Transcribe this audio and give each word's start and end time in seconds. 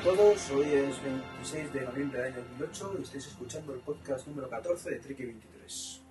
a 0.00 0.02
todos, 0.02 0.50
hoy 0.52 0.64
es 0.64 1.02
26 1.02 1.74
de 1.74 1.80
noviembre 1.82 2.22
del 2.22 2.32
año 2.32 2.42
2008 2.58 2.94
y 2.98 3.02
estáis 3.02 3.26
escuchando 3.26 3.74
el 3.74 3.80
podcast 3.80 4.26
número 4.28 4.48
14 4.48 4.92
de 4.92 4.98
Tricky 4.98 5.26
23. 5.26 6.02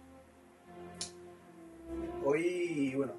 Hoy, 2.23 2.94
bueno, 2.95 3.13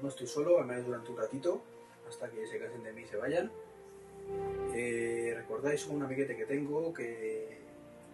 no 0.00 0.08
estoy 0.08 0.28
solo, 0.28 0.60
al 0.60 0.66
menos 0.66 0.86
durante 0.86 1.10
un 1.10 1.16
ratito, 1.16 1.64
hasta 2.08 2.30
que 2.30 2.46
se 2.46 2.60
cansen 2.60 2.84
de 2.84 2.92
mí 2.92 3.02
y 3.02 3.06
se 3.06 3.16
vayan. 3.16 3.50
Eh, 4.76 5.34
Recordáis 5.34 5.88
un 5.88 6.04
amiguete 6.04 6.36
que 6.36 6.46
tengo 6.46 6.94
que, 6.94 7.58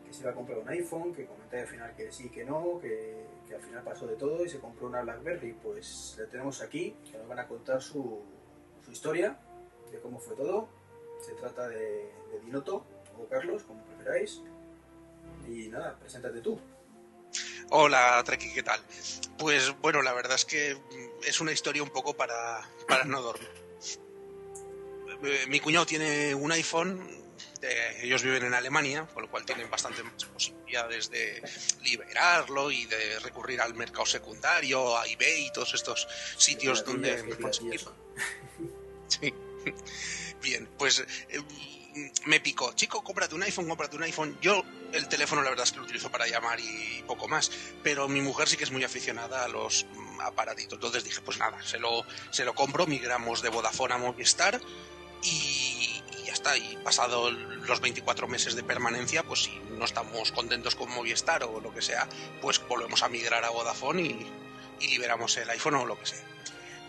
que 0.06 0.12
se 0.14 0.22
iba 0.22 0.30
a 0.30 0.34
comprar 0.34 0.60
un 0.60 0.68
iPhone, 0.70 1.14
que 1.14 1.26
comenté 1.26 1.60
al 1.60 1.66
final 1.66 1.94
que 1.94 2.10
sí, 2.10 2.30
que 2.30 2.42
no, 2.42 2.78
que, 2.80 3.26
que 3.46 3.54
al 3.54 3.60
final 3.60 3.84
pasó 3.84 4.06
de 4.06 4.16
todo 4.16 4.46
y 4.46 4.48
se 4.48 4.60
compró 4.60 4.86
una 4.86 5.02
BlackBerry. 5.02 5.52
Pues 5.62 6.16
le 6.18 6.26
tenemos 6.26 6.62
aquí, 6.62 6.96
que 7.10 7.18
nos 7.18 7.28
van 7.28 7.40
a 7.40 7.46
contar 7.46 7.82
su, 7.82 8.22
su 8.82 8.92
historia, 8.92 9.38
de 9.92 10.00
cómo 10.00 10.18
fue 10.18 10.34
todo. 10.36 10.77
Se 11.20 11.32
trata 11.32 11.68
de, 11.68 12.12
de 12.32 12.40
Dinoto 12.44 12.84
o 13.18 13.28
Carlos, 13.28 13.62
como 13.64 13.84
preferáis. 13.84 14.42
Y 15.48 15.68
nada, 15.68 15.98
preséntate 15.98 16.40
tú. 16.40 16.60
Hola, 17.70 18.22
Treki, 18.24 18.52
¿qué 18.54 18.62
tal? 18.62 18.80
Pues 19.38 19.76
bueno, 19.80 20.02
la 20.02 20.12
verdad 20.12 20.36
es 20.36 20.44
que 20.44 20.74
mm, 20.74 21.24
es 21.26 21.40
una 21.40 21.52
historia 21.52 21.82
un 21.82 21.90
poco 21.90 22.14
para, 22.14 22.60
para 22.88 23.04
no 23.04 23.20
dormir. 23.20 23.50
Eh, 25.22 25.46
Mi 25.48 25.60
cuñado 25.60 25.84
tiene 25.84 26.34
un 26.34 26.50
iPhone, 26.52 27.00
eh, 27.60 27.98
ellos 28.02 28.22
viven 28.22 28.44
en 28.44 28.54
Alemania, 28.54 29.06
con 29.12 29.24
lo 29.24 29.30
cual 29.30 29.44
tienen 29.44 29.68
bastante 29.70 30.02
más 30.02 30.24
posibilidades 30.24 31.10
de 31.10 31.42
liberarlo 31.82 32.70
y 32.70 32.86
de 32.86 33.18
recurrir 33.18 33.60
al 33.60 33.74
mercado 33.74 34.06
secundario, 34.06 34.96
a 34.96 35.06
eBay 35.06 35.46
y 35.46 35.52
todos 35.52 35.74
estos 35.74 36.08
sitios 36.36 36.84
donde. 36.84 37.24
Sí. 39.08 39.32
Bien, 40.42 40.68
pues 40.78 41.04
eh, 41.28 41.40
me 42.26 42.40
picó. 42.40 42.72
Chico, 42.74 43.02
cómprate 43.02 43.34
un 43.34 43.42
iPhone, 43.42 43.68
cómprate 43.68 43.96
un 43.96 44.02
iPhone. 44.04 44.38
Yo 44.40 44.64
el 44.92 45.08
teléfono 45.08 45.42
la 45.42 45.50
verdad 45.50 45.64
es 45.64 45.72
que 45.72 45.78
lo 45.78 45.84
utilizo 45.84 46.10
para 46.10 46.26
llamar 46.26 46.60
y 46.60 47.02
poco 47.06 47.28
más. 47.28 47.50
Pero 47.82 48.08
mi 48.08 48.20
mujer 48.20 48.48
sí 48.48 48.56
que 48.56 48.64
es 48.64 48.70
muy 48.70 48.84
aficionada 48.84 49.44
a 49.44 49.48
los 49.48 49.86
mm, 49.92 50.20
aparatitos. 50.20 50.74
Entonces 50.74 51.04
dije, 51.04 51.20
pues 51.22 51.38
nada, 51.38 51.60
se 51.62 51.78
lo, 51.78 52.04
se 52.30 52.44
lo 52.44 52.54
compro, 52.54 52.86
migramos 52.86 53.42
de 53.42 53.48
Vodafone 53.48 53.94
a 53.94 53.98
Movistar 53.98 54.60
y, 55.22 56.02
ya 56.24 56.32
está. 56.32 56.56
Y 56.56 56.78
pasado 56.84 57.30
los 57.30 57.80
24 57.80 58.28
meses 58.28 58.54
de 58.54 58.62
permanencia, 58.62 59.22
pues 59.22 59.44
si 59.44 59.58
no 59.76 59.84
estamos 59.84 60.32
contentos 60.32 60.74
con 60.74 60.90
Movistar 60.90 61.44
o 61.44 61.60
lo 61.60 61.74
que 61.74 61.82
sea, 61.82 62.08
pues 62.40 62.60
volvemos 62.68 63.02
a 63.02 63.08
migrar 63.08 63.44
a 63.44 63.50
Vodafone 63.50 64.02
y 64.80 64.88
liberamos 64.88 65.36
el 65.36 65.50
iPhone 65.50 65.74
o 65.74 65.86
lo 65.86 65.98
que 65.98 66.06
sea. 66.06 66.24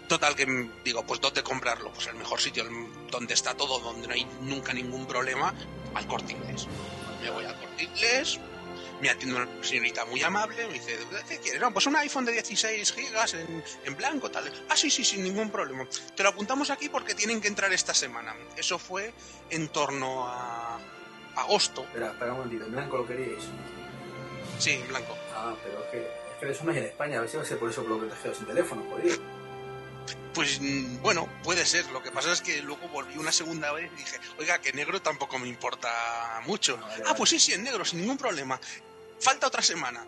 Total, 0.09 0.35
que 0.35 0.45
digo, 0.83 1.03
pues 1.05 1.21
¿dónde 1.21 1.43
comprarlo? 1.43 1.93
Pues 1.93 2.07
el 2.07 2.15
mejor 2.15 2.41
sitio, 2.41 2.65
donde 3.11 3.35
está 3.35 3.53
todo, 3.53 3.77
donde 3.77 4.07
no 4.07 4.13
hay 4.15 4.25
nunca 4.41 4.73
ningún 4.73 5.05
problema, 5.05 5.53
al 5.93 6.07
corte 6.07 6.33
inglés. 6.33 6.65
Me 7.21 7.29
voy 7.29 7.45
al 7.45 7.55
corte 7.59 7.83
inglés, 7.83 8.39
me 9.01 9.11
atiende 9.11 9.35
una 9.35 9.63
señorita 9.63 10.05
muy 10.05 10.23
amable, 10.23 10.65
me 10.65 10.73
dice, 10.73 10.97
¿qué 11.27 11.37
quieres? 11.37 11.61
No, 11.61 11.71
pues 11.71 11.85
un 11.85 11.95
iPhone 11.95 12.25
de 12.25 12.31
16 12.31 12.91
gigas 12.91 13.35
en, 13.35 13.63
en 13.85 13.95
blanco, 13.95 14.31
tal. 14.31 14.51
Ah, 14.67 14.75
sí, 14.75 14.89
sí, 14.89 15.05
sin 15.05 15.23
ningún 15.23 15.51
problema. 15.51 15.87
Te 16.15 16.23
lo 16.23 16.29
apuntamos 16.29 16.71
aquí 16.71 16.89
porque 16.89 17.13
tienen 17.13 17.39
que 17.39 17.47
entrar 17.47 17.71
esta 17.71 17.93
semana. 17.93 18.35
Eso 18.57 18.79
fue 18.79 19.13
en 19.51 19.69
torno 19.69 20.27
a 20.27 20.79
agosto. 21.35 21.83
Espera, 21.83 22.07
espera 22.07 22.31
un 22.31 22.39
momentito, 22.39 22.65
en 22.65 22.71
blanco 22.71 22.97
lo 22.97 23.05
queríais. 23.05 23.43
Sí, 24.57 24.71
en 24.71 24.87
blanco. 24.87 25.15
Ah, 25.35 25.53
pero 25.63 25.83
es 25.83 25.91
que, 25.91 25.97
es 25.99 26.39
que 26.39 26.45
eres 26.45 26.61
una 26.61 26.75
en 26.75 26.85
España, 26.85 27.19
a 27.19 27.21
ver 27.21 27.29
si 27.29 27.37
va 27.37 27.43
a 27.43 27.45
ser 27.45 27.59
por 27.59 27.69
eso 27.69 27.83
por 27.83 27.91
lo 27.91 28.01
que 28.01 28.07
te 28.07 28.13
has 28.13 28.19
quedado 28.21 28.35
sin 28.39 28.47
teléfono, 28.47 28.83
jodido. 28.89 29.38
Pues 30.33 30.59
mm, 30.61 31.01
bueno, 31.01 31.27
puede 31.43 31.65
ser. 31.65 31.85
Lo 31.91 32.01
que 32.03 32.11
pasa 32.11 32.31
es 32.31 32.41
que 32.41 32.61
luego 32.61 32.87
volví 32.89 33.17
una 33.17 33.31
segunda 33.31 33.71
vez 33.71 33.91
y 33.93 33.95
dije, 33.97 34.19
oiga, 34.37 34.61
que 34.61 34.71
negro 34.73 35.01
tampoco 35.01 35.39
me 35.39 35.47
importa 35.47 36.41
mucho. 36.45 36.77
Ah, 36.81 36.87
vale, 36.87 36.93
Ah, 37.01 37.03
vale. 37.07 37.17
pues 37.17 37.29
sí, 37.31 37.39
sí, 37.39 37.53
en 37.53 37.63
negro, 37.63 37.83
sin 37.85 38.01
ningún 38.01 38.17
problema. 38.17 38.59
Falta 39.19 39.47
otra 39.47 39.61
semana. 39.61 40.05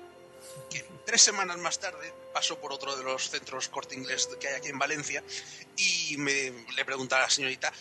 Que 0.70 0.86
tres 1.06 1.22
semanas 1.22 1.58
más 1.58 1.80
tarde 1.80 2.14
pasó 2.34 2.60
por 2.60 2.72
otro 2.72 2.96
de 2.96 3.04
los 3.04 3.30
centros 3.30 3.68
corte 3.68 3.96
inglés 3.96 4.30
que 4.40 4.48
hay 4.48 4.56
aquí 4.56 4.70
en 4.70 4.80
Valencia 4.80 5.24
y 5.76 6.16
me, 6.18 6.52
le 6.76 6.86
pregunta 6.86 7.18
a 7.18 7.22
la 7.22 7.30
señorita, 7.30 7.72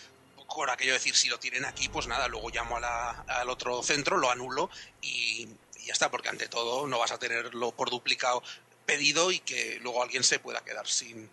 por 0.52 0.68
aquello 0.70 0.92
de 0.92 0.98
decir, 0.98 1.14
si 1.14 1.28
lo 1.28 1.38
tienen 1.38 1.64
aquí, 1.64 1.88
pues 1.88 2.08
nada, 2.08 2.26
luego 2.26 2.50
llamo 2.50 2.76
a 2.76 2.80
la- 2.80 3.24
al 3.28 3.48
otro 3.50 3.82
centro, 3.84 4.16
lo 4.16 4.30
anulo 4.30 4.68
y, 5.00 5.46
y 5.76 5.86
ya 5.86 5.92
está, 5.92 6.10
porque 6.10 6.28
ante 6.28 6.48
todo 6.48 6.88
no 6.88 6.98
vas 6.98 7.12
a 7.12 7.18
tenerlo 7.18 7.70
por 7.72 7.90
duplicado 7.90 8.42
pedido 8.84 9.30
y 9.30 9.38
que 9.38 9.78
luego 9.80 10.02
alguien 10.02 10.24
se 10.24 10.40
pueda 10.40 10.64
quedar 10.64 10.88
sin, 10.88 11.30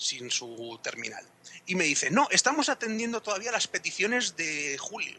sin 0.00 0.30
su 0.30 0.80
terminal. 0.82 1.24
Y 1.66 1.74
me 1.74 1.84
dice, 1.84 2.10
no, 2.10 2.26
estamos 2.30 2.70
atendiendo 2.70 3.20
todavía 3.22 3.52
las 3.52 3.66
peticiones 3.68 4.34
de 4.36 4.78
julio. 4.78 5.18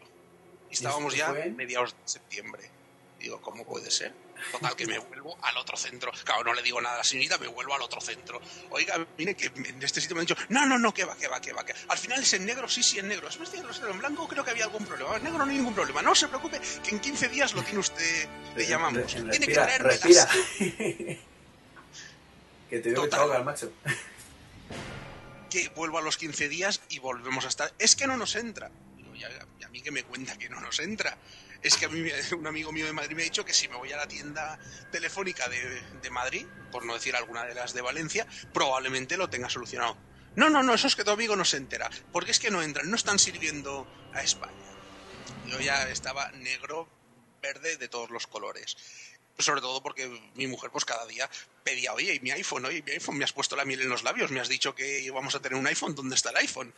Y 0.70 0.74
estábamos 0.74 1.16
ya 1.16 1.30
fue? 1.30 1.44
en 1.44 1.56
mediados 1.56 1.92
de 1.92 1.98
septiembre. 2.06 2.68
Digo, 3.20 3.40
¿cómo 3.42 3.64
puede 3.64 3.92
ser? 3.92 4.12
Total, 4.52 4.76
que 4.76 4.88
me 4.88 4.98
vuelvo 4.98 5.38
al 5.44 5.56
otro 5.58 5.78
centro. 5.78 6.12
Claro, 6.24 6.44
no 6.46 6.54
le 6.56 6.64
digo 6.64 6.82
nada 6.82 6.96
a 6.96 6.98
la 7.00 7.04
señorita, 7.04 7.38
me 7.38 7.46
vuelvo 7.46 7.76
al 7.76 7.82
otro 7.84 8.02
centro. 8.02 8.42
Oiga, 8.72 9.06
mire 9.20 9.36
que 9.36 9.52
en 9.54 9.84
este 9.84 10.02
sitio 10.02 10.16
me 10.16 10.22
han 10.22 10.26
dicho, 10.26 10.42
no, 10.50 10.66
no, 10.66 10.80
no, 10.80 10.92
que 10.92 11.06
va, 11.06 11.16
que 11.16 11.28
va, 11.28 11.40
que 11.40 11.54
va. 11.54 11.64
Que... 11.64 11.76
Al 11.90 11.98
final 12.00 12.20
es 12.24 12.34
en 12.34 12.48
negro, 12.48 12.68
sí, 12.68 12.82
sí, 12.82 12.98
en 12.98 13.08
negro. 13.08 13.28
Es 13.28 13.36
es 13.40 13.54
negro. 13.54 13.70
En 13.92 14.00
blanco 14.00 14.28
creo 14.28 14.44
que 14.44 14.50
había 14.50 14.64
algún 14.64 14.84
problema. 14.84 15.16
En 15.18 15.24
negro 15.26 15.46
no 15.46 15.52
hay 15.52 15.58
ningún 15.58 15.76
problema. 15.76 16.02
No 16.02 16.16
se 16.16 16.28
preocupe, 16.28 16.60
que 16.84 16.90
en 16.90 17.00
15 17.00 17.28
días 17.30 17.54
lo 17.54 17.62
tiene 17.62 17.78
usted, 17.82 18.28
le 18.56 18.66
llamamos. 18.66 19.14
Re- 19.14 19.30
Tiene 19.30 19.46
que 19.46 19.54
respira, 19.54 19.66
traerme 19.68 19.90
respira. 19.90 20.26
las- 20.26 21.18
que 22.72 22.80
te 22.80 22.90
veo 22.90 23.08
que 23.10 23.16
ahogas, 23.16 23.46
macho. 23.46 23.72
Que 25.52 25.70
vuelvo 25.76 26.00
a 26.00 26.02
los 26.02 26.18
15 26.18 26.50
días 26.50 26.82
y 26.90 26.98
volvemos 26.98 27.46
a 27.46 27.50
estar. 27.50 27.72
Es 27.78 27.96
que 27.96 28.08
no 28.08 28.18
nos 28.18 28.36
entra. 28.36 28.72
Digo, 28.98 29.14
"Ya- 29.14 29.30
y 29.60 29.64
a 29.64 29.70
mí 29.70 29.82
que 29.84 29.92
me 29.92 30.04
cuenta 30.04 30.38
que 30.38 30.50
no 30.50 30.60
nos 30.60 30.80
entra. 30.80 31.16
Es 31.62 31.78
que 31.78 31.86
a 31.86 31.90
mí 31.90 32.02
un 32.36 32.48
amigo 32.48 32.72
mío 32.72 32.88
de 32.88 32.94
Madrid 32.94 33.16
me 33.16 33.22
ha 33.22 33.26
dicho 33.26 33.46
que 33.46 33.54
si 33.54 33.68
me 33.68 33.76
voy 33.76 33.92
a 33.92 33.98
la 33.98 34.08
tienda 34.08 34.58
telefónica 34.92 35.48
de, 35.50 35.82
de 36.02 36.10
Madrid, 36.10 36.48
por 36.72 36.86
no 36.86 36.96
decir 36.96 37.16
alguna 37.16 37.44
de 37.44 37.54
las 37.54 37.74
de 37.74 37.82
Valencia, 37.82 38.26
probablemente 38.54 39.18
lo 39.18 39.30
tenga 39.30 39.50
solucionado. 39.50 39.96
No, 40.36 40.50
no, 40.50 40.64
no, 40.64 40.74
eso 40.74 40.88
es 40.88 40.96
que 40.96 41.04
tu 41.04 41.12
amigo 41.12 41.36
no 41.36 41.46
se 41.46 41.58
entera. 41.58 41.90
Porque 42.12 42.32
es 42.32 42.40
que 42.40 42.50
no 42.50 42.64
entran, 42.64 42.90
no 42.90 42.96
están 42.96 43.20
sirviendo 43.20 43.86
a 44.14 44.24
España. 44.24 44.56
Yo 45.48 45.60
ya 45.60 45.90
estaba 45.90 46.32
negro, 46.32 46.88
verde, 47.42 47.76
de 47.78 47.90
todos 47.90 48.10
los 48.10 48.28
colores. 48.28 48.78
Sobre 49.42 49.62
todo 49.62 49.82
porque 49.82 50.08
mi 50.36 50.48
mujer, 50.48 50.72
pues 50.72 50.86
cada 50.86 51.06
día 51.06 51.30
pedía, 51.64 51.94
oye, 51.94 52.16
y 52.16 52.20
mi 52.20 52.32
iPhone, 52.32 52.66
oye, 52.66 52.84
mi 52.84 52.92
iPhone, 52.92 53.18
me 53.18 53.24
has 53.24 53.34
puesto 53.34 53.56
la 53.56 53.66
miel 53.66 53.82
en 53.82 53.90
los 53.90 54.04
labios, 54.04 54.32
me 54.32 54.40
has 54.40 54.50
dicho 54.50 54.76
que 54.76 55.02
íbamos 55.02 55.36
a 55.36 55.40
tener 55.40 55.58
un 55.58 55.68
iPhone, 55.68 55.96
¿dónde 55.96 56.16
está 56.16 56.30
el 56.30 56.38
iPhone? 56.38 56.74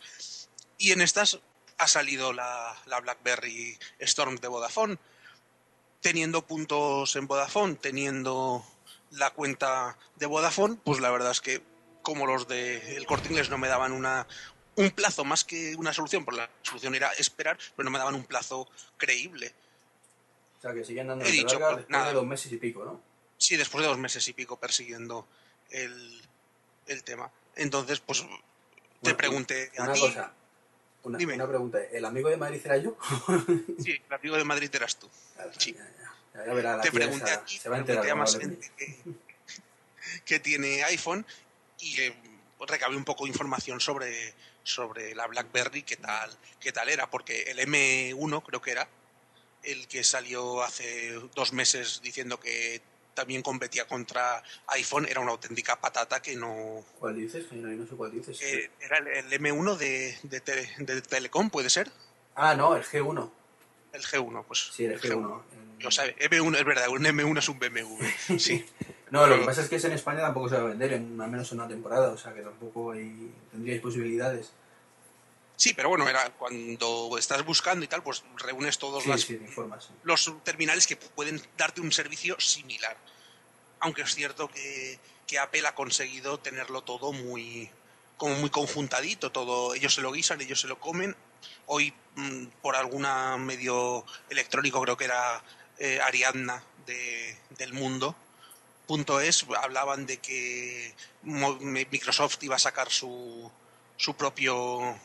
Y 0.78 0.92
en 0.92 1.00
estas 1.00 1.38
ha 1.78 1.88
salido 1.88 2.32
la, 2.32 2.76
la 2.86 3.00
BlackBerry 3.00 3.78
Storm 3.98 4.36
de 4.36 4.48
Vodafone, 4.48 4.98
teniendo 6.00 6.46
puntos 6.46 7.16
en 7.16 7.26
Vodafone, 7.26 7.76
teniendo 7.76 8.64
la 9.10 9.30
cuenta 9.30 9.96
de 10.16 10.26
Vodafone, 10.26 10.76
pues 10.84 11.00
la 11.00 11.10
verdad 11.10 11.30
es 11.30 11.40
que 11.40 11.62
como 12.02 12.26
los 12.26 12.46
de 12.46 12.96
el 12.96 13.06
Corte 13.06 13.28
Inglés 13.28 13.48
no 13.48 13.58
me 13.58 13.68
daban 13.68 13.92
una 13.92 14.26
un 14.76 14.90
plazo 14.90 15.24
más 15.24 15.44
que 15.44 15.74
una 15.76 15.92
solución, 15.92 16.24
porque 16.24 16.40
la 16.40 16.50
solución 16.62 16.94
era 16.94 17.12
esperar, 17.12 17.58
pero 17.76 17.84
no 17.84 17.90
me 17.90 17.98
daban 17.98 18.14
un 18.14 18.24
plazo 18.24 18.68
creíble. 18.96 19.54
Sea, 20.64 20.72
que 20.72 20.82
siguen 20.82 21.08
dando 21.08 21.26
dicho, 21.26 21.58
larga 21.58 21.66
pues, 21.66 21.76
después 21.76 21.90
nada. 21.90 22.06
de 22.08 22.14
dos 22.14 22.26
meses 22.26 22.50
y 22.52 22.56
pico, 22.56 22.84
¿no? 22.86 22.98
Sí, 23.36 23.54
después 23.58 23.82
de 23.82 23.88
dos 23.88 23.98
meses 23.98 24.26
y 24.28 24.32
pico 24.32 24.58
persiguiendo 24.58 25.28
el, 25.68 26.22
el 26.86 27.04
tema. 27.04 27.30
Entonces, 27.56 28.00
pues 28.00 28.22
te 28.22 28.26
Bueno, 29.02 29.16
pregunté 29.18 29.70
a 29.76 29.82
Una 29.82 29.92
ti. 29.92 30.00
cosa, 30.00 30.32
una, 31.02 31.18
Dime. 31.18 31.34
una 31.34 31.46
pregunta. 31.46 31.78
¿El 31.92 32.02
amigo 32.06 32.30
de 32.30 32.38
Madrid 32.38 32.62
era 32.64 32.78
yo? 32.78 32.96
Sí, 33.78 33.90
el 34.08 34.14
amigo 34.14 34.36
de 34.38 34.44
Madrid 34.44 34.74
eras 34.74 34.96
tú. 34.96 35.06
Sí. 35.58 35.74
Ya, 35.74 35.80
ya, 35.84 36.14
ya, 36.34 36.46
ya 36.46 36.54
verá 36.54 36.76
la 36.78 36.82
te 36.82 36.90
pregunté 36.90 37.30
esa, 37.30 37.46
se 37.46 37.68
va 37.68 37.76
a 37.76 37.84
pregunté 37.84 37.92
enterar 37.92 38.10
a 38.10 38.14
más 38.14 38.38
gente 38.38 38.70
que, 38.78 38.96
que 40.24 40.40
tiene 40.40 40.82
iPhone 40.84 41.26
y 41.80 42.00
eh, 42.00 42.14
recabé 42.66 42.96
un 42.96 43.04
poco 43.04 43.24
de 43.24 43.30
información 43.32 43.80
sobre, 43.80 44.32
sobre 44.62 45.14
la 45.14 45.26
BlackBerry, 45.26 45.82
qué 45.82 45.96
tal, 45.96 46.30
qué 46.58 46.72
tal 46.72 46.88
era, 46.88 47.10
porque 47.10 47.42
el 47.50 47.58
M1 47.58 48.42
creo 48.46 48.62
que 48.62 48.70
era 48.70 48.88
el 49.64 49.86
que 49.88 50.04
salió 50.04 50.62
hace 50.62 51.12
dos 51.34 51.52
meses 51.52 52.00
diciendo 52.02 52.38
que 52.40 52.80
también 53.14 53.42
competía 53.42 53.86
contra 53.86 54.42
iPhone, 54.68 55.06
era 55.08 55.20
una 55.20 55.30
auténtica 55.30 55.80
patata 55.80 56.20
que 56.20 56.34
no... 56.34 56.84
¿Cuál 56.98 57.14
dices? 57.16 57.46
No, 57.52 57.68
no 57.68 57.86
sé 57.86 57.94
cuál 57.94 58.10
dices. 58.10 58.40
eh, 58.42 58.70
era 58.80 58.98
el, 58.98 59.06
el 59.32 59.40
M1 59.40 59.76
de, 59.76 60.18
de, 60.24 60.40
Tele- 60.44 60.76
de 60.78 61.00
Telecom, 61.00 61.48
¿puede 61.48 61.70
ser? 61.70 61.90
Ah, 62.34 62.54
no, 62.56 62.74
el 62.74 62.82
G1. 62.82 63.30
El 63.92 64.02
G1, 64.02 64.44
pues. 64.46 64.70
Sí, 64.72 64.84
el 64.86 65.00
G1. 65.00 65.42
Lo 65.78 65.90
sabe. 65.92 66.16
M1 66.16 66.56
es 66.58 66.64
verdad, 66.64 66.88
un 66.88 67.04
M1 67.04 67.38
es 67.38 67.48
un 67.48 67.58
BMW. 67.60 68.04
Sí. 68.38 68.66
No, 69.10 69.28
lo 69.28 69.38
que 69.38 69.44
pasa 69.44 69.60
es 69.62 69.68
que 69.68 69.76
ese 69.76 69.86
en 69.86 69.92
España 69.92 70.22
tampoco 70.22 70.48
se 70.48 70.56
va 70.56 70.62
a 70.62 70.64
vender, 70.64 70.94
en, 70.94 71.20
al 71.20 71.30
menos 71.30 71.52
en 71.52 71.60
una 71.60 71.68
temporada, 71.68 72.08
o 72.10 72.18
sea 72.18 72.34
que 72.34 72.40
tampoco 72.40 72.90
hay, 72.90 73.30
tendríais 73.52 73.80
posibilidades. 73.80 74.50
Sí, 75.56 75.72
pero 75.72 75.88
bueno, 75.88 76.08
era 76.08 76.30
cuando 76.30 77.16
estás 77.16 77.44
buscando 77.44 77.84
y 77.84 77.88
tal, 77.88 78.02
pues 78.02 78.22
reúnes 78.38 78.76
todos 78.78 79.04
Sí, 79.04 79.08
las- 79.08 79.20
sí, 79.20 79.36
te 79.36 79.44
informas. 79.44 79.84
sí. 79.84 79.90
los 80.02 80.32
terminales 80.42 80.86
que 80.86 80.96
pueden 80.96 81.40
darte 81.56 81.80
un 81.80 81.92
servicio 81.92 82.38
similar. 82.40 82.96
Aunque 83.80 84.02
es 84.02 84.14
cierto 84.14 84.48
que, 84.48 84.98
que 85.26 85.38
Apple 85.38 85.66
ha 85.66 85.74
conseguido 85.74 86.38
tenerlo 86.40 86.82
todo 86.82 87.12
muy, 87.12 87.70
como 88.16 88.34
muy 88.36 88.50
conjuntadito, 88.50 89.30
todo, 89.30 89.74
ellos 89.74 89.94
se 89.94 90.00
lo 90.02 90.10
guisan, 90.10 90.40
ellos 90.40 90.60
se 90.60 90.66
lo 90.66 90.80
comen. 90.80 91.14
Hoy, 91.66 91.94
mm, 92.16 92.46
por 92.62 92.74
alguna 92.76 93.36
medio 93.36 94.04
electrónico, 94.30 94.80
creo 94.82 94.96
que 94.96 95.04
era 95.04 95.42
eh, 95.78 96.00
Ariadna 96.02 96.62
de, 96.86 97.36
del 97.58 97.72
mundo, 97.74 98.16
punto 98.86 99.20
es, 99.20 99.44
hablaban 99.62 100.04
de 100.06 100.18
que 100.18 100.94
Microsoft 101.22 102.42
iba 102.42 102.56
a 102.56 102.58
sacar 102.58 102.90
su, 102.90 103.50
su 103.96 104.14
propio 104.16 104.98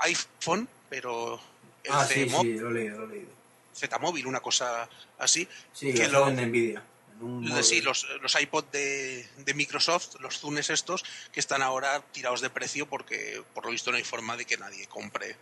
iPhone, 0.00 0.68
pero 0.88 1.40
el 1.84 1.92
ah, 1.92 2.04
sí, 2.04 2.28
sí, 2.28 2.58
lo 2.58 2.70
he 2.70 2.74
leído, 2.74 2.98
lo 2.98 3.04
he 3.06 3.08
leído. 3.08 3.30
Z 3.74 3.98
móvil, 3.98 4.26
una 4.26 4.40
cosa 4.40 4.88
así. 5.18 5.48
Sí, 5.72 5.94
que 5.94 6.08
lo 6.08 6.28
en 6.28 6.48
Nvidia. 6.48 6.82
Sí, 7.62 7.82
los, 7.82 8.06
los 8.22 8.40
iPod 8.40 8.64
de, 8.72 9.26
de, 9.38 9.54
Microsoft, 9.54 10.16
los 10.20 10.38
Zunes 10.38 10.70
estos, 10.70 11.04
que 11.30 11.40
están 11.40 11.60
ahora 11.60 12.02
tirados 12.12 12.40
de 12.40 12.48
precio 12.48 12.86
porque 12.86 13.42
por 13.52 13.66
lo 13.66 13.72
visto 13.72 13.90
no 13.90 13.98
hay 13.98 14.04
forma 14.04 14.38
de 14.38 14.46
que 14.46 14.56
nadie 14.56 14.86
compre. 14.86 15.36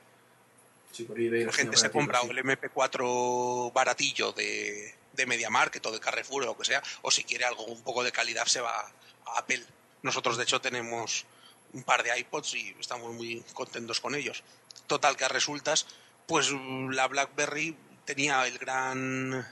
Sí, 0.91 1.05
por 1.05 1.19
La 1.21 1.53
gente 1.53 1.77
se 1.77 1.91
compra 1.91 2.21
el 2.23 2.37
MP4 2.37 3.73
baratillo 3.73 4.33
de, 4.33 4.93
de 5.13 5.27
MediaMarkt 5.27 5.85
o 5.87 5.93
de 5.93 6.01
Carrefour 6.01 6.43
o 6.43 6.47
lo 6.47 6.59
que 6.59 6.65
sea, 6.65 6.83
o 7.03 7.11
si 7.13 7.23
quiere 7.23 7.45
algo 7.45 7.65
un 7.65 7.83
poco 7.83 8.03
de 8.03 8.11
calidad 8.11 8.47
se 8.47 8.61
va 8.61 8.81
a 8.81 9.39
Apple. 9.39 9.63
Nosotros 10.03 10.37
de 10.37 10.43
hecho 10.43 10.61
tenemos 10.61 11.27
un 11.73 11.83
par 11.83 12.03
de 12.03 12.19
iPods 12.19 12.55
y 12.55 12.77
estamos 12.79 13.13
muy 13.13 13.45
contentos 13.55 14.01
con 14.01 14.15
ellos. 14.15 14.43
Total 14.87 15.17
que 15.17 15.25
a 15.25 15.29
resultas, 15.29 15.87
pues 16.27 16.51
la 16.91 17.07
BlackBerry 17.09 17.77
tenía 18.05 18.47
el 18.47 18.59
gran 18.59 19.47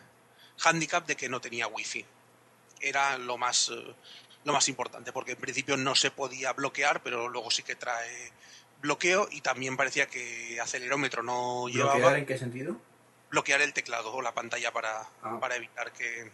handicap 0.65 1.07
de 1.07 1.17
que 1.17 1.29
no 1.29 1.41
tenía 1.41 1.67
wifi. 1.67 2.05
Era 2.81 3.19
lo 3.19 3.37
más, 3.37 3.71
eh, 3.71 3.95
lo 4.45 4.53
más 4.53 4.69
importante, 4.69 5.13
porque 5.13 5.33
en 5.33 5.39
principio 5.39 5.77
no 5.77 5.95
se 5.95 6.11
podía 6.11 6.53
bloquear, 6.53 7.03
pero 7.03 7.29
luego 7.29 7.51
sí 7.51 7.63
que 7.63 7.77
trae 7.77 8.33
bloqueo 8.81 9.29
y 9.31 9.41
también 9.41 9.77
parecía 9.77 10.07
que 10.07 10.61
acelerómetro 10.61 11.23
no 11.23 11.69
llevaba. 11.69 11.95
¿Bloquear 11.95 12.19
en 12.19 12.27
qué 12.27 12.39
sentido? 12.39 12.81
Bloquear 13.31 13.61
el 13.63 13.73
teclado 13.73 14.13
o 14.13 14.23
la 14.23 14.35
pantalla 14.35 14.73
para, 14.73 15.09
ah. 15.23 15.39
para 15.41 15.57
evitar 15.57 15.93
que, 15.93 16.31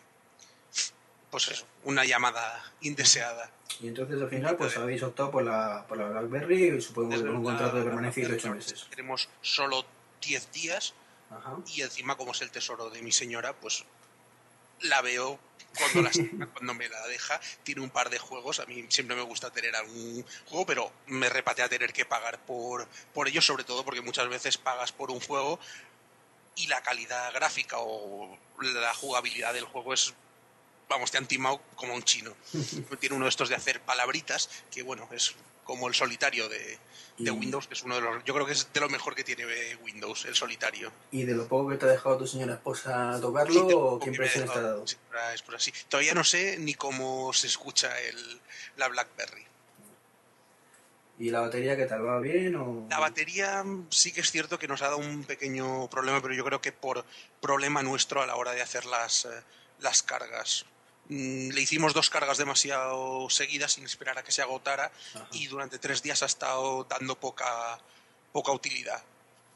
pues 1.33 1.49
eso, 1.49 1.67
una 1.85 2.05
llamada 2.05 2.63
indeseada. 2.83 3.51
Y 3.81 3.89
entonces 3.89 4.21
al 4.21 4.29
final 4.29 4.55
pues 4.55 4.77
habéis 4.77 5.03
optado 5.03 5.31
por 5.31 5.43
la, 5.43 5.87
por 5.89 5.97
la 5.97 6.11
BlackBerry 6.11 6.77
y 6.77 6.81
supongo 6.83 7.09
que 7.09 7.23
con 7.23 7.37
un 7.37 7.43
contrato 7.43 7.79
de 7.79 7.85
permanencia 7.85 8.29
de 8.29 8.35
8 8.35 8.55
meses. 8.55 8.87
Tenemos 8.91 9.31
solo 9.41 9.87
10 10.21 10.53
días 10.53 10.93
y 11.75 11.81
encima 11.81 12.17
como 12.19 12.33
es 12.33 12.43
el 12.43 12.51
tesoro 12.51 12.91
de 12.91 13.01
mi 13.01 13.13
señora, 13.13 13.55
pues 13.55 13.87
la 14.83 15.01
veo 15.01 15.41
cuando, 15.79 16.11
cuando 16.53 16.75
me 16.75 16.91
la 16.91 17.07
deja. 17.07 17.41
Tiene 17.63 17.81
un 17.81 17.89
par 17.89 18.11
de 18.11 18.19
juegos, 18.19 18.61
a 18.61 18.67
mí 18.67 18.85
siempre 18.91 19.17
me 19.17 19.23
gusta 19.23 19.51
tener 19.51 19.75
algún 19.75 20.27
juego, 20.45 20.67
pero 20.67 20.93
me 21.07 21.31
repatea 21.31 21.67
tener 21.71 21.95
que 21.95 22.05
pagar 22.05 22.45
por, 22.45 22.87
por 23.15 23.27
ello, 23.27 23.41
sobre 23.41 23.65
todo 23.65 23.87
porque 23.87 24.03
muchas 24.03 24.29
veces 24.29 24.59
pagas 24.59 24.93
por 24.93 25.11
un 25.11 25.21
juego 25.21 25.59
y 26.57 26.67
la 26.67 26.83
calidad 26.83 27.33
gráfica 27.33 27.77
o 27.79 28.39
la 28.61 28.93
jugabilidad 28.93 29.55
del 29.55 29.65
juego 29.65 29.95
es 29.95 30.13
vamos, 30.93 31.11
te 31.11 31.19
han 31.19 31.27
timado 31.27 31.61
como 31.75 31.95
un 31.95 32.03
chino. 32.03 32.33
Tiene 33.01 33.17
uno 33.17 33.25
de 33.25 33.31
estos 33.31 33.49
de 33.49 33.55
hacer 33.55 33.81
palabritas, 33.81 34.49
que 34.71 34.83
bueno, 34.83 35.09
es 35.13 35.35
como 35.65 35.89
el 35.89 35.95
solitario 35.95 36.49
de, 36.49 36.79
Windows, 37.19 37.69
que 37.69 37.75
es 37.75 37.83
uno 37.83 37.95
de 37.95 38.01
los. 38.01 38.25
Yo 38.25 38.35
creo 38.35 38.47
que 38.47 38.53
es 38.53 38.73
de 38.73 38.81
lo 38.81 38.89
mejor 38.89 39.15
que 39.15 39.23
tiene 39.23 39.45
Windows, 39.85 40.25
el 40.25 40.35
solitario. 40.35 40.91
¿Y 41.13 41.25
de 41.25 41.35
lo 41.35 41.47
poco 41.47 41.71
que 41.71 41.77
te 41.77 41.87
ha 41.87 41.89
dejado 41.89 42.19
tu 42.19 42.27
señora 42.27 42.55
esposa 42.55 43.19
tocarlo 43.21 43.67
o 43.67 44.01
qué 44.01 44.11
impresión 44.11 44.49
te 44.49 44.59
ha 44.59 44.63
dado? 44.63 44.85
es 44.85 45.43
por 45.43 45.55
así. 45.55 45.73
Todavía 45.89 46.15
no 46.15 46.25
sé 46.25 46.59
ni 46.59 46.75
cómo 46.75 47.33
se 47.33 47.47
escucha 47.47 47.97
el, 48.01 48.41
la 48.77 48.89
Blackberry. 48.89 49.47
¿Y 51.19 51.31
la 51.31 51.41
batería 51.41 51.77
qué 51.77 51.87
tal? 51.87 52.05
¿Va 52.05 52.19
bien? 52.19 52.57
O... 52.57 52.87
La 52.91 52.99
batería 52.99 53.65
sí 53.91 54.13
que 54.13 54.23
es 54.23 54.31
cierto 54.33 54.59
que 54.59 54.67
nos 54.67 54.83
ha 54.83 54.87
dado 54.87 54.99
un 54.99 55.23
pequeño 55.25 55.89
problema, 55.89 56.21
pero 56.21 56.35
yo 56.35 56.45
creo 56.45 56.61
que 56.61 56.73
por 56.73 57.05
problema 57.41 57.83
nuestro 57.83 58.23
a 58.23 58.27
la 58.27 58.35
hora 58.35 58.53
de 58.53 58.63
hacer 58.63 58.87
las, 58.87 59.27
eh, 59.27 59.43
las 59.79 60.03
cargas. 60.03 60.67
Mm, 61.09 61.51
le 61.51 61.61
hicimos 61.61 61.95
dos 61.95 62.11
cargas 62.11 62.39
demasiado 62.39 63.29
seguidas 63.29 63.73
sin 63.73 63.85
esperar 63.85 64.19
a 64.19 64.23
que 64.23 64.33
se 64.33 64.43
agotara 64.43 64.93
y 65.33 65.47
durante 65.47 65.79
tres 65.79 66.03
días 66.03 66.23
ha 66.23 66.27
estado 66.27 66.85
dando 66.85 67.19
poca, 67.19 67.79
poca 68.33 68.53
utilidad. 68.53 69.03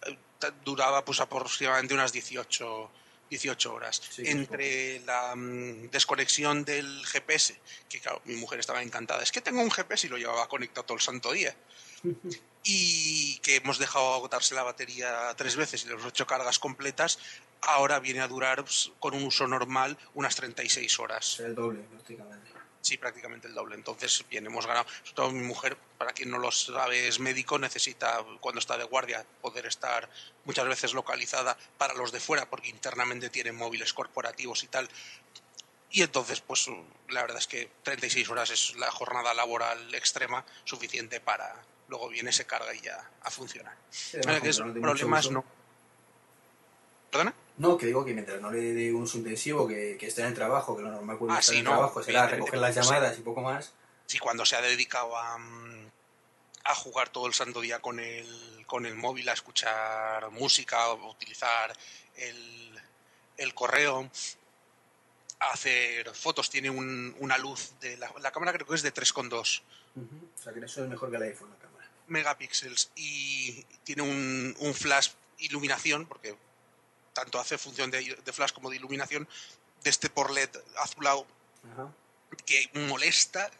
Eh, 0.07 0.17
duraba 0.65 1.05
pues 1.05 1.21
aproximadamente 1.21 1.95
unas 1.95 2.13
18, 2.13 2.91
18 3.31 3.75
horas. 3.75 4.03
Entre 4.19 5.01
la 5.01 5.35
mm, 5.37 5.91
desconexión 5.91 6.65
del 6.65 7.05
GPS, 7.07 7.59
que 7.89 8.01
claro, 8.01 8.21
mi 8.25 8.37
mujer 8.37 8.61
estaba 8.61 8.83
encantada, 8.83 9.23
es 9.23 9.31
que 9.31 9.41
tengo 9.41 9.63
un 9.63 9.71
GPS 9.71 10.07
y 10.07 10.11
lo 10.11 10.19
llevaba 10.19 10.49
conectado 10.49 10.85
todo 10.85 10.97
el 10.97 11.03
santo 11.03 11.33
día. 11.33 11.55
y 12.69 13.39
que 13.39 13.57
hemos 13.57 13.79
dejado 13.79 14.15
agotarse 14.15 14.55
la 14.57 14.65
batería 14.65 15.33
tres 15.37 15.55
veces 15.55 15.85
y 15.85 15.89
hemos 15.89 16.07
hecho 16.07 16.27
cargas 16.27 16.59
completas, 16.59 17.21
ahora 17.63 17.99
viene 17.99 18.21
a 18.21 18.29
durar 18.29 18.63
pues, 18.63 18.93
con 18.99 19.15
un 19.15 19.25
uso 19.25 19.47
normal 19.47 19.97
unas 20.15 20.35
36 20.37 20.99
horas. 21.01 21.41
El 21.41 21.55
doble, 21.55 21.83
prácticamente. 21.83 22.51
Sí, 22.81 22.99
prácticamente 22.99 23.49
el 23.49 23.55
doble. 23.55 23.75
Entonces, 23.75 24.25
bien, 24.31 24.47
hemos 24.47 24.65
ganado. 24.65 24.87
Sobre 25.03 25.15
todo 25.15 25.31
mi 25.33 25.43
mujer, 25.43 25.77
para 25.99 26.13
quien 26.13 26.31
no 26.31 26.39
lo 26.39 26.53
sabe, 26.53 27.09
es 27.09 27.19
médico, 27.19 27.59
necesita, 27.59 28.25
cuando 28.41 28.61
está 28.61 28.79
de 28.79 28.85
guardia, 28.85 29.27
poder 29.41 29.67
estar 29.67 30.09
muchas 30.45 30.69
veces 30.69 30.95
localizada 30.95 31.57
para 31.79 31.95
los 31.95 32.13
de 32.13 32.21
fuera, 32.21 32.49
porque 32.49 32.69
internamente 32.69 33.29
tienen 33.29 33.57
móviles 33.57 33.93
corporativos 33.93 34.63
y 34.63 34.69
tal. 34.69 34.89
Y 35.91 36.03
entonces, 36.03 36.41
pues 36.41 36.69
la 37.09 37.23
verdad 37.23 37.39
es 37.39 37.49
que 37.49 37.71
36 37.83 38.29
horas 38.31 38.51
es 38.51 38.77
la 38.77 38.91
jornada 38.93 39.35
laboral 39.35 39.93
extrema 39.95 40.45
suficiente 40.65 41.21
para 41.21 41.57
luego 41.89 42.09
viene, 42.09 42.33
se 42.33 42.47
carga 42.47 42.75
y 42.75 42.81
ya 42.81 43.11
a 43.23 43.31
funcionar. 43.31 43.77
problemas 44.81 45.31
no. 45.31 45.45
¿Perdona? 47.11 47.35
No, 47.59 47.79
que 47.79 47.87
digo 47.87 48.05
que 48.05 48.13
mientras 48.13 48.41
no 48.41 48.51
le 48.51 48.75
dé 48.75 48.93
un 48.93 49.03
uso 49.03 49.17
intensivo, 49.17 49.67
que, 49.67 49.97
que 49.99 50.07
esté 50.07 50.21
en 50.21 50.29
el 50.29 50.35
trabajo, 50.35 50.77
que 50.77 50.83
lo 50.83 50.91
normal 50.91 51.17
cuando 51.17 51.37
ah, 51.37 51.41
está 51.41 51.53
en 51.53 51.59
el 51.61 51.65
trabajo 51.65 52.03
será 52.03 52.27
recoger 52.27 52.59
las 52.59 52.75
llamadas 52.75 53.19
y 53.19 53.23
poco 53.23 53.41
más. 53.41 53.73
Sí, 54.07 54.19
cuando 54.19 54.45
se 54.45 54.57
ha 54.57 54.61
dedicado 54.61 55.17
a, 55.17 55.39
a 56.65 56.75
jugar 56.75 57.09
todo 57.09 57.27
el 57.27 57.35
santo 57.35 57.61
día 57.61 57.79
con 57.81 57.99
el, 57.99 58.65
con 58.67 58.85
el 58.85 58.95
móvil, 58.95 59.29
a 59.29 59.33
escuchar 59.33 60.31
música, 60.33 60.83
a 60.83 60.93
utilizar 60.93 61.75
el, 62.17 62.81
el 63.39 63.55
correo, 63.55 64.11
a 65.41 65.51
hacer 65.51 66.15
fotos, 66.15 66.51
tiene 66.51 66.71
un, 66.71 67.17
una 67.21 67.39
luz 67.39 67.73
de 67.81 67.97
la, 67.97 68.13
la, 68.21 68.31
cámara 68.31 68.53
creo 68.53 68.67
que 68.67 68.75
es 68.75 68.83
de 68.83 68.93
3,2. 68.93 69.63
O 70.39 70.43
sea 70.43 70.53
que 70.53 70.61
eso 70.61 70.85
es 70.85 70.91
mejor 70.91 71.11
que 71.11 71.17
el 71.17 71.23
iPhone 71.23 71.51
la 71.51 71.57
cámara. 71.57 71.91
Megapíxeles 72.07 72.91
y 72.95 73.65
tiene 73.83 74.03
un, 74.03 74.55
un 74.59 74.75
flash 74.75 75.11
iluminación, 75.39 76.07
porque 76.07 76.37
tanto 77.17 77.41
hace 77.41 77.57
función 77.57 77.91
de, 77.91 78.15
flash 78.33 78.53
como 78.53 78.69
de 78.69 78.77
iluminación, 78.77 79.27
de 79.83 79.91
este 79.91 80.11
por 80.11 80.31
LED 80.31 80.51
azulado 80.77 81.27
que 82.45 82.71
molesta, 82.75 83.51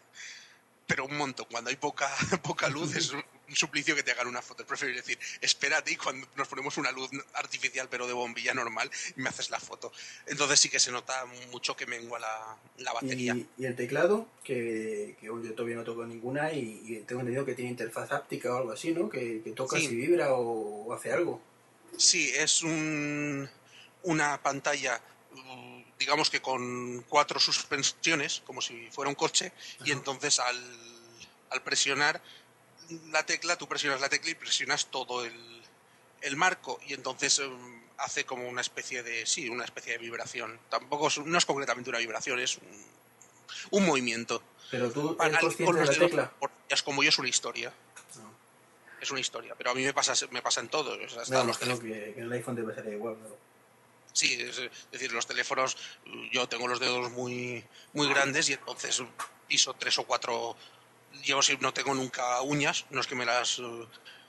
pero 0.87 1.07
un 1.07 1.17
montón. 1.17 1.47
Cuando 1.51 1.71
hay 1.71 1.77
poca, 1.77 2.11
poca 2.43 2.69
luz 2.69 2.95
es 2.95 3.13
un 3.13 3.25
suplicio 3.55 3.97
que 3.97 4.03
te 4.03 4.11
hagan 4.11 4.27
una 4.27 4.43
foto. 4.43 4.67
Prefiero 4.67 4.95
decir, 4.95 5.19
espérate 5.41 5.93
y 5.93 5.97
cuando 5.97 6.29
nos 6.37 6.49
ponemos 6.49 6.77
una 6.77 6.93
luz 6.93 7.09
artificial 7.33 7.89
pero 7.91 8.07
de 8.07 8.13
bombilla 8.13 8.53
normal 8.53 8.91
y 9.17 9.23
me 9.23 9.31
haces 9.31 9.49
la 9.49 9.59
foto. 9.59 9.91
Entonces 10.27 10.61
sí 10.61 10.69
que 10.69 10.79
se 10.79 10.93
nota 10.93 11.25
mucho 11.51 11.75
que 11.75 11.87
mengua 11.87 12.19
la, 12.19 12.59
la 12.77 12.93
batería. 12.93 13.35
¿Y, 13.57 13.65
el 13.65 13.75
teclado, 13.75 14.29
que, 14.45 15.17
que, 15.19 15.27
yo 15.27 15.55
todavía 15.55 15.77
no 15.77 15.85
toco 15.85 16.05
ninguna 16.05 16.53
y, 16.53 17.05
tengo 17.07 17.23
entendido 17.23 17.47
que 17.47 17.55
tiene 17.55 17.71
interfaz 17.71 18.13
áptica 18.13 18.53
o 18.53 18.59
algo 18.59 18.73
así, 18.73 18.93
¿no? 18.93 19.09
Que, 19.09 19.41
que 19.43 19.53
toca 19.53 19.79
si 19.79 19.97
vibra 19.97 20.35
o 20.35 20.93
hace 20.93 21.11
algo. 21.11 21.41
Sí, 21.97 22.33
es 22.35 22.63
un, 22.63 23.49
una 24.03 24.43
pantalla, 24.43 25.01
mm, 25.33 25.83
digamos 25.99 26.31
que 26.31 26.41
con 26.43 27.03
cuatro 27.09 27.41
suspensiones, 27.41 28.43
como 28.47 28.61
si 28.61 28.89
fuera 28.91 29.09
un 29.09 29.15
coche, 29.15 29.53
y 29.85 29.93
entonces 29.93 30.39
al, 30.39 30.57
al, 31.51 31.63
presionar 31.63 32.23
la 33.11 33.25
tecla, 33.25 33.57
tú 33.57 33.67
presionas 33.67 34.01
la 34.01 34.09
tecla 34.09 34.31
y 34.31 34.35
presionas 34.35 34.87
todo 34.87 35.25
el, 35.25 35.63
el 36.21 36.37
marco, 36.37 36.79
y 36.87 36.95
entonces 36.95 37.41
mm, 37.41 37.77
hace 37.99 38.25
como 38.25 38.49
una 38.49 38.61
especie 38.61 39.03
de, 39.03 39.27
sí, 39.27 39.49
una 39.49 39.65
especie 39.65 39.93
de 39.93 39.99
vibración. 39.99 40.61
Tampoco 40.69 41.09
es, 41.09 41.19
no 41.19 41.39
es 41.39 41.47
concretamente 41.47 41.91
una 41.91 41.99
vibración, 41.99 42.39
es 42.41 42.59
un, 42.59 42.87
un 43.71 43.87
movimiento. 43.87 44.43
Pero 44.71 44.91
tú 44.91 45.17
eres 45.21 45.39
consciente 45.39 45.81
de 45.81 45.87
la 45.87 45.93
tecla. 45.93 46.33
Es 46.69 46.83
como 46.83 47.03
yo 47.03 47.09
es 47.09 47.19
una 47.19 47.29
historia 47.29 47.73
es 49.07 49.11
una 49.13 49.21
historia. 49.21 49.55
Pero 49.57 49.71
a 49.71 49.75
mí 49.75 49.83
me 49.83 49.95
pasa, 49.95 50.15
me 50.31 50.43
pasa 50.43 50.61
en 50.61 50.69
todo. 50.69 50.97
los 50.97 51.59
creo 51.59 51.79
que, 51.79 52.11
en 52.11 52.25
el 52.25 52.33
iPhone 52.33 52.57
debe 52.57 52.75
ser 52.75 52.87
igual, 52.93 53.17
Sí, 54.13 54.33
es, 54.41 54.63
decir, 54.91 55.13
los 55.13 55.27
teléfonos, 55.27 55.77
yo 56.33 56.49
tengo 56.49 56.67
los 56.67 56.81
dedos 56.81 57.11
muy, 57.11 57.63
muy 57.93 58.09
grandes 58.09 58.49
y 58.49 58.55
entonces 58.55 59.03
piso 59.47 59.75
tres 59.75 59.99
o 59.99 60.05
cuatro. 60.05 60.57
Yo 61.23 61.39
no 61.61 61.75
tengo 61.75 61.95
nunca 61.95 62.41
uñas, 62.41 62.87
no 62.91 63.01
es 63.01 63.07
que 63.07 63.15
me 63.15 63.27
las 63.27 63.61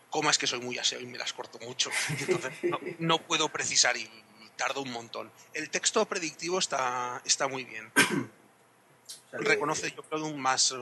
coma, 0.10 0.32
es 0.32 0.38
que 0.38 0.46
soy 0.46 0.60
muy 0.60 0.78
aseo 0.78 1.00
y 1.00 1.06
me 1.06 1.18
las 1.18 1.32
corto 1.32 1.58
mucho. 1.60 1.90
Entonces 2.10 2.52
no, 3.00 3.20
puedo 3.20 3.48
precisar 3.50 3.96
y 3.96 4.10
tardo 4.58 4.82
un 4.82 4.92
montón. 4.92 5.32
El 5.54 5.70
texto 5.70 6.06
predictivo 6.06 6.60
está, 6.60 7.22
está 7.24 7.48
muy 7.48 7.64
bien. 7.64 7.90
Reconoce, 9.32 9.92
yo 9.92 10.04
creo, 10.04 10.34
más, 10.34 10.74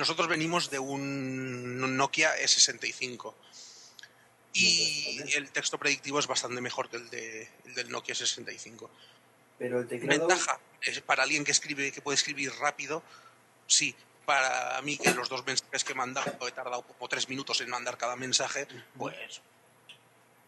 Nosotros 0.00 0.28
venimos 0.28 0.70
de 0.70 0.78
un 0.78 1.96
Nokia 1.98 2.34
E65 2.38 3.34
y 4.54 5.20
el 5.36 5.50
texto 5.50 5.76
predictivo 5.76 6.18
es 6.18 6.26
bastante 6.26 6.62
mejor 6.62 6.88
que 6.88 6.96
el, 6.96 7.10
de, 7.10 7.50
el 7.66 7.74
del 7.74 7.90
Nokia 7.90 8.14
65. 8.14 8.90
Pero 9.58 9.80
el 9.80 9.86
teclado... 9.86 10.26
Ventaja, 10.26 10.58
es 10.80 11.02
para 11.02 11.24
alguien 11.24 11.44
que 11.44 11.50
escribe, 11.50 11.92
que 11.92 12.00
puede 12.00 12.14
escribir 12.14 12.50
rápido, 12.58 13.02
sí. 13.66 13.94
Para 14.24 14.80
mí, 14.80 14.96
que 14.96 15.12
los 15.12 15.28
dos 15.28 15.44
mensajes 15.44 15.84
que 15.84 15.92
he 15.92 15.94
mandado, 15.94 16.48
he 16.48 16.52
tardado 16.52 16.80
como 16.80 17.06
tres 17.06 17.28
minutos 17.28 17.60
en 17.60 17.68
mandar 17.68 17.98
cada 17.98 18.16
mensaje, 18.16 18.66
pues 18.96 19.42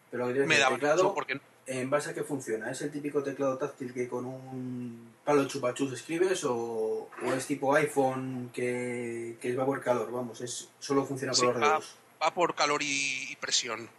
Pero 0.09 0.25
me 0.25 0.57
da 0.57 0.69
teclado, 0.69 1.13
porque 1.13 1.39
¿en 1.65 1.89
base 1.89 2.09
a 2.09 2.13
qué 2.13 2.23
funciona? 2.23 2.69
¿Es 2.71 2.81
el 2.81 2.91
típico 2.91 3.23
teclado 3.23 3.57
táctil 3.57 3.93
que 3.93 4.07
con 4.07 4.25
un 4.25 5.13
palo 5.23 5.47
chupachus 5.47 5.93
escribes 5.93 6.43
o, 6.43 7.09
o 7.25 7.33
es 7.33 7.45
tipo 7.47 7.73
iPhone 7.75 8.49
que, 8.53 9.37
que 9.41 9.55
va 9.55 9.65
por 9.65 9.81
calor? 9.81 10.11
Vamos, 10.11 10.41
es 10.41 10.69
solo 10.79 11.05
funciona 11.05 11.31
por 11.33 11.39
Sí, 11.39 11.45
los 11.45 11.55
dedos. 11.59 11.95
va 12.21 12.33
por 12.33 12.55
calor 12.55 12.81
y, 12.83 13.31
y 13.31 13.35
presión. 13.37 13.89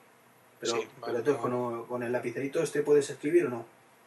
Pero, 0.61 0.77
sí, 0.77 0.89
pero 1.05 1.39
con, 1.39 1.87
con 1.87 2.03
el 2.03 2.13
lapicerito 2.13 2.63
este 2.63 2.83
puedes 2.83 3.09
escribir 3.11 3.47
o 3.47 3.51
no? 3.51 3.67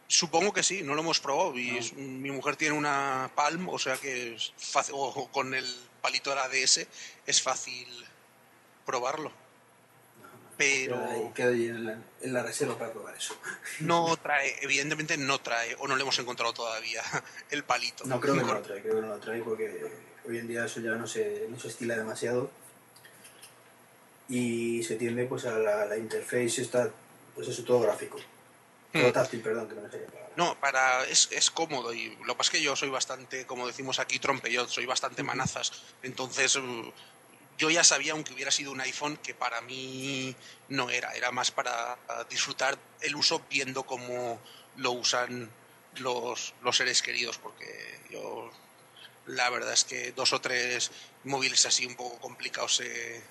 Supongo 0.09 0.53
que 0.53 0.63
sí, 0.63 0.83
no 0.83 0.95
lo 0.95 1.01
hemos 1.01 1.19
probado. 1.19 1.57
Y 1.57 1.71
No. 1.71 1.77
es- 1.79 1.93
mi 1.93 2.31
mujer 2.31 2.55
tiene 2.55 2.77
una 2.77 3.29
Palm, 3.35 3.67
o 3.69 3.77
sea 3.77 3.97
que 3.97 4.35
es 4.35 4.53
fácil, 4.57 4.95
o, 4.97 5.01
o 5.07 5.31
con 5.31 5.53
el 5.53 5.65
palito 6.01 6.29
de 6.29 6.35
la 6.37 6.47
DS 6.47 6.87
es 7.25 7.41
fácil 7.41 7.87
probarlo. 8.85 9.31
Pero 10.57 10.95
Queda 10.95 11.11
ahí, 11.11 11.31
queda 11.35 11.49
ahí 11.49 11.67
en, 11.67 11.85
la, 11.85 11.97
en 12.21 12.33
la 12.33 12.41
reserva 12.43 12.77
para 12.77 12.91
probar 12.91 13.15
eso. 13.15 13.37
no 13.81 14.17
trae, 14.17 14.55
evidentemente 14.61 15.15
no 15.17 15.39
trae, 15.39 15.75
o 15.79 15.87
no 15.87 15.95
le 15.95 16.01
hemos 16.01 16.17
encontrado 16.17 16.51
todavía 16.53 17.03
el 17.51 17.63
palito. 17.63 18.05
No, 18.05 18.19
creo 18.19 18.35
que 18.35 18.41
no 18.41 18.53
lo 18.55 18.61
trae, 18.61 18.81
creo 18.81 18.95
que 18.95 19.01
no 19.01 19.07
lo 19.07 19.19
trae 19.19 19.41
porque 19.43 19.91
hoy 20.27 20.37
en 20.39 20.47
día 20.47 20.65
eso 20.65 20.79
ya 20.79 20.91
no 20.91 21.05
se, 21.07 21.45
no 21.49 21.59
se 21.59 21.67
estila 21.67 21.95
demasiado 21.95 22.49
y 24.29 24.83
se 24.83 24.95
tiende 24.95 25.25
pues 25.25 25.45
a 25.45 25.57
la, 25.57 25.85
la 25.85 25.97
interface 25.97 26.61
está 26.61 26.89
pues 27.35 27.47
eso 27.47 27.63
todo 27.63 27.79
gráfico 27.81 28.17
todo 28.17 29.09
Hmm. 29.09 29.11
táctil 29.11 29.41
perdón 29.41 29.67
que 29.67 29.75
no 29.75 29.81
me 29.81 29.91
salía 29.91 30.07
palabra 30.07 30.33
No, 30.37 30.57
para 30.59 31.03
es, 31.05 31.27
es 31.31 31.51
cómodo 31.51 31.93
y 31.93 32.15
lo 32.25 32.33
que 32.33 32.37
pasa 32.37 32.43
es 32.43 32.57
que 32.57 32.61
yo 32.63 32.75
soy 32.75 32.89
bastante, 32.89 33.45
como 33.45 33.67
decimos 33.67 33.99
aquí, 33.99 34.17
trompeyot, 34.17 34.69
soy 34.69 34.85
bastante 34.85 35.23
manazas. 35.23 35.83
Entonces 36.03 36.57
mm, 36.57 36.89
yo 37.57 37.69
ya 37.69 37.83
sabía, 37.83 38.11
aunque 38.13 38.33
hubiera 38.33 38.51
sido 38.51 38.71
un 38.71 38.81
iPhone, 38.81 39.17
que 39.17 39.33
para 39.33 39.61
mí 39.61 40.35
no 40.69 40.89
era, 40.89 41.13
era 41.15 41.31
más 41.31 41.51
para 41.51 41.97
disfrutar 42.29 42.77
el 43.01 43.15
uso 43.15 43.41
viendo 43.49 43.83
cómo 43.83 44.39
lo 44.75 44.91
usan 44.91 45.49
los, 45.95 46.53
los 46.61 46.77
seres 46.77 47.01
queridos, 47.01 47.37
porque 47.39 47.99
yo 48.11 48.51
la 49.25 49.49
verdad 49.49 49.73
es 49.73 49.83
que 49.83 50.11
dos 50.11 50.33
o 50.33 50.39
tres 50.41 50.91
móviles 51.23 51.65
así 51.65 51.85
un 51.85 51.95
poco 51.95 52.19
complicados 52.19 52.79
he, 52.81 53.21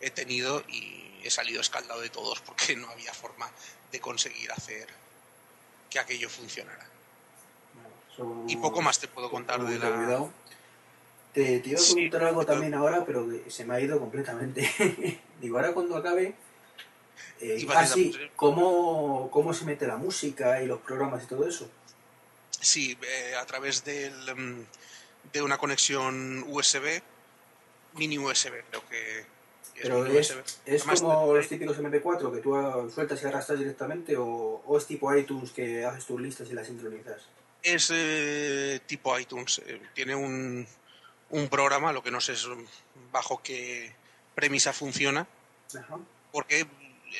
he 0.00 0.10
tenido 0.10 0.62
y 0.68 1.20
he 1.22 1.30
salido 1.30 1.60
escaldado 1.60 2.00
de 2.00 2.10
todos 2.10 2.40
porque 2.40 2.74
no 2.76 2.88
había 2.90 3.14
forma 3.14 3.50
de 3.92 4.00
conseguir 4.00 4.50
hacer 4.52 4.88
que 5.88 5.98
aquello 5.98 6.28
funcionara. 6.28 6.86
Son- 8.16 8.48
Y 8.48 8.56
poco 8.56 8.82
más 8.82 8.98
te 8.98 9.08
puedo 9.08 9.30
contar 9.30 9.58
con 9.58 9.70
de 9.70 9.78
la... 9.78 9.86
te, 11.32 11.60
te 11.60 11.70
iba 11.70 11.80
a 11.80 11.82
preguntar 11.82 12.24
algo 12.24 12.46
también 12.46 12.74
ahora 12.74 13.04
pero 13.04 13.28
se 13.48 13.64
me 13.64 13.74
ha 13.74 13.80
ido 13.80 13.98
completamente 13.98 14.68
digo 15.40 15.56
ahora 15.56 15.72
cuando 15.72 15.96
acabe 15.96 16.34
eh, 17.40 17.66
ah, 17.74 17.86
sí, 17.86 18.14
¿cómo, 18.36 19.30
cómo 19.30 19.54
se 19.54 19.64
mete 19.64 19.86
la 19.86 19.96
música 19.96 20.62
y 20.62 20.66
los 20.66 20.80
programas 20.80 21.24
y 21.24 21.26
todo 21.26 21.46
eso 21.46 21.70
Sí, 22.60 22.96
eh, 23.02 23.34
a 23.36 23.46
través 23.46 23.84
del, 23.84 24.12
mm, 24.36 24.66
de 25.32 25.42
una 25.42 25.56
conexión 25.56 26.44
USB, 26.48 27.02
mini 27.94 28.18
USB, 28.18 28.62
creo 28.68 28.86
que 28.88 29.20
es 29.20 29.26
Pero 29.82 30.04
es, 30.06 30.30
USB. 30.30 30.44
es 30.66 30.82
Además, 30.82 31.00
como 31.00 31.34
los 31.34 31.48
típicos 31.48 31.78
MP4 31.78 32.34
que 32.34 32.40
tú 32.40 32.54
ah, 32.54 32.86
sueltas 32.94 33.22
y 33.22 33.26
arrastras 33.26 33.58
directamente 33.58 34.16
o, 34.16 34.62
o 34.66 34.78
es 34.78 34.86
tipo 34.86 35.14
iTunes 35.14 35.52
que 35.52 35.84
haces 35.84 36.04
tus 36.04 36.20
listas 36.20 36.50
y 36.50 36.52
las 36.52 36.66
sincronizas. 36.66 37.22
Es 37.62 37.90
eh, 37.92 38.80
tipo 38.86 39.18
iTunes, 39.18 39.62
eh, 39.66 39.80
tiene 39.94 40.14
un, 40.14 40.66
un 41.30 41.48
programa, 41.48 41.92
lo 41.92 42.02
que 42.02 42.10
no 42.10 42.20
sé 42.20 42.32
es 42.32 42.46
bajo 43.12 43.42
qué 43.42 43.94
premisa 44.34 44.72
funciona, 44.72 45.26
Ajá. 45.78 45.98
porque 46.32 46.66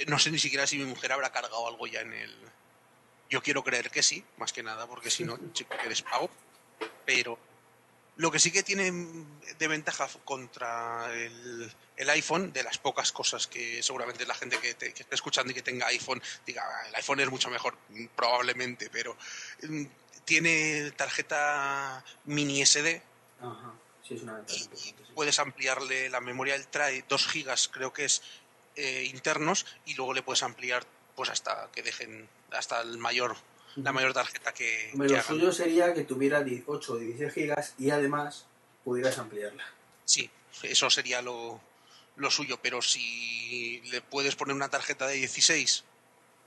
no 0.07 0.19
sé 0.19 0.31
ni 0.31 0.38
siquiera 0.38 0.67
si 0.67 0.79
mi 0.79 0.85
mujer 0.85 1.12
habrá 1.12 1.31
cargado 1.33 1.67
algo 1.67 1.87
ya 1.87 2.00
en 2.00 2.12
el... 2.12 2.37
Yo 3.29 3.43
quiero 3.43 3.62
creer 3.62 3.90
que 3.90 4.02
sí, 4.02 4.25
más 4.38 4.52
que 4.52 4.62
nada, 4.62 4.87
porque 4.88 5.11
si 5.11 5.25
no, 5.25 5.38
chico, 5.52 5.75
que 5.81 5.88
despago. 5.88 6.29
Pero 7.07 7.38
lo 8.17 8.31
que 8.33 8.40
sí 8.40 8.50
que 8.50 8.64
tiene 8.64 8.90
de 9.57 9.69
ventaja 9.69 10.09
contra 10.25 11.12
el, 11.14 11.73
el 11.97 12.11
iPhone, 12.11 12.52
de 12.52 12.64
las 12.64 12.79
pocas 12.79 13.12
cosas 13.12 13.47
que 13.47 13.83
seguramente 13.85 14.26
la 14.26 14.35
gente 14.35 14.59
que, 14.59 14.75
te, 14.75 14.93
que 14.93 15.02
esté 15.05 15.14
escuchando 15.14 15.52
y 15.52 15.55
que 15.55 15.62
tenga 15.62 15.87
iPhone 15.87 16.21
diga, 16.45 16.64
"Ah, 16.67 16.88
el 16.88 16.95
iPhone 16.97 17.21
es 17.21 17.31
mucho 17.31 17.49
mejor, 17.50 17.76
mm, 17.90 18.07
probablemente, 18.17 18.90
pero 18.90 19.17
mm, 19.62 19.85
tiene 20.25 20.90
tarjeta 20.93 22.05
mini 22.25 22.62
SD 22.67 23.00
Ajá. 23.40 23.73
Sí, 24.11 24.17
es 24.17 24.23
una 24.23 24.35
ventaja 24.35 24.59
importante. 24.59 25.05
sí. 25.07 25.12
puedes 25.14 25.38
ampliarle 25.38 26.11
la 26.11 26.21
memoria, 26.21 26.57
él 26.57 26.67
trae 26.67 27.05
2 27.09 27.29
gigas, 27.29 27.69
creo 27.69 27.93
que 27.93 28.07
es 28.07 28.23
eh, 28.75 29.05
internos, 29.05 29.67
y 29.87 29.95
luego 29.95 30.12
le 30.14 30.23
puedes 30.23 30.43
ampliar 30.43 30.85
pues 31.14 31.31
hasta 31.31 31.71
que 31.73 31.83
dejen 31.83 32.29
hasta 32.50 32.81
el 32.81 32.99
mayor 32.99 33.37
la 33.76 33.93
mayor 33.93 34.12
tarjeta 34.12 34.52
que, 34.52 34.90
lo 34.95 35.23
suyo 35.23 35.52
sería 35.52 35.95
que 35.95 36.02
tuviera 36.02 36.43
18 36.43 36.93
o 36.93 36.97
16 36.97 37.33
gigas 37.33 37.75
y 37.79 37.90
además 37.90 38.47
pudieras 38.83 39.17
ampliarla. 39.19 39.64
Sí, 40.05 40.29
eso 40.64 40.90
sería 40.90 41.23
lo, 41.23 41.61
lo 42.17 42.31
suyo, 42.33 42.59
pero 42.61 42.83
si 42.83 43.81
le 43.93 44.00
puedes 44.00 44.35
poner 44.35 44.57
una 44.57 44.69
tarjeta 44.71 45.07
de 45.07 45.14
16 45.14 45.85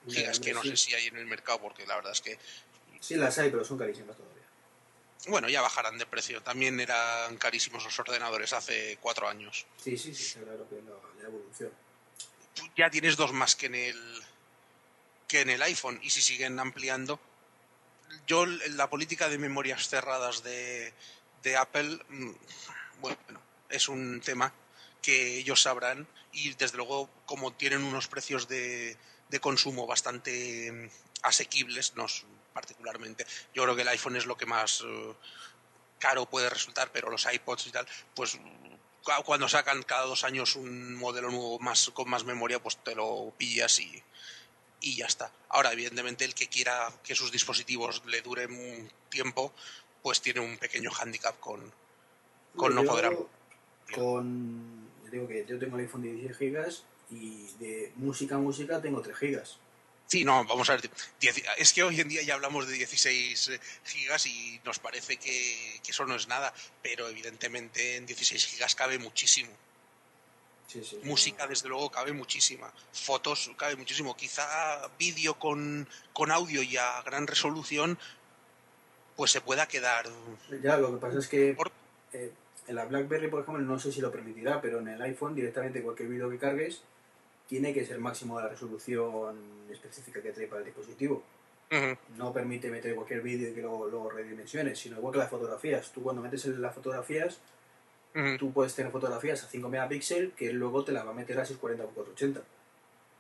Ya, 0.07 0.15
gigas, 0.15 0.39
que 0.41 0.53
no 0.53 0.61
sí. 0.63 0.71
sé 0.71 0.77
si 0.77 0.95
hay 0.95 1.07
en 1.07 1.15
el 1.15 1.25
mercado, 1.25 1.61
porque 1.61 1.87
la 1.87 1.95
verdad 1.95 2.11
es 2.11 2.19
que, 2.19 2.37
Sí 2.99 3.15
las 3.15 3.37
hay, 3.37 3.49
pero 3.49 3.63
son 3.63 3.77
carísimas 3.77 4.17
todavía. 4.17 4.32
Bueno, 5.27 5.49
ya 5.49 5.61
bajarán 5.61 5.97
de 5.97 6.05
precio. 6.05 6.41
También 6.41 6.79
eran 6.79 7.37
carísimos 7.37 7.83
los 7.83 7.99
ordenadores 7.99 8.53
hace 8.53 8.97
cuatro 8.99 9.27
años. 9.27 9.65
Sí, 9.81 9.97
sí, 9.97 10.13
sí, 10.13 10.39
claro 10.39 10.67
que 10.69 10.75
la, 10.75 11.21
la 11.21 11.27
evolución. 11.27 11.71
Tú 12.53 12.63
ya 12.77 12.89
tienes 12.89 13.17
dos 13.17 13.31
más 13.33 13.55
que 13.55 13.67
en 13.67 13.75
el 13.75 14.23
que 15.27 15.41
en 15.41 15.49
el 15.49 15.61
iPhone 15.63 15.99
y 16.03 16.11
si 16.11 16.21
siguen 16.21 16.59
ampliando 16.59 17.19
yo 18.27 18.45
la 18.45 18.89
política 18.89 19.29
de 19.29 19.39
memorias 19.39 19.87
cerradas 19.89 20.43
de, 20.43 20.93
de 21.41 21.57
Apple 21.57 21.99
mm, 22.09 22.31
bueno 23.01 23.17
es 23.69 23.89
un 23.89 24.21
tema 24.21 24.53
que 25.01 25.37
ellos 25.37 25.63
sabrán 25.63 26.07
y 26.31 26.53
desde 26.53 26.77
luego 26.77 27.09
como 27.25 27.51
tienen 27.51 27.83
unos 27.83 28.07
precios 28.07 28.47
de, 28.47 28.95
de 29.29 29.39
consumo 29.39 29.87
bastante 29.87 30.71
mm, 30.71 30.89
asequibles 31.23 31.95
nos 31.95 32.25
particularmente 32.53 33.25
yo 33.53 33.63
creo 33.63 33.75
que 33.75 33.81
el 33.81 33.87
iPhone 33.89 34.15
es 34.15 34.25
lo 34.25 34.37
que 34.37 34.45
más 34.45 34.81
eh, 34.85 35.13
caro 35.99 36.25
puede 36.27 36.49
resultar 36.49 36.91
pero 36.91 37.09
los 37.09 37.25
iPods 37.31 37.67
y 37.67 37.71
tal 37.71 37.87
pues 38.15 38.37
cu- 39.03 39.23
cuando 39.25 39.47
sacan 39.49 39.83
cada 39.83 40.05
dos 40.05 40.23
años 40.23 40.55
un 40.55 40.95
modelo 40.95 41.29
nuevo 41.29 41.59
más 41.59 41.89
con 41.93 42.09
más 42.09 42.23
memoria 42.23 42.61
pues 42.61 42.77
te 42.77 42.95
lo 42.95 43.33
pillas 43.37 43.79
y, 43.79 44.03
y 44.81 44.95
ya 44.97 45.05
está. 45.05 45.31
Ahora, 45.47 45.71
evidentemente, 45.71 46.25
el 46.25 46.35
que 46.35 46.47
quiera 46.49 46.91
que 47.05 47.15
sus 47.15 47.31
dispositivos 47.31 48.01
le 48.05 48.21
duren 48.21 48.51
un 48.51 48.91
tiempo, 49.09 49.53
pues 50.01 50.19
tiene 50.21 50.41
un 50.41 50.57
pequeño 50.57 50.91
hándicap 50.91 51.39
con, 51.39 51.71
con 52.57 52.75
no 52.75 52.83
poder. 52.83 53.17
Con. 53.93 54.89
yo 55.05 55.09
Digo 55.11 55.27
que 55.27 55.45
yo 55.47 55.57
tengo 55.57 55.77
el 55.77 55.83
iPhone 55.85 56.01
de 56.01 56.11
16 56.11 56.37
gigas 56.37 56.83
y 57.09 57.47
de 57.59 57.93
música 57.95 58.35
a 58.35 58.39
música 58.39 58.81
tengo 58.81 59.01
3 59.01 59.15
gigas. 59.17 59.57
Sí, 60.07 60.23
no, 60.23 60.45
vamos 60.45 60.69
a 60.69 60.75
ver. 60.75 60.89
Es 61.57 61.73
que 61.73 61.83
hoy 61.83 61.99
en 61.99 62.07
día 62.07 62.21
ya 62.21 62.35
hablamos 62.35 62.67
de 62.67 62.73
16 62.73 63.59
gigas 63.83 64.27
y 64.27 64.59
nos 64.63 64.79
parece 64.79 65.17
que, 65.17 65.79
que 65.83 65.91
eso 65.91 66.05
no 66.05 66.15
es 66.15 66.27
nada, 66.27 66.53
pero 66.81 67.07
evidentemente 67.07 67.95
en 67.95 68.05
16 68.05 68.45
gigas 68.45 68.75
cabe 68.75 68.99
muchísimo. 68.99 69.51
Sí, 70.67 70.83
sí, 70.83 70.97
sí. 71.01 71.07
Música, 71.07 71.47
desde 71.47 71.69
luego, 71.69 71.89
cabe 71.89 72.13
muchísima. 72.13 72.71
Fotos, 72.91 73.51
cabe 73.57 73.75
muchísimo. 73.75 74.15
Quizá 74.15 74.87
vídeo 74.99 75.39
con, 75.39 75.87
con 76.13 76.31
audio 76.31 76.61
y 76.61 76.77
a 76.77 77.01
gran 77.03 77.27
resolución, 77.27 77.97
pues 79.15 79.31
se 79.31 79.41
pueda 79.41 79.67
quedar. 79.67 80.05
Ya, 80.61 80.77
lo 80.77 80.91
que 80.91 80.97
pasa 80.97 81.19
es 81.19 81.27
que 81.27 81.55
eh, 82.13 82.31
en 82.67 82.75
la 82.75 82.85
BlackBerry, 82.85 83.29
por 83.29 83.41
ejemplo, 83.41 83.63
no 83.63 83.79
sé 83.79 83.91
si 83.91 84.01
lo 84.01 84.11
permitirá, 84.11 84.61
pero 84.61 84.79
en 84.79 84.89
el 84.89 85.01
iPhone 85.01 85.35
directamente 85.35 85.81
cualquier 85.81 86.09
vídeo 86.09 86.29
que 86.29 86.37
cargues 86.37 86.81
tiene 87.47 87.73
que 87.73 87.85
ser 87.85 87.99
máximo 87.99 88.39
la 88.39 88.47
resolución 88.47 89.37
específica 89.71 90.21
que 90.21 90.31
trae 90.31 90.47
para 90.47 90.59
el 90.59 90.65
dispositivo. 90.65 91.23
Ujú, 91.71 91.97
No 92.17 92.31
permite 92.33 92.69
meter 92.69 92.95
cualquier 92.95 93.21
vídeo 93.21 93.49
y 93.49 93.53
que 93.53 93.61
luego, 93.61 93.87
luego 93.87 94.09
redimensiones, 94.09 94.79
sino 94.79 94.97
igual 94.97 95.13
que 95.13 95.19
las 95.19 95.29
fotografías. 95.29 95.91
Tú 95.91 96.03
cuando 96.03 96.21
metes 96.21 96.45
las 96.45 96.75
fotografías, 96.75 97.39
ujú, 98.15 98.37
tú 98.37 98.51
puedes 98.53 98.75
tener 98.75 98.91
fotografías 98.91 99.43
a 99.43 99.47
5 99.47 99.69
megapíxeles 99.69 100.33
que 100.33 100.51
luego 100.53 100.83
te 100.83 100.91
las 100.91 101.05
va 101.05 101.11
a 101.11 101.13
meter 101.13 101.39
a 101.39 101.45
640 101.45 101.85
por 101.85 101.93
480. 102.05 102.41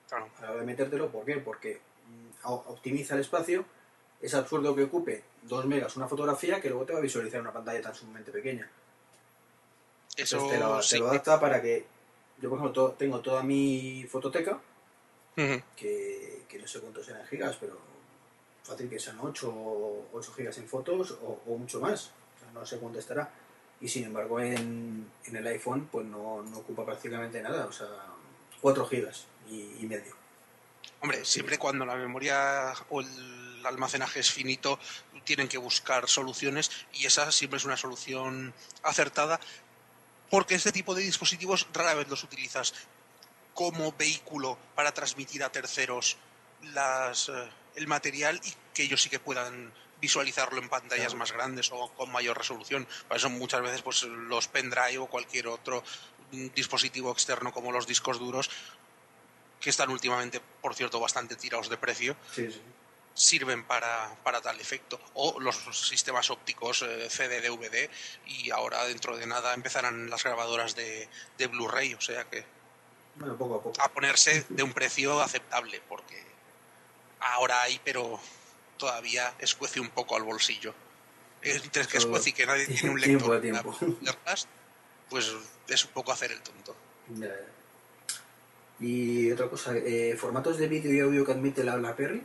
claro. 0.07 0.29
A 0.37 0.41
la 0.43 0.51
hora 0.51 0.59
de 0.61 0.65
metértelo, 0.65 1.09
¿por 1.11 1.25
qué? 1.25 1.37
Porque 1.37 1.79
mm, 2.07 2.45
optimiza 2.45 3.15
el 3.15 3.21
espacio. 3.21 3.65
Es 4.21 4.33
absurdo 4.33 4.75
que 4.75 4.83
ocupe 4.83 5.23
2 5.43 5.65
megas 5.65 5.95
una 5.97 6.07
fotografía 6.07 6.61
que 6.61 6.69
luego 6.69 6.85
te 6.85 6.93
va 6.93 6.99
a 6.99 7.01
visualizar 7.01 7.41
una 7.41 7.51
pantalla 7.51 7.81
tan 7.81 7.93
sumamente 7.95 8.31
pequeña. 8.31 8.69
Eso 10.15 10.37
Entonces 10.37 10.49
te 10.59 10.59
lo, 10.59 10.75
te 10.77 10.83
sí. 10.83 10.99
lo 10.99 11.09
adapta 11.09 11.39
para 11.39 11.61
que. 11.61 11.85
Yo, 12.43 12.49
por 12.49 12.59
ejemplo, 12.59 12.73
to- 12.89 12.95
tengo 12.99 13.21
toda 13.21 13.41
mi 13.41 14.05
fototeca, 14.11 14.59
que, 15.77 16.43
que 16.49 16.59
no 16.59 16.67
sé 16.67 16.81
cuántos 16.81 17.07
eran 17.07 17.25
gigas, 17.27 17.55
pero 17.59 17.79
fácil 18.63 18.89
que 18.89 18.99
sean 18.99 19.17
8, 19.21 19.49
o 19.49 20.07
8 20.11 20.33
gigas 20.33 20.57
en 20.57 20.67
fotos 20.67 21.11
o, 21.23 21.41
o 21.47 21.57
mucho 21.57 21.79
más. 21.79 22.11
O 22.35 22.39
sea, 22.39 22.51
no 22.53 22.65
sé 22.65 22.77
cuánto 22.79 22.99
estará. 22.99 23.31
Y 23.79 23.87
sin 23.87 24.03
embargo, 24.03 24.39
en, 24.41 25.09
en 25.25 25.35
el 25.37 25.47
iPhone, 25.47 25.87
pues 25.89 26.05
no, 26.05 26.43
no 26.43 26.57
ocupa 26.57 26.85
prácticamente 26.85 27.41
nada. 27.41 27.65
O 27.65 27.71
sea, 27.71 27.87
4 28.61 28.85
gigas 28.87 29.25
y, 29.49 29.77
y 29.79 29.85
medio. 29.87 30.13
Hombre, 31.01 31.23
siempre 31.25 31.57
cuando 31.57 31.85
la 31.85 31.95
memoria 31.95 32.73
o 32.89 32.99
el 33.01 33.65
almacenaje 33.65 34.19
es 34.19 34.29
finito, 34.31 34.77
tienen 35.25 35.47
que 35.47 35.57
buscar 35.57 36.07
soluciones 36.09 36.69
y 36.93 37.05
esa 37.05 37.31
siempre 37.31 37.57
es 37.57 37.63
una 37.65 37.77
solución 37.77 38.53
acertada 38.83 39.39
porque 40.33 40.55
este 40.55 40.71
tipo 40.71 40.95
de 40.95 41.03
dispositivos 41.03 41.67
rara 41.73 41.93
vez 41.93 42.07
los 42.09 42.23
utilizas 42.23 42.73
como 43.53 43.91
vehículo 43.91 44.57
para 44.73 44.91
transmitir 44.91 45.43
a 45.43 45.51
terceros 45.51 46.17
las, 46.73 47.29
eh, 47.29 47.33
el 47.75 47.85
material 47.85 48.41
y 48.43 48.51
que 48.73 48.81
ellos 48.81 48.99
sí 49.03 49.11
que 49.11 49.19
puedan 49.19 49.71
visualizarlo 50.01 50.59
en 50.59 50.69
pantallas 50.69 51.09
Claro. 51.13 51.19
más 51.19 51.31
grandes 51.33 51.69
o 51.71 51.87
con 51.93 52.11
mayor 52.11 52.35
resolución. 52.35 52.87
Para 53.07 53.19
eso 53.19 53.29
muchas 53.29 53.61
veces 53.61 53.83
pues 53.83 54.01
los 54.01 54.47
pendrive 54.47 54.97
o 54.97 55.05
cualquier 55.05 55.49
otro 55.49 55.83
mm, 56.31 56.47
dispositivo 56.55 57.11
externo 57.11 57.53
como 57.53 57.71
los 57.71 57.85
discos 57.85 58.17
duros 58.17 58.49
que 59.61 59.69
están 59.69 59.91
últimamente, 59.91 60.41
por 60.63 60.73
cierto, 60.73 60.99
bastante 60.99 61.35
tirados 61.35 61.69
de 61.69 61.77
precio, 61.77 62.17
Sí, 62.33 62.51
sí. 62.51 62.59
Sirven 63.15 63.63
para, 63.65 64.15
para 64.23 64.41
tal 64.41 64.59
efecto. 64.59 64.99
O 65.13 65.39
los 65.39 65.55
sistemas 65.87 66.29
ópticos 66.29 66.81
eh, 66.81 67.07
CD-DVD 67.09 67.89
y 68.25 68.49
ahora 68.51 68.83
dentro 68.85 69.15
de 69.17 69.27
nada 69.27 69.53
empezarán 69.53 70.09
las 70.09 70.23
grabadoras 70.23 70.75
de, 70.75 71.07
de 71.37 71.47
Blu-ray, 71.47 71.93
o 71.93 72.01
sea 72.01 72.23
que 72.25 72.43
Bueno, 73.15 73.37
poco 73.37 73.55
a 73.55 73.61
poco. 73.63 73.81
a 73.81 73.89
ponerse 73.89 74.45
de 74.49 74.63
un 74.63 74.73
precio 74.73 75.21
aceptable, 75.21 75.81
porque 75.87 76.23
ahora 77.19 77.61
hay, 77.61 77.79
pero 77.83 78.19
todavía 78.77 79.33
escuece 79.39 79.79
un 79.79 79.89
poco 79.89 80.15
al 80.15 80.23
bolsillo. 80.23 80.73
Entre 81.41 81.83
que 81.83 81.87
Todo- 81.89 81.97
escuece 81.99 82.29
y 82.29 82.33
que 82.33 82.45
nadie 82.45 82.65
tiene 82.67 82.89
un 82.89 83.01
tiempo 83.01 83.33
lector 83.33 83.41
de 83.41 83.51
para 83.51 83.61
tiempo. 83.63 83.95
ponerlas, 83.99 84.47
pues 85.09 85.31
es 85.67 85.85
un 85.85 85.91
poco 85.91 86.11
hacer 86.11 86.31
el 86.31 86.41
tonto. 86.41 86.75
Ya, 87.15 87.27
ya. 87.27 87.35
Y 88.79 89.31
otra 89.31 89.49
cosa, 89.49 89.73
eh, 89.77 90.17
formatos 90.19 90.57
de 90.57 90.67
vídeo 90.67 90.91
y 90.93 90.99
audio 90.99 91.25
que 91.25 91.31
admite 91.33 91.63
la 91.63 91.75
BlackBerry. 91.75 92.23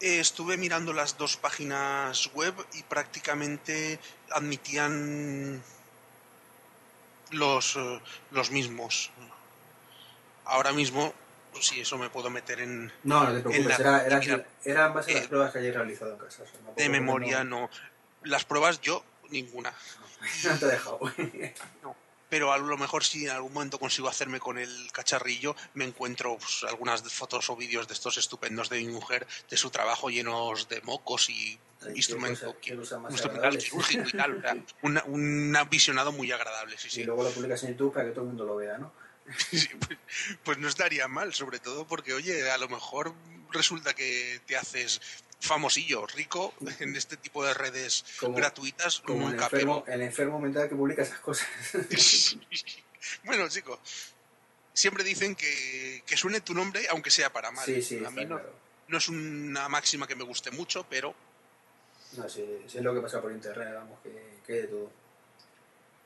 Eh, 0.00 0.20
Estuve 0.20 0.56
mirando 0.56 0.92
las 0.92 1.18
dos 1.18 1.36
páginas 1.36 2.30
web 2.34 2.54
y 2.74 2.82
prácticamente 2.84 3.98
admitían 4.30 5.62
los, 7.32 7.76
eh, 7.76 8.00
los 8.30 8.50
mismos. 8.50 9.10
Ahora 10.44 10.72
mismo, 10.72 11.12
pues 11.52 11.66
sí, 11.66 11.80
eso 11.80 11.98
me 11.98 12.08
puedo 12.10 12.30
meter 12.30 12.60
en 12.60 12.92
No, 13.04 13.24
no 13.24 13.34
te 13.34 13.40
preocupes, 13.40 13.78
la- 13.80 14.04
era, 14.04 14.18
era, 14.22 14.46
era 14.64 14.86
en 14.86 14.94
base 14.94 15.10
a 15.10 15.14
las 15.14 15.24
eh, 15.24 15.28
pruebas 15.28 15.52
que 15.52 15.58
hayáis 15.58 15.74
realizado 15.74 16.12
en 16.12 16.18
casa. 16.18 16.42
o 16.42 16.46
sea, 16.46 16.54
tampoco- 16.54 16.80
de 16.80 16.88
memoria, 16.88 17.44
No, 17.44 17.60
no. 17.62 17.70
Las 18.22 18.44
pruebas 18.44 18.80
yo, 18.80 19.04
ninguna. 19.30 19.72
no 20.44 20.58
te 20.58 20.64
he 20.64 20.68
dejado. 20.68 21.00
Pero 22.28 22.52
a 22.52 22.58
lo 22.58 22.76
mejor 22.76 23.04
si 23.04 23.24
en 23.24 23.30
algún 23.30 23.52
momento 23.52 23.78
consigo 23.78 24.08
hacerme 24.08 24.38
con 24.40 24.58
el 24.58 24.90
cacharrillo, 24.92 25.56
me 25.74 25.84
encuentro 25.84 26.36
pues, 26.36 26.64
algunas 26.68 27.02
fotos 27.12 27.48
o 27.50 27.56
vídeos 27.56 27.88
de 27.88 27.94
estos 27.94 28.18
estupendos 28.18 28.68
de 28.68 28.78
mi 28.78 28.88
mujer, 28.88 29.26
de 29.48 29.56
su 29.56 29.70
trabajo 29.70 30.10
llenos 30.10 30.68
de 30.68 30.80
mocos 30.82 31.30
y 31.30 31.58
instrumento, 31.94 32.54
cosa- 32.76 32.98
más 32.98 33.12
instrumental 33.12 33.56
quirúrgico 33.56 34.08
y 34.08 34.12
tal. 34.12 34.36
o 34.38 34.40
sea, 34.42 34.56
una- 34.82 35.04
un 35.04 35.56
visionado 35.70 36.12
muy 36.12 36.30
agradable, 36.32 36.76
sí, 36.76 36.88
Y 36.88 36.90
sí. 36.90 37.04
luego 37.04 37.22
lo 37.22 37.30
publicas 37.30 37.62
en 37.62 37.70
YouTube 37.70 37.94
para 37.94 38.06
que 38.06 38.10
todo 38.12 38.22
el 38.22 38.28
mundo 38.28 38.44
lo 38.44 38.56
vea, 38.56 38.78
¿no? 38.78 38.92
Sí, 39.50 39.68
pues, 39.86 39.98
pues 40.42 40.58
no 40.58 40.68
estaría 40.68 41.06
mal, 41.08 41.32
sobre 41.34 41.58
todo 41.60 41.86
porque, 41.86 42.12
oye, 42.14 42.50
a 42.50 42.58
lo 42.58 42.68
mejor 42.68 43.14
resulta 43.52 43.94
que 43.94 44.40
te 44.46 44.56
haces 44.56 45.00
famosillo, 45.40 46.06
rico 46.06 46.52
en 46.80 46.96
este 46.96 47.16
tipo 47.16 47.44
de 47.44 47.54
redes 47.54 48.04
Como- 48.18 48.36
gratuitas, 48.36 49.00
Como 49.00 49.26
el 49.26 49.32
nunca, 49.32 49.44
enfermo, 49.44 49.84
el 49.86 50.02
enfermo 50.02 50.38
mental 50.40 50.68
que 50.68 50.74
publica 50.74 51.02
esas 51.02 51.20
cosas. 51.20 51.46
bueno, 53.24 53.48
chico, 53.48 53.80
siempre 54.72 55.04
dicen 55.04 55.34
que, 55.34 56.02
que 56.06 56.16
suene 56.16 56.40
tu 56.40 56.54
nombre 56.54 56.86
aunque 56.90 57.10
sea 57.10 57.32
para 57.32 57.50
mal. 57.50 57.64
sí, 57.64 57.82
sí, 57.82 58.04
a 58.04 58.10
mí 58.10 58.24
no, 58.24 58.36
claro. 58.36 58.52
no 58.88 58.98
es 58.98 59.08
una 59.08 59.68
máxima 59.68 60.06
que 60.06 60.16
me 60.16 60.24
guste 60.24 60.50
mucho, 60.50 60.84
pero 60.88 61.14
No, 62.16 62.28
sí, 62.28 62.44
sí 62.66 62.78
es 62.78 62.84
lo 62.84 62.94
que 62.94 63.00
pasa 63.00 63.20
por 63.22 63.30
internet, 63.32 63.68
vamos, 63.74 63.98
que, 64.02 64.10
que 64.46 64.52
de 64.52 64.66
todo. 64.66 64.90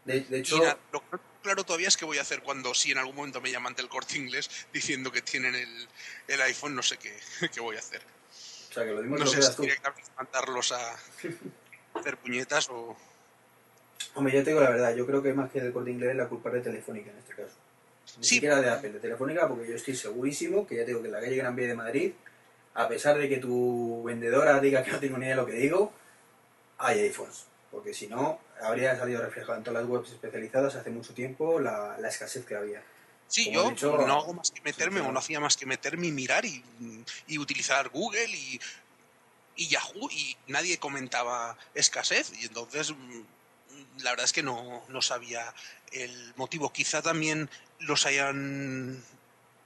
De, 0.05 0.21
de 0.21 0.39
hecho, 0.41 0.59
lo 0.93 1.01
que 1.09 1.17
claro 1.43 1.65
todavía 1.65 1.87
es 1.89 1.97
qué 1.97 2.05
voy 2.05 2.19
a 2.19 2.23
hacer 2.23 2.43
cuando 2.43 2.75
si 2.75 2.91
en 2.91 2.99
algún 2.99 3.15
momento 3.15 3.41
me 3.41 3.51
llaman 3.53 3.75
del 3.75 3.89
corte 3.89 4.17
inglés 4.19 4.51
diciendo 4.73 5.13
que 5.13 5.23
tienen 5.23 5.55
el, 5.55 5.89
el 6.29 6.41
iPhone, 6.43 6.75
no 6.75 6.83
sé 6.83 6.99
qué, 6.99 7.17
qué 7.55 7.61
voy 7.61 7.77
a 7.77 7.79
hacer. 7.79 8.03
O 8.73 8.75
sea, 8.75 8.85
que 8.85 8.91
lo 8.93 9.03
mismo 9.03 9.19
No 9.19 9.27
sé 9.27 9.43
si 9.43 9.55
tú. 9.55 9.63
directamente 9.63 10.11
mandarlos 10.17 10.73
a 10.73 10.95
hacer 11.95 12.17
puñetas 12.17 12.71
o... 12.71 12.97
Hombre, 14.15 14.33
yo 14.35 14.43
te 14.43 14.51
digo 14.51 14.61
la 14.63 14.71
verdad, 14.71 14.95
yo 14.95 15.07
creo 15.07 15.23
que 15.23 15.35
más 15.35 15.51
que 15.51 15.61
del 15.61 15.73
corte 15.75 15.91
inglés 15.91 16.17
la 16.17 16.27
culpa 16.29 16.49
es 16.49 16.55
de 16.57 16.61
Telefónica 16.63 17.11
en 17.11 17.19
este 17.19 17.35
caso. 17.35 17.55
Ni 18.19 18.25
Sí. 18.25 18.35
siquiera 18.37 18.61
de 18.61 18.71
Apple, 18.71 18.93
de 18.93 18.99
Telefónica, 19.01 19.47
porque 19.47 19.69
yo 19.69 19.75
estoy 19.77 19.95
segurísimo 19.95 20.67
que 20.67 20.77
ya 20.77 20.83
te 20.83 20.89
digo 20.89 21.01
que 21.03 21.09
en 21.09 21.13
la 21.13 21.21
calle 21.21 21.37
Gran 21.37 21.55
Vía 21.55 21.69
de 21.69 21.75
Madrid, 21.75 22.13
a 22.75 22.89
pesar 22.89 23.19
de 23.19 23.29
que 23.29 23.37
tu 23.37 24.03
vendedora 24.05 24.59
diga 24.61 24.83
que 24.83 24.91
no 24.93 24.99
tengo 25.01 25.19
ni 25.19 25.27
idea 25.27 25.37
de 25.37 25.41
lo 25.43 25.47
que 25.47 25.53
digo, 25.53 25.93
hay 26.79 27.01
iPhones. 27.01 27.45
Porque 27.71 27.93
si 27.95 28.07
no, 28.07 28.39
habría 28.63 28.97
salido 28.99 29.23
reflejado 29.23 29.57
en 29.59 29.65
todas 29.65 29.83
las 29.83 29.91
webs 29.91 30.11
especializadas 30.13 30.75
hace 30.77 30.91
mucho 30.91 31.15
tiempo 31.15 31.59
la, 31.61 31.97
la 31.99 32.09
escasez 32.09 32.45
que 32.45 32.55
había. 32.57 32.83
Sí, 33.33 33.47
Como 33.47 33.63
yo 33.63 33.71
dicho, 33.71 33.97
no 34.07 34.21
hago 34.21 34.35
más 34.35 34.51
que 34.51 34.61
meterme 34.61 35.01
sí, 35.01 35.07
o 35.07 35.11
no 35.11 35.19
hacía 35.19 35.41
más 35.41 35.57
que 35.57 35.65
meterme 35.65 36.09
y 36.09 36.13
mirar 36.13 36.45
y, 36.45 36.63
y 37.27 37.39
utilizar 37.39 37.89
Google 37.89 38.29
y, 38.29 38.61
y 39.57 39.69
Yahoo 39.69 40.11
y 40.11 40.37
nadie 40.49 40.79
comentaba 40.79 41.57
escasez 41.75 42.31
y 42.39 42.45
entonces 42.45 42.91
mm, 42.91 43.23
la 44.03 44.11
verdad 44.11 44.27
es 44.27 44.35
que 44.35 44.43
no, 44.43 44.85
no 44.89 45.01
sabía 45.01 45.55
el 45.93 46.35
motivo. 46.37 46.75
Quizá 46.75 47.01
también 47.01 47.49
los 47.79 48.05
hayan 48.05 49.03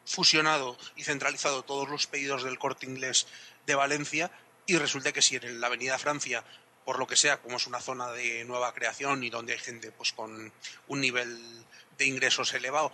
fusionado 0.04 0.78
y 0.94 1.02
centralizado 1.02 1.64
todos 1.64 1.88
los 1.88 2.06
pedidos 2.06 2.44
del 2.44 2.60
corte 2.60 2.86
inglés 2.86 3.26
de 3.66 3.74
Valencia 3.74 4.30
y 4.66 4.76
resulta 4.78 5.10
que 5.10 5.22
si 5.22 5.34
en 5.34 5.60
la 5.60 5.66
Avenida 5.66 5.98
Francia, 5.98 6.44
por 6.84 7.00
lo 7.00 7.08
que 7.08 7.16
sea, 7.16 7.42
como 7.42 7.56
es 7.56 7.66
una 7.66 7.80
zona 7.80 8.12
de 8.12 8.44
nueva 8.44 8.72
creación 8.74 9.24
y 9.24 9.30
donde 9.30 9.54
hay 9.54 9.58
gente 9.58 9.90
pues 9.90 10.12
con 10.12 10.52
un 10.86 11.00
nivel 11.00 11.64
de 11.98 12.06
ingresos 12.06 12.54
elevado, 12.54 12.92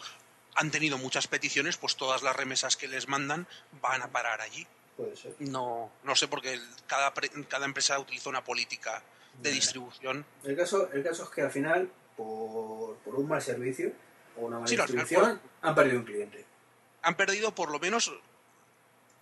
han 0.55 0.71
tenido 0.71 0.99
muchas 0.99 1.27
peticiones, 1.27 1.77
pues 1.77 1.97
todas 1.97 2.23
las 2.23 2.37
remesas 2.37 2.77
que 2.77 2.89
les 2.89 3.09
mandan 3.09 3.47
van 3.81 4.03
a 4.03 4.11
parar 4.11 4.41
allí. 4.41 4.67
Puede 4.97 5.17
ser. 5.17 5.35
No, 5.39 5.91
no 6.05 6.15
sé 6.15 6.29
porque 6.29 6.61
cada, 6.87 7.13
cada 7.49 7.65
empresa 7.65 7.99
utiliza 7.99 8.29
una 8.29 8.45
política 8.45 9.03
de 9.41 9.51
distribución. 9.51 10.27
El 10.45 10.57
caso, 10.57 10.91
el 10.93 11.03
caso 11.03 11.25
es 11.25 11.31
que 11.31 11.43
al 11.43 11.51
final, 11.51 11.91
por, 12.17 12.97
por 12.99 13.15
un 13.15 13.29
mal 13.29 13.41
servicio 13.41 13.93
o 14.37 14.47
una 14.47 14.57
mala 14.57 14.69
Sí, 14.69 14.77
final 14.77 14.87
distribución, 14.87 15.41
han 15.63 15.75
perdido 15.75 15.99
un 15.99 16.05
cliente. 16.05 16.45
Han 17.03 17.17
perdido 17.17 17.55
por 17.55 17.71
lo 17.71 17.79
menos 17.79 18.13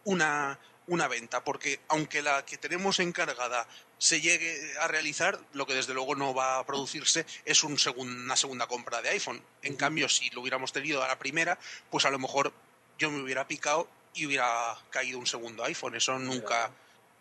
una, 0.04 0.58
una 0.86 1.06
venta, 1.08 1.44
porque 1.44 1.80
aunque 1.88 2.22
la 2.22 2.44
que 2.44 2.58
tenemos 2.58 2.98
encargada 2.98 3.66
se 3.98 4.20
llegue 4.20 4.58
a 4.80 4.88
realizar, 4.88 5.38
lo 5.52 5.66
que 5.66 5.74
desde 5.74 5.94
luego 5.94 6.14
no 6.16 6.34
va 6.34 6.58
a 6.58 6.66
producirse 6.66 7.26
es 7.44 7.62
un 7.64 7.76
segun- 7.78 8.24
una 8.24 8.36
segunda 8.36 8.66
compra 8.66 9.02
de 9.02 9.10
iPhone. 9.10 9.42
En 9.62 9.76
cambio, 9.76 10.08
si 10.08 10.30
lo 10.30 10.40
hubiéramos 10.40 10.72
tenido 10.72 11.02
a 11.04 11.08
la 11.08 11.18
primera, 11.18 11.58
pues 11.90 12.04
a 12.06 12.10
lo 12.10 12.18
mejor 12.18 12.52
yo 12.98 13.10
me 13.10 13.22
hubiera 13.22 13.46
picado 13.46 13.88
y 14.14 14.26
hubiera 14.26 14.76
caído 14.90 15.18
un 15.18 15.26
segundo 15.26 15.64
iPhone. 15.64 15.94
Eso 15.94 16.18
nunca, 16.18 16.70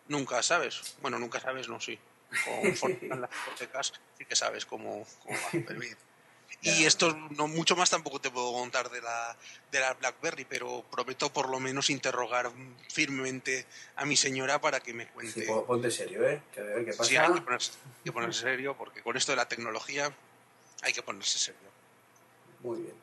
nunca 0.08 0.42
sabes. 0.42 0.96
Bueno, 1.02 1.20
nunca 1.20 1.40
sabes, 1.40 1.68
no, 1.68 1.80
sí. 1.80 2.00
Con 2.80 3.20
las 3.22 3.30
hipotecas 3.48 3.94
sí 4.18 4.26
que 4.26 4.36
sabes 4.36 4.66
cómo, 4.66 5.06
cómo 5.24 5.38
va. 5.38 5.74
Bien. 5.76 5.98
Y 6.62 6.84
esto, 6.84 7.16
no 7.38 7.48
mucho 7.48 7.76
más 7.78 7.90
tampoco 7.90 8.20
te 8.20 8.30
puedo 8.30 8.52
contar 8.52 8.90
de 8.90 9.02
la, 9.02 9.38
de 9.72 9.80
la 9.80 9.94
BlackBerry, 9.94 10.44
pero 10.44 10.84
prometo 10.92 11.32
por 11.32 11.48
lo 11.50 11.60
menos 11.62 11.90
interrogar 11.90 12.52
firmemente 12.90 13.66
a 13.96 14.04
mi 14.06 14.18
señora 14.18 14.60
para 14.60 14.82
que 14.82 14.94
me 14.94 15.06
Sí, 15.06 15.10
cuente. 15.14 15.42
po- 15.48 15.66
ponte 15.66 15.90
serio, 15.90 16.28
¿eh? 16.28 16.42
Que 16.54 16.60
a 16.60 16.64
ver 16.64 16.84
qué 16.86 16.92
pasa. 16.92 17.06
Sí, 17.06 17.16
hay 17.16 17.34
que 17.34 17.42
ponerse, 17.42 17.72
hay 17.86 18.04
que 18.04 18.12
ponerse 18.12 18.42
serio, 18.42 18.76
porque 18.78 19.02
con 19.02 19.16
esto 19.16 19.32
de 19.32 19.38
la 19.38 19.48
tecnología 19.48 20.14
hay 20.82 20.92
que 20.92 21.02
ponerse 21.02 21.38
serio. 21.40 21.70
Muy 22.62 22.82
bien. 22.82 22.94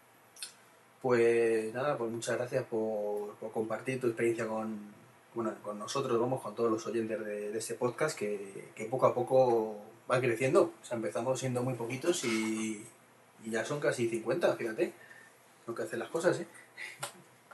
Pues 1.01 1.73
nada, 1.73 1.97
pues 1.97 2.11
muchas 2.11 2.37
gracias 2.37 2.65
por, 2.65 3.35
por 3.37 3.53
compartir 3.53 4.01
tu 4.01 4.09
experiencia 4.09 4.47
con, 4.47 4.93
bueno, 5.35 5.55
con 5.63 5.79
nosotros, 5.79 6.19
vamos, 6.21 6.43
con 6.43 6.55
todos 6.55 6.71
los 6.71 6.87
oyentes 6.87 7.25
de, 7.25 7.53
de 7.53 7.59
este 7.59 7.75
podcast 7.75 8.19
que, 8.19 8.71
que 8.75 8.87
poco 8.87 9.07
a 9.07 9.15
poco 9.15 9.79
va 10.11 10.21
creciendo. 10.21 10.73
O 10.83 10.85
sea, 10.85 10.97
empezamos 10.97 11.39
siendo 11.39 11.63
muy 11.63 11.75
poquitos 11.75 12.25
y, 12.25 12.85
y 13.45 13.51
ya 13.51 13.65
son 13.65 13.81
casi 13.81 14.09
50, 14.09 14.57
fíjate. 14.57 14.93
Lo 15.67 15.75
que 15.75 15.83
hacen 15.83 15.99
las 15.99 16.09
cosas, 16.09 16.41
¿eh? 16.41 16.47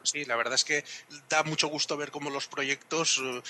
Sí, 0.02 0.24
la 0.24 0.36
verdad 0.36 0.54
es 0.54 0.64
que 0.64 0.84
da 1.28 1.42
mucho 1.44 1.68
gusto 1.68 1.96
ver 1.96 2.10
cómo 2.10 2.30
los 2.30 2.48
proyectos 2.48 3.20
eh, 3.22 3.42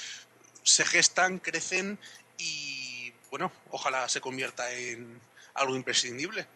se 0.63 0.85
gestan, 0.85 1.39
crecen 1.39 1.99
y, 2.39 3.13
bueno, 3.31 3.51
ojalá 3.71 4.09
se 4.09 4.21
convierta 4.21 4.73
en 4.73 5.21
algo 5.55 5.75
imprescindible. 5.75 6.47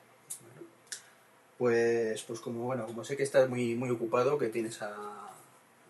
Pues, 1.59 2.23
pues 2.23 2.41
como 2.41 2.65
bueno, 2.65 2.87
como 2.87 3.05
sé 3.05 3.17
que 3.17 3.23
estás 3.23 3.49
muy, 3.49 3.75
muy 3.75 3.89
ocupado, 3.89 4.39
que 4.39 4.49
tienes 4.49 4.83
a, 4.83 5.31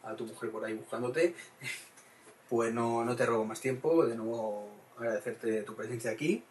a 0.05 0.15
tu 0.15 0.25
mujer 0.25 0.51
por 0.51 0.65
ahí 0.65 0.75
buscándote, 0.75 1.35
pues 2.49 2.73
no, 2.73 3.05
no 3.05 3.17
te 3.17 3.27
robo 3.27 3.45
más 3.45 3.61
tiempo. 3.61 4.07
De 4.07 4.15
nuevo 4.15 4.71
agradecerte 4.97 5.63
tu 5.63 5.75
presencia 5.75 6.13
aquí. 6.13 6.45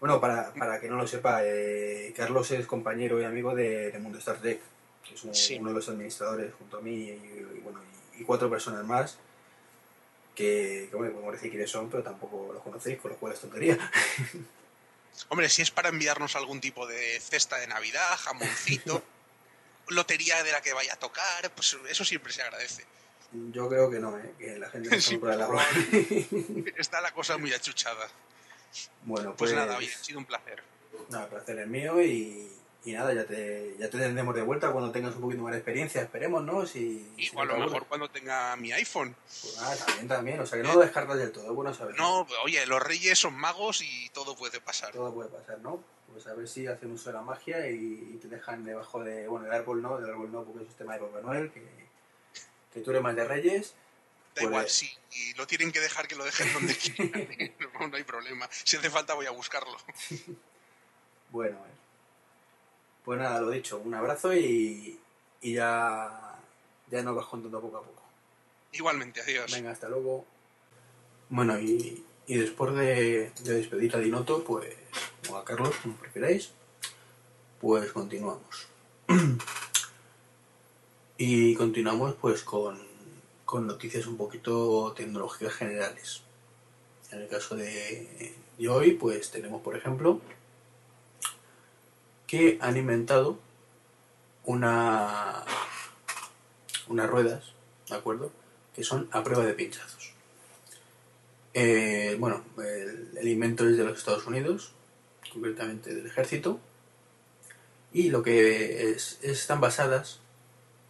Bueno, 0.00 0.20
para, 0.20 0.52
para 0.54 0.80
que 0.80 0.88
no 0.88 0.96
lo 0.96 1.06
sepa, 1.06 1.40
eh, 1.44 2.12
Carlos 2.16 2.50
es 2.52 2.66
compañero 2.66 3.20
y 3.20 3.24
amigo 3.24 3.54
de, 3.54 3.90
de 3.92 3.98
Mundo 3.98 4.18
Star 4.18 4.38
Trek, 4.38 4.60
que 5.06 5.14
es 5.14 5.24
un- 5.24 5.34
Sí. 5.34 5.58
uno 5.58 5.68
de 5.70 5.74
los 5.76 5.88
administradores 5.88 6.54
junto 6.54 6.78
a 6.78 6.80
mí 6.80 6.94
y, 6.94 7.10
y, 7.10 7.60
bueno, 7.62 7.80
y, 8.18 8.24
cuatro 8.24 8.48
personas 8.48 8.84
más 8.84 9.18
que, 10.34 10.88
que 10.90 10.96
bueno, 10.96 11.12
podemos 11.12 11.34
decir 11.34 11.50
quiénes 11.50 11.70
son, 11.70 11.90
pero 11.90 12.02
tampoco 12.02 12.50
los 12.52 12.62
conocéis, 12.62 12.98
con 12.98 13.10
lo 13.10 13.16
cual 13.18 13.34
es 13.34 13.40
tontería. 13.40 13.78
Hombre, 15.28 15.48
si 15.50 15.60
es 15.60 15.70
para 15.70 15.90
enviarnos 15.90 16.34
algún 16.34 16.60
tipo 16.60 16.86
de 16.86 17.20
cesta 17.20 17.58
de 17.58 17.66
Navidad, 17.66 18.16
jamoncito, 18.18 19.02
lotería 19.88 20.42
de 20.42 20.52
la 20.52 20.62
que 20.62 20.72
vaya 20.72 20.94
a 20.94 20.98
tocar, 20.98 21.50
pues 21.54 21.76
eso 21.88 22.04
siempre 22.06 22.32
se 22.32 22.40
agradece. 22.42 22.84
Yo 23.52 23.68
creo 23.68 23.90
que 23.90 24.00
no, 24.00 24.18
¿eh? 24.18 24.32
que 24.38 24.58
la 24.58 24.70
gente 24.70 24.88
no 24.88 24.96
Sí, 25.00 25.18
compra 25.18 25.36
la. 25.36 25.48
Está 26.78 27.00
la 27.02 27.12
cosa 27.12 27.36
muy 27.36 27.52
achuchada. 27.52 28.08
Bueno, 29.04 29.34
Pues 29.36 29.52
pues, 29.52 29.54
nada, 29.54 29.76
oye, 29.76 29.90
ha 29.92 30.04
sido 30.04 30.18
un 30.18 30.24
placer. 30.24 30.62
nada, 31.08 31.24
el 31.24 31.30
placer 31.30 31.58
es 31.58 31.66
mío 31.68 32.02
y, 32.02 32.48
y 32.84 32.92
nada, 32.92 33.12
ya 33.12 33.24
te, 33.24 33.74
ya 33.78 33.90
te 33.90 33.98
tendremos 33.98 34.34
de 34.34 34.42
vuelta 34.42 34.70
cuando 34.72 34.90
tengas 34.92 35.14
un 35.16 35.22
poquito 35.22 35.42
más 35.42 35.52
de 35.52 35.58
experiencia, 35.58 36.02
esperemos, 36.02 36.42
¿no? 36.44 36.64
Si, 36.66 37.10
si 37.16 37.24
Igual 37.26 37.48
no 37.48 37.54
a 37.54 37.58
lo 37.58 37.64
mejor 37.66 37.86
cuando 37.86 38.08
tenga 38.10 38.54
mi 38.56 38.72
iPhone. 38.72 39.14
Pues 39.42 39.56
nada, 39.60 39.76
también, 39.76 40.08
también, 40.08 40.40
o 40.40 40.46
sea 40.46 40.58
que 40.58 40.66
no 40.66 40.74
lo 40.74 40.80
descartas 40.80 41.18
del 41.18 41.32
todo, 41.32 41.52
bueno 41.54 41.74
saberlo. 41.74 41.98
No, 42.02 42.26
oye, 42.44 42.64
los 42.66 42.82
reyes 42.82 43.18
son 43.18 43.34
magos 43.34 43.82
y 43.82 44.08
todo 44.10 44.36
puede 44.36 44.60
pasar. 44.60 44.92
Todo 44.92 45.12
puede 45.12 45.28
pasar, 45.30 45.58
¿no? 45.60 45.82
Pues 46.12 46.26
a 46.26 46.34
ver 46.34 46.48
si 46.48 46.66
hacen 46.66 46.90
uso 46.90 47.10
de 47.10 47.14
la 47.16 47.22
magia 47.22 47.68
y, 47.70 47.74
y 48.14 48.18
te 48.20 48.28
dejan 48.28 48.64
debajo 48.64 49.02
de, 49.02 49.28
bueno, 49.28 49.46
el 49.46 49.52
árbol 49.52 49.80
no, 49.80 49.98
del 49.98 50.10
árbol 50.10 50.32
no, 50.32 50.42
porque 50.44 50.64
es 50.64 50.74
tema 50.74 50.94
de 50.94 51.00
Papá 51.00 51.20
Noel, 51.20 51.50
que, 51.52 51.62
que 52.74 52.80
tú 52.80 52.90
eres 52.90 53.02
más 53.02 53.14
de 53.14 53.24
Reyes. 53.24 53.74
Da 54.34 54.42
Pues- 54.42 54.44
igual, 54.44 54.68
sí, 54.68 54.90
y 55.12 55.34
lo 55.34 55.46
tienen 55.46 55.72
que 55.72 55.80
dejar 55.80 56.06
que 56.06 56.14
lo 56.16 56.24
dejen 56.24 56.52
donde 56.52 56.76
quieran. 56.76 57.28
No, 57.80 57.88
no 57.88 57.96
hay 57.96 58.04
problema. 58.04 58.48
Si 58.52 58.76
hace 58.76 58.90
falta 58.90 59.14
voy 59.14 59.26
a 59.26 59.30
buscarlo. 59.30 59.76
Bueno, 61.32 61.58
pues 63.04 63.20
nada, 63.20 63.40
lo 63.40 63.50
dicho, 63.50 63.78
un 63.78 63.94
abrazo 63.94 64.34
y, 64.34 64.98
y 65.42 65.52
ya, 65.54 66.36
ya 66.90 67.02
nos 67.04 67.14
vas 67.14 67.26
contando 67.26 67.60
poco 67.60 67.76
a 67.78 67.82
poco. 67.84 68.02
Igualmente, 68.72 69.20
adiós. 69.22 69.52
Venga, 69.52 69.70
hasta 69.70 69.88
luego. 69.88 70.26
Bueno, 71.28 71.56
y, 71.60 72.04
y 72.26 72.36
después 72.36 72.74
de, 72.74 73.30
de 73.30 73.54
despedir 73.54 73.94
a 73.94 74.00
Dinoto, 74.00 74.42
pues, 74.42 74.74
o 75.28 75.36
a 75.36 75.44
Carlos, 75.44 75.72
como 75.82 75.94
preferáis, 75.96 76.50
pues 77.60 77.92
continuamos. 77.92 78.66
y 81.16 81.54
continuamos 81.54 82.16
pues 82.20 82.42
con, 82.42 82.80
con 83.50 83.66
noticias 83.66 84.06
un 84.06 84.16
poquito 84.16 84.92
tecnológicas 84.96 85.54
generales. 85.54 86.22
En 87.10 87.22
el 87.22 87.26
caso 87.26 87.56
de, 87.56 88.32
hoy, 88.68 88.92
pues 88.92 89.32
tenemos, 89.32 89.60
por 89.60 89.76
ejemplo, 89.76 90.20
que 92.28 92.58
han 92.60 92.76
inventado 92.76 93.40
una 94.44 95.44
unas 96.86 97.10
ruedas, 97.10 97.52
¿de 97.88 97.96
acuerdo? 97.96 98.30
Que 98.72 98.84
son 98.84 99.08
a 99.10 99.24
prueba 99.24 99.44
de 99.44 99.54
pinchazos. 99.54 100.12
Eh, 101.52 102.16
bueno, 102.20 102.44
el, 102.58 103.18
el 103.18 103.28
invento 103.28 103.68
es 103.68 103.76
de 103.76 103.82
los 103.82 103.98
Estados 103.98 104.28
Unidos, 104.28 104.74
concretamente 105.32 105.92
del 105.92 106.06
ejército, 106.06 106.60
y 107.92 108.10
lo 108.10 108.22
que 108.22 108.92
es, 108.92 109.18
están 109.22 109.60
basadas 109.60 110.20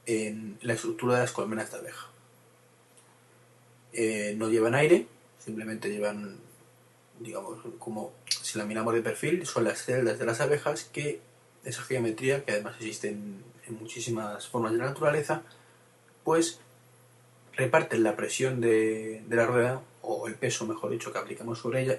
en 0.04 0.58
la 0.60 0.74
estructura 0.74 1.14
de 1.14 1.20
las 1.22 1.32
colmenas 1.32 1.72
de 1.72 1.78
abeja. 1.78 2.09
Eh, 3.92 4.34
no 4.36 4.48
llevan 4.48 4.74
aire, 4.74 5.06
simplemente 5.38 5.88
llevan, 5.90 6.38
digamos, 7.18 7.58
como 7.78 8.12
si 8.42 8.58
la 8.58 8.64
miramos 8.64 8.94
de 8.94 9.02
perfil, 9.02 9.46
son 9.46 9.64
las 9.64 9.84
celdas 9.84 10.18
de 10.18 10.26
las 10.26 10.40
abejas 10.40 10.84
que 10.84 11.20
esa 11.64 11.82
geometría, 11.82 12.44
que 12.44 12.52
además 12.52 12.76
existen 12.76 13.42
en 13.66 13.74
muchísimas 13.78 14.48
formas 14.48 14.72
de 14.72 14.78
la 14.78 14.86
naturaleza, 14.86 15.42
pues 16.24 16.60
reparten 17.54 18.02
la 18.02 18.16
presión 18.16 18.60
de, 18.60 19.22
de 19.26 19.36
la 19.36 19.46
rueda, 19.46 19.82
o 20.02 20.26
el 20.28 20.34
peso, 20.34 20.66
mejor 20.66 20.90
dicho, 20.90 21.12
que 21.12 21.18
aplicamos 21.18 21.58
sobre 21.58 21.82
ella, 21.82 21.98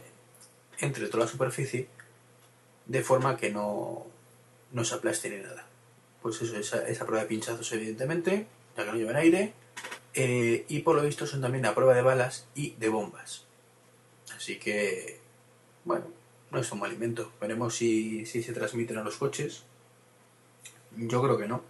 entre 0.79 1.07
toda 1.07 1.25
la 1.25 1.31
superficie, 1.31 1.87
de 2.85 3.03
forma 3.03 3.37
que 3.37 3.51
no, 3.51 4.05
no 4.71 4.83
se 4.83 4.95
aplaste 4.95 5.29
ni 5.29 5.43
nada. 5.43 5.65
Pues 6.21 6.41
eso, 6.41 6.55
esa, 6.57 6.87
esa 6.87 7.05
prueba 7.05 7.23
de 7.23 7.29
pinchazos, 7.29 7.71
evidentemente, 7.73 8.47
ya 8.75 8.85
que 8.85 8.91
no 8.91 8.97
llevan 8.97 9.15
aire, 9.17 9.53
eh, 10.13 10.65
y 10.67 10.79
por 10.79 10.95
lo 10.95 11.03
visto 11.03 11.25
son 11.27 11.41
también 11.41 11.65
a 11.65 11.75
prueba 11.75 11.93
de 11.93 12.01
balas 12.01 12.47
y 12.55 12.71
de 12.71 12.89
bombas. 12.89 13.45
Así 14.35 14.57
que, 14.59 15.19
bueno, 15.85 16.05
no 16.51 16.59
es 16.59 16.71
un 16.71 16.79
mal 16.79 16.91
invento. 16.91 17.31
Veremos 17.39 17.75
si, 17.75 18.25
si 18.25 18.41
se 18.43 18.53
transmiten 18.53 18.97
a 18.97 19.03
los 19.03 19.17
coches. 19.17 19.63
Yo 20.97 21.21
creo 21.21 21.37
que 21.37 21.47
no. 21.47 21.61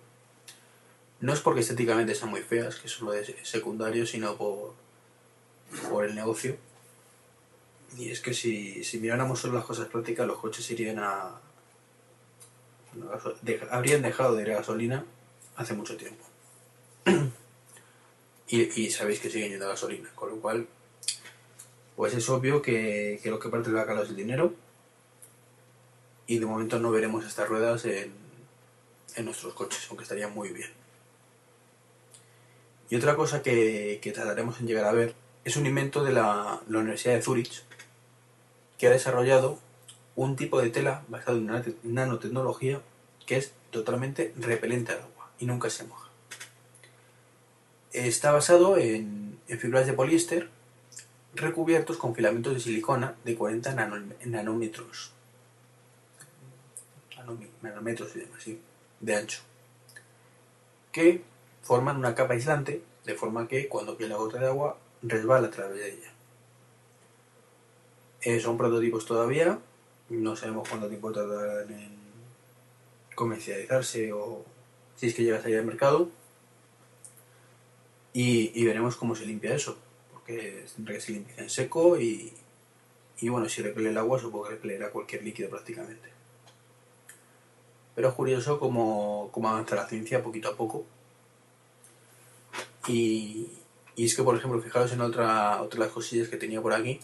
No 1.19 1.33
es 1.33 1.39
porque 1.39 1.59
estéticamente 1.59 2.15
sean 2.15 2.31
muy 2.31 2.41
feas, 2.41 2.77
que 2.77 2.87
eso 2.87 3.13
es 3.13 3.33
secundario, 3.43 4.07
sino 4.07 4.35
por, 4.37 4.73
por 5.89 6.05
el 6.05 6.15
negocio. 6.15 6.57
Y 7.97 8.09
es 8.09 8.21
que 8.21 8.33
si, 8.33 8.83
si 8.83 8.99
miráramos 8.99 9.39
solo 9.39 9.53
las 9.55 9.65
cosas 9.65 9.87
prácticas, 9.87 10.25
los 10.25 10.39
coches 10.39 10.69
irían 10.71 10.97
a... 10.99 11.39
de- 13.41 13.67
habrían 13.69 14.01
dejado 14.01 14.35
de 14.35 14.43
ir 14.43 14.51
a 14.51 14.55
gasolina 14.55 15.05
hace 15.57 15.73
mucho 15.73 15.95
tiempo. 15.97 16.25
y, 18.51 18.89
sabéis 18.91 19.19
que 19.19 19.29
siguen 19.29 19.51
yendo 19.51 19.65
a 19.65 19.69
gasolina, 19.69 20.09
con 20.13 20.29
lo 20.29 20.41
cual, 20.41 20.67
pues 21.95 22.13
es 22.13 22.29
obvio 22.29 22.61
que, 22.61 23.19
que 23.23 23.29
lo 23.29 23.39
que 23.39 23.49
parte 23.49 23.69
del 23.69 23.77
bacalao 23.77 24.03
es 24.03 24.09
el 24.09 24.15
dinero. 24.15 24.53
Y 26.27 26.39
de 26.39 26.45
momento 26.45 26.79
no 26.79 26.91
veremos 26.91 27.25
estas 27.25 27.47
ruedas 27.49 27.85
en, 27.85 28.13
en 29.15 29.25
nuestros 29.25 29.53
coches, 29.53 29.85
aunque 29.89 30.03
estaría 30.03 30.27
muy 30.27 30.49
bien. 30.49 30.69
Y 32.89 32.95
otra 32.95 33.15
cosa 33.15 33.41
que, 33.41 33.99
que 34.01 34.11
tardaremos 34.11 34.59
en 34.59 34.67
llegar 34.67 34.85
a 34.85 34.91
ver 34.91 35.15
es 35.43 35.55
un 35.55 35.65
invento 35.65 36.03
de 36.03 36.11
la, 36.11 36.61
la 36.67 36.79
Universidad 36.79 37.15
de 37.15 37.21
Zurich 37.21 37.63
que 38.77 38.87
ha 38.87 38.91
desarrollado 38.91 39.59
un 40.15 40.35
tipo 40.35 40.61
de 40.61 40.69
tela 40.69 41.03
basado 41.07 41.37
en 41.37 41.47
nano- 41.47 41.73
nanotecnología 41.83 42.81
que 43.25 43.37
es 43.37 43.53
totalmente 43.71 44.33
repelente 44.37 44.91
al 44.91 44.99
agua 44.99 45.31
y 45.39 45.45
nunca 45.45 45.69
se 45.69 45.85
moja. 45.85 46.00
Está 47.93 48.31
basado 48.31 48.77
en, 48.77 49.39
fibras 49.47 49.85
de 49.85 49.93
poliéster 49.93 50.49
recubiertos 51.35 51.97
con 51.97 52.15
filamentos 52.15 52.53
de 52.53 52.59
silicona 52.59 53.15
de 53.25 53.35
40 53.35 53.73
nano- 53.75 54.13
nanómetros. 54.25 55.11
Nanómetros 57.61 58.15
y 58.15 58.19
demás, 58.21 58.41
sí, 58.43 58.59
de 58.99 59.15
ancho. 59.15 59.41
Que 60.91 61.21
forman 61.63 61.97
una 61.97 62.15
capa 62.15 62.33
aislante 62.33 62.81
de 63.05 63.15
forma 63.15 63.47
que 63.47 63.67
cuando 63.67 63.97
cae 63.97 64.07
la 64.07 64.15
gota 64.17 64.39
de 64.39 64.47
agua 64.47 64.77
resbala 65.03 65.47
a 65.47 65.51
través 65.51 65.79
de 65.79 65.89
ella. 65.93 66.11
Eh, 68.21 68.39
son 68.39 68.57
prototipos 68.57 69.05
todavía, 69.05 69.59
no 70.09 70.35
sabemos 70.35 70.67
cuánto 70.69 70.87
tiempo 70.87 71.11
tardarán 71.11 71.71
en 71.71 71.95
comercializarse 73.15 74.13
o 74.13 74.45
si 74.95 75.07
es 75.07 75.13
que 75.15 75.23
llega 75.23 75.37
a 75.37 75.41
salir 75.41 75.57
al 75.59 75.65
mercado. 75.65 76.09
Y, 78.13 78.51
y 78.59 78.65
veremos 78.65 78.97
cómo 78.97 79.15
se 79.15 79.25
limpia 79.25 79.55
eso, 79.55 79.77
porque 80.11 80.65
tendrá 80.75 80.93
que 80.93 81.01
ser 81.01 81.15
limpia 81.15 81.35
en 81.37 81.49
seco 81.49 81.99
y, 81.99 82.33
y 83.19 83.29
bueno, 83.29 83.47
si 83.47 83.61
repele 83.61 83.89
el 83.89 83.97
agua 83.97 84.19
supongo 84.19 84.45
que 84.45 84.51
repeleerá 84.51 84.89
cualquier 84.91 85.23
líquido 85.23 85.49
prácticamente. 85.49 86.09
Pero 87.95 88.09
es 88.09 88.13
curioso 88.15 88.59
cómo, 88.59 89.29
cómo 89.31 89.49
avanza 89.49 89.75
la 89.75 89.87
ciencia 89.87 90.23
poquito 90.23 90.49
a 90.49 90.55
poco. 90.55 90.85
Y, 92.87 93.47
y 93.95 94.05
es 94.05 94.15
que, 94.15 94.23
por 94.23 94.35
ejemplo, 94.35 94.61
fijaros 94.61 94.91
en 94.93 95.01
otra, 95.01 95.61
otra 95.61 95.79
de 95.79 95.85
las 95.85 95.93
cosillas 95.93 96.29
que 96.29 96.37
tenía 96.37 96.61
por 96.61 96.73
aquí. 96.73 96.99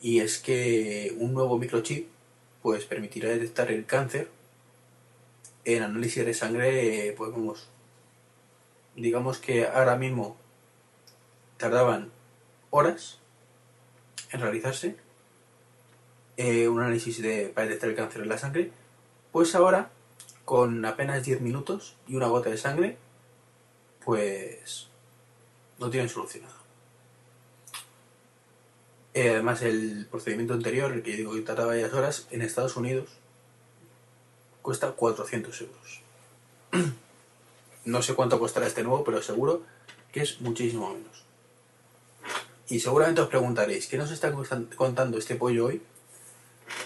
Y 0.00 0.20
es 0.20 0.38
que 0.38 1.14
un 1.18 1.34
nuevo 1.34 1.58
microchip 1.58 2.08
pues 2.62 2.84
permitirá 2.84 3.28
detectar 3.30 3.70
el 3.70 3.86
cáncer 3.86 4.28
en 5.64 5.82
análisis 5.82 6.24
de 6.24 6.34
sangre, 6.34 7.14
pues 7.16 7.30
vamos, 7.32 7.68
digamos 9.00 9.38
que 9.38 9.66
ahora 9.66 9.96
mismo 9.96 10.36
tardaban 11.56 12.10
horas 12.70 13.18
en 14.32 14.40
realizarse 14.40 14.96
eh, 16.36 16.68
un 16.68 16.80
análisis 16.80 17.20
de, 17.20 17.48
para 17.54 17.66
detectar 17.66 17.90
el 17.90 17.96
cáncer 17.96 18.22
en 18.22 18.28
la 18.28 18.38
sangre, 18.38 18.70
pues 19.32 19.54
ahora 19.54 19.90
con 20.44 20.84
apenas 20.84 21.24
10 21.24 21.40
minutos 21.42 21.96
y 22.08 22.16
una 22.16 22.28
gota 22.28 22.50
de 22.50 22.56
sangre, 22.56 22.96
pues 24.04 24.88
lo 25.78 25.90
tienen 25.90 26.08
solucionado. 26.08 26.54
Eh, 29.12 29.30
además, 29.30 29.62
el 29.62 30.06
procedimiento 30.10 30.54
anterior, 30.54 30.92
el 30.92 31.02
que 31.02 31.16
digo 31.16 31.34
que 31.34 31.42
tardaba 31.42 31.68
varias 31.68 31.92
horas, 31.92 32.26
en 32.30 32.42
Estados 32.42 32.76
Unidos, 32.76 33.08
cuesta 34.62 34.92
400 34.92 35.60
euros. 35.60 36.02
No 37.90 38.02
sé 38.02 38.14
cuánto 38.14 38.38
costará 38.38 38.68
este 38.68 38.84
nuevo, 38.84 39.02
pero 39.02 39.20
seguro 39.20 39.62
que 40.12 40.22
es 40.22 40.40
muchísimo 40.40 40.94
menos. 40.94 41.24
Y 42.68 42.78
seguramente 42.78 43.20
os 43.20 43.28
preguntaréis, 43.28 43.88
¿qué 43.88 43.98
nos 43.98 44.12
está 44.12 44.32
contando 44.76 45.18
este 45.18 45.34
pollo 45.34 45.66
hoy? 45.66 45.82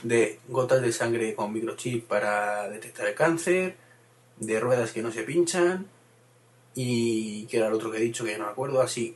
De 0.03 0.41
gotas 0.49 0.81
de 0.81 0.93
sangre 0.93 1.35
con 1.35 1.53
microchip 1.53 2.07
para 2.07 2.71
detectar 2.71 3.07
el 3.07 3.15
cáncer, 3.15 3.77
de 4.39 4.59
ruedas 4.59 4.93
que 4.93 5.03
no 5.03 5.13
se 5.13 5.25
pinchan 5.25 5.87
y 6.75 7.45
que 7.49 7.59
era 7.59 7.67
el 7.67 7.75
otro 7.75 7.91
que 7.91 7.99
he 7.99 8.01
dicho 8.01 8.25
que 8.25 8.31
ya 8.31 8.39
no 8.39 8.47
me 8.47 8.53
acuerdo, 8.53 8.81
así, 8.81 9.15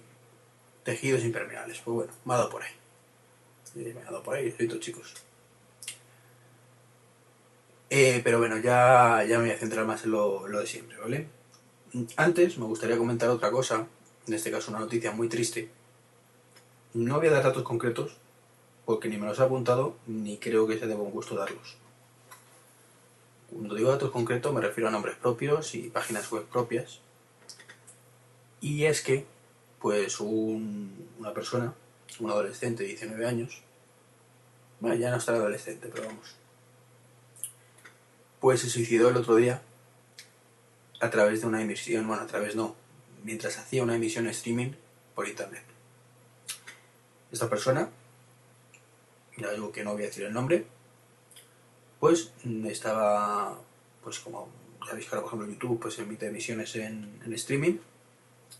tejidos 0.84 1.24
impermeables. 1.24 1.78
Pues 1.78 1.94
bueno, 1.94 2.12
me 2.26 2.34
ha 2.34 2.36
dado 2.36 2.50
por 2.50 2.62
ahí. 2.64 2.72
Me 3.76 4.02
ha 4.02 4.04
dado 4.04 4.22
por 4.22 4.36
ahí, 4.36 4.54
estos 4.58 4.80
chicos. 4.80 5.14
Eh, 7.88 8.20
pero 8.22 8.38
bueno, 8.38 8.58
ya, 8.58 9.24
ya 9.26 9.38
me 9.38 9.46
voy 9.46 9.54
a 9.54 9.58
centrar 9.58 9.86
más 9.86 10.04
en 10.04 10.10
lo 10.10 10.46
de 10.46 10.66
siempre, 10.66 10.98
¿vale? 10.98 11.37
Antes 12.16 12.58
me 12.58 12.66
gustaría 12.66 12.98
comentar 12.98 13.30
otra 13.30 13.50
cosa, 13.50 13.86
en 14.26 14.34
este 14.34 14.50
caso 14.50 14.70
una 14.70 14.80
noticia 14.80 15.12
muy 15.12 15.28
triste. 15.28 15.70
No 16.92 17.16
voy 17.16 17.28
a 17.28 17.30
dar 17.30 17.44
datos 17.44 17.62
concretos, 17.62 18.16
porque 18.84 19.08
ni 19.08 19.16
me 19.16 19.26
los 19.26 19.38
he 19.38 19.42
apuntado, 19.42 19.96
ni 20.06 20.38
creo 20.38 20.66
que 20.66 20.78
sea 20.78 20.86
de 20.86 20.94
buen 20.94 21.10
gusto 21.10 21.34
darlos. 21.34 21.76
Cuando 23.50 23.74
digo 23.74 23.90
datos 23.90 24.10
concretos 24.10 24.52
me 24.52 24.60
refiero 24.60 24.88
a 24.88 24.90
nombres 24.90 25.16
propios 25.16 25.74
y 25.74 25.88
páginas 25.88 26.30
web 26.30 26.44
propias. 26.44 27.00
Y 28.60 28.84
es 28.84 29.00
que, 29.00 29.24
pues 29.80 30.20
una 30.20 31.32
persona, 31.32 31.72
un 32.20 32.30
adolescente 32.30 32.82
de 32.82 32.90
19 32.90 33.26
años, 33.26 33.62
bueno, 34.80 34.96
ya 34.96 35.10
no 35.10 35.16
está 35.16 35.32
adolescente, 35.32 35.88
pero 35.92 36.06
vamos, 36.06 36.34
pues 38.40 38.60
se 38.60 38.68
suicidó 38.68 39.08
el 39.08 39.16
otro 39.16 39.36
día 39.36 39.62
a 41.00 41.10
través 41.10 41.40
de 41.40 41.46
una 41.46 41.62
emisión, 41.62 42.06
bueno, 42.06 42.22
a 42.22 42.26
través 42.26 42.56
no, 42.56 42.74
mientras 43.24 43.58
hacía 43.58 43.82
una 43.82 43.96
emisión 43.96 44.26
streaming 44.28 44.72
por 45.14 45.28
internet. 45.28 45.62
Esta 47.30 47.48
persona, 47.48 47.90
ya 49.36 49.48
que 49.72 49.84
no 49.84 49.92
voy 49.92 50.02
a 50.02 50.06
decir 50.06 50.24
el 50.24 50.32
nombre, 50.32 50.66
pues 52.00 52.32
estaba, 52.66 53.58
pues 54.02 54.20
como 54.20 54.48
ya 54.86 54.94
veis 54.94 55.06
que 55.06 55.14
ahora 55.14 55.28
por 55.28 55.34
ejemplo 55.34 55.52
YouTube 55.52 55.80
pues 55.80 55.98
emite 55.98 56.26
emisiones 56.26 56.74
en, 56.76 57.20
streaming, 57.32 57.78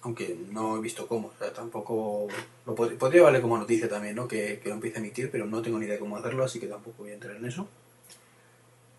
aunque 0.03 0.39
no 0.51 0.77
he 0.77 0.81
visto 0.81 1.07
cómo, 1.09 1.29
o 1.29 1.39
sea, 1.39 1.53
tampoco, 1.53 2.29
lo 2.67 2.75
podría 2.75 3.23
valer 3.23 3.41
como 3.41 3.57
noticia 3.57 3.89
también, 3.89 4.17
¿no? 4.17 4.29
Que, 4.29 4.61
que 4.63 4.69
lo 4.69 4.75
empiece 4.75 4.99
a 4.99 5.01
emitir, 5.01 5.31
pero 5.31 5.47
no 5.47 5.63
tengo 5.63 5.79
ni 5.79 5.87
idea 5.87 5.95
de 5.95 6.01
cómo 6.01 6.17
hacerlo, 6.17 6.45
así 6.45 6.61
que 6.61 6.67
tampoco 6.67 7.03
voy 7.03 7.11
a 7.11 7.15
entrar 7.15 7.37
en 7.37 7.47
eso. 7.47 7.67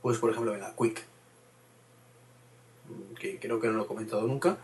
Pues 0.02 0.17
por 0.17 0.32
ejemplo, 0.32 0.52
venga, 0.52 0.73
Quick, 0.78 1.04
que 3.19 3.39
creo 3.39 3.60
que 3.60 3.67
no 3.67 3.73
lo 3.73 3.84
he 3.84 3.88
comentado 3.88 4.25
nunca, 4.28 4.58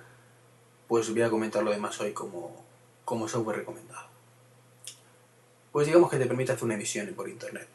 pues 0.87 1.09
voy 1.09 1.21
a 1.21 1.29
comentar 1.29 1.63
lo 1.63 1.71
demás 1.71 1.99
hoy 1.99 2.13
como, 2.13 2.63
como 3.03 3.27
software 3.27 3.57
recomendado. 3.57 4.07
Pues 5.71 5.87
digamos 5.87 6.09
que 6.09 6.17
te 6.17 6.25
permite 6.25 6.53
hacer 6.53 6.63
una 6.63 6.75
emisión 6.75 7.07
por 7.15 7.27
internet, 7.27 7.67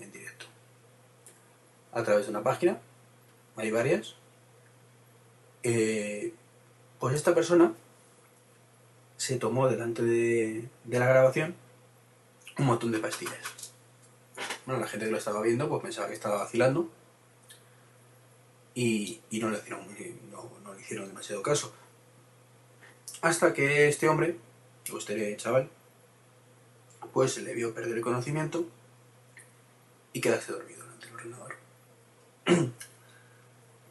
en 0.00 0.10
directo, 0.10 0.46
a 1.92 2.02
través 2.02 2.26
de 2.26 2.30
una 2.30 2.42
página, 2.42 2.80
hay 3.56 3.70
varias. 3.70 4.16
Eh, 5.62 6.32
pues 6.98 7.14
esta 7.14 7.34
persona 7.34 7.72
se 9.16 9.36
tomó 9.36 9.68
delante 9.68 10.02
de, 10.02 10.68
de 10.84 10.98
la 10.98 11.06
grabación 11.06 11.54
un 12.58 12.66
montón 12.66 12.92
de 12.92 12.98
pastillas. 12.98 13.72
Bueno, 14.64 14.80
la 14.80 14.88
gente 14.88 15.06
que 15.06 15.12
lo 15.12 15.18
estaba 15.18 15.40
viendo 15.42 15.68
pues 15.68 15.82
pensaba 15.82 16.08
que 16.08 16.14
estaba 16.14 16.38
vacilando 16.38 16.88
y, 18.76 19.22
no, 19.40 19.48
le 19.48 19.56
hicieron, 19.56 19.86
no, 20.30 20.74
le 20.74 20.80
hicieron 20.82 21.08
demasiado 21.08 21.42
caso. 21.42 21.72
Hasta 23.22 23.54
que 23.54 23.88
este 23.88 24.06
hombre, 24.06 24.36
este 24.84 25.36
chaval, 25.38 25.70
pues 27.14 27.38
le 27.38 27.54
vio 27.54 27.72
perder 27.72 27.96
el 27.96 28.02
conocimiento 28.02 28.66
y 30.12 30.20
quedarse 30.20 30.52
dormido 30.52 30.82
delante 30.82 31.06
del 31.06 31.14
ordenador. 31.14 31.56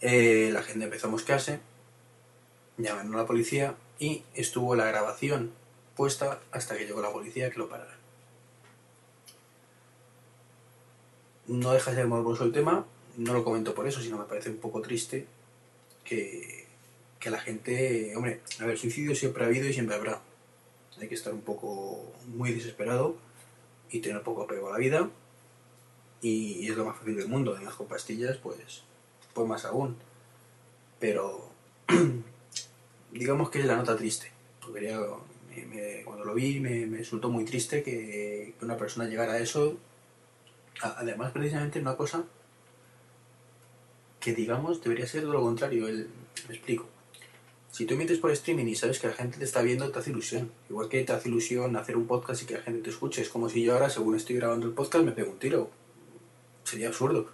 Eh, 0.02 0.52
la 0.52 0.62
gente 0.62 0.84
empezó 0.84 1.08
a 1.08 1.10
mosquearse, 1.10 1.62
llamaron 2.78 3.16
a 3.16 3.20
la 3.20 3.26
policía 3.26 3.76
y 3.98 4.24
estuvo 4.36 4.76
la 4.76 4.86
grabación 4.86 5.52
puesta 5.96 6.42
hasta 6.52 6.78
que 6.78 6.86
llegó 6.86 7.02
la 7.02 7.12
policía 7.12 7.50
que 7.50 7.58
lo 7.58 7.70
parara. 7.70 7.96
No 11.48 11.72
deja 11.72 11.90
de 11.90 11.98
ser 11.98 12.08
morboso 12.08 12.44
el 12.44 12.52
tema, 12.52 12.86
no 13.18 13.34
lo 13.34 13.44
comento 13.44 13.74
por 13.74 13.88
eso, 13.88 14.02
sino 14.02 14.18
me 14.18 14.26
parece 14.26 14.50
un 14.50 14.58
poco 14.58 14.82
triste 14.82 15.26
que, 16.04 16.66
que 17.20 17.30
la 17.30 17.40
gente, 17.40 18.16
hombre, 18.16 18.42
a 18.60 18.66
ver, 18.66 18.78
suicidio 18.78 19.16
siempre 19.16 19.44
ha 19.44 19.48
habido 19.48 19.68
y 19.68 19.74
siempre 19.74 19.96
habrá. 19.96 20.22
Hay 21.00 21.08
que 21.08 21.16
estar 21.16 21.34
un 21.34 21.42
poco 21.42 22.14
muy 22.28 22.54
desesperado 22.54 23.18
y 23.90 24.00
tener 24.00 24.22
poco 24.22 24.44
apego 24.44 24.70
a 24.70 24.74
la 24.74 24.78
vida. 24.78 25.10
Y, 26.22 26.68
es 26.70 26.78
lo 26.78 26.86
más 26.86 26.98
fácil 26.98 27.16
del 27.18 27.28
mundo, 27.28 27.54
además 27.56 27.76
con 27.76 27.88
pastillas, 27.88 28.38
pues, 28.38 28.84
pues 29.34 29.48
más 29.48 29.66
aún. 29.66 29.96
Pero 31.00 31.50
digamos 33.12 33.50
que 33.50 33.60
es 33.60 33.66
la 33.66 33.76
nota 33.76 33.96
triste. 33.96 34.32
cuando 36.06 36.26
lo 36.26 36.34
vi 36.34 36.60
me, 36.60 36.86
me 36.86 36.98
resultó 37.00 37.30
muy 37.30 37.46
triste 37.46 37.84
que 37.84 38.54
una 38.62 38.78
persona 38.78 39.06
llegara 39.06 39.34
a 39.34 39.40
eso. 39.40 39.78
Además, 40.82 41.32
precisamente 41.32 41.80
una 41.80 41.96
cosa 41.96 42.26
que 44.26 44.34
digamos 44.34 44.82
debería 44.82 45.06
ser 45.06 45.24
lo 45.26 45.40
contrario. 45.40 45.88
El, 45.88 46.10
me 46.50 46.56
explico. 46.56 46.88
Si 47.70 47.86
tú 47.86 47.94
emites 47.94 48.18
por 48.18 48.32
streaming 48.32 48.66
y 48.66 48.74
sabes 48.74 48.98
que 49.00 49.06
la 49.06 49.14
gente 49.14 49.38
te 49.38 49.44
está 49.44 49.62
viendo, 49.62 49.92
te 49.92 50.00
hace 50.00 50.10
ilusión. 50.10 50.52
Igual 50.68 50.90
que 50.90 51.04
te 51.04 51.14
hace 51.14 51.30
ilusión 51.30 51.76
hacer 51.76 51.96
un 51.96 52.08
podcast 52.08 52.42
y 52.42 52.48
que 52.48 52.56
la 52.56 52.62
gente 52.62 52.82
te 52.82 52.90
escuche. 52.90 53.22
Es 53.22 53.30
como 53.30 53.50
si 53.50 53.62
yo 53.62 53.74
ahora, 53.74 53.88
según 53.92 54.16
estoy 54.16 54.38
grabando 54.38 54.66
el 54.66 54.74
podcast, 54.74 55.06
me 55.06 55.12
pego 55.12 55.30
un 55.30 55.38
tiro. 55.38 55.70
Sería 56.64 56.88
absurdo. 56.88 57.30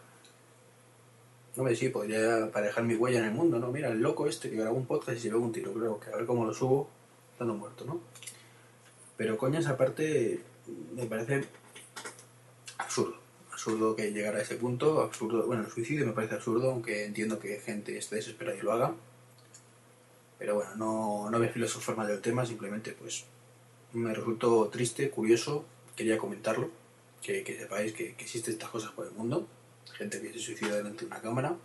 No 1.55 1.63
me 1.63 1.73
sí, 1.77 1.87
podría 1.87 2.51
para 2.51 2.65
dejar 2.65 2.83
mi 2.83 2.95
huella 2.95 3.19
en 3.19 3.25
el 3.25 3.31
mundo, 3.31 3.57
¿no? 3.57 3.71
Mira, 3.71 3.87
el 3.87 4.01
loco 4.01 4.27
este 4.27 4.49
que 4.49 4.57
graba 4.57 4.75
un 4.75 4.85
podcast 4.85 5.17
y 5.17 5.21
se 5.21 5.29
pega 5.29 5.39
un 5.39 5.53
tiro. 5.53 5.71
Creo 5.71 5.97
que 5.97 6.09
a 6.09 6.17
ver 6.17 6.25
cómo 6.25 6.43
lo 6.43 6.53
subo, 6.53 6.89
estando 7.31 7.53
muerto, 7.53 7.85
¿no? 7.85 8.01
Pero 9.15 9.37
coño, 9.37 9.59
esa 9.59 9.77
parte 9.77 10.41
me 10.93 11.05
parece 11.05 11.45
absurdo 12.77 13.20
absurdo 13.61 13.95
que 13.95 14.11
llegara 14.11 14.39
a 14.39 14.41
ese 14.41 14.55
punto, 14.55 15.01
absurdo, 15.01 15.45
bueno, 15.45 15.63
el 15.63 15.71
suicidio 15.71 16.07
me 16.07 16.13
parece 16.13 16.33
absurdo, 16.33 16.71
aunque 16.71 17.05
entiendo 17.05 17.37
que 17.37 17.59
gente 17.59 17.95
esté 17.95 18.15
desesperada 18.15 18.57
y 18.57 18.61
lo 18.61 18.71
haga. 18.71 18.95
Pero 20.39 20.55
bueno, 20.55 20.75
no, 20.77 21.29
no 21.29 21.37
a 21.37 21.47
filosofar 21.47 21.95
más 21.95 22.07
del 22.07 22.21
tema, 22.21 22.43
simplemente 22.43 22.93
pues 22.93 23.25
me 23.93 24.15
resultó 24.15 24.67
triste, 24.69 25.11
curioso, 25.11 25.63
quería 25.95 26.17
comentarlo, 26.17 26.71
que, 27.21 27.45
sepáis 27.45 27.93
que, 27.93 28.15
existen 28.17 28.53
estas 28.53 28.71
cosas 28.71 28.93
por 28.93 29.05
el 29.05 29.11
mundo, 29.11 29.47
gente 29.93 30.19
que 30.19 30.33
se 30.33 30.39
suicida 30.39 30.77
delante 30.77 31.01
de 31.01 31.05
una 31.11 31.21
cámara, 31.21 31.55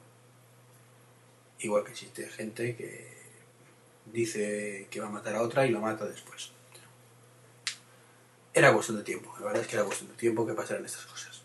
igual 1.61 1.83
que 1.83 1.93
existe 1.93 2.29
gente 2.29 2.77
que 2.77 3.09
dice 4.13 4.87
que 4.91 5.01
va 5.01 5.07
a 5.07 5.11
matar 5.11 5.35
a 5.37 5.43
otra 5.43 5.67
y 5.67 5.71
lo 5.71 5.81
mata 5.81 6.05
después. 6.05 6.51
Era 8.53 8.75
cuestión 8.75 8.99
de 8.99 9.03
tiempo, 9.03 9.35
la 9.39 9.47
verdad 9.47 9.63
es 9.63 9.69
que 9.69 9.77
era 9.77 9.85
cuestión 9.87 10.11
de 10.11 10.17
tiempo 10.17 10.47
que 10.47 10.53
pasaran 10.53 10.85
estas 10.85 11.07
cosas. 11.07 11.36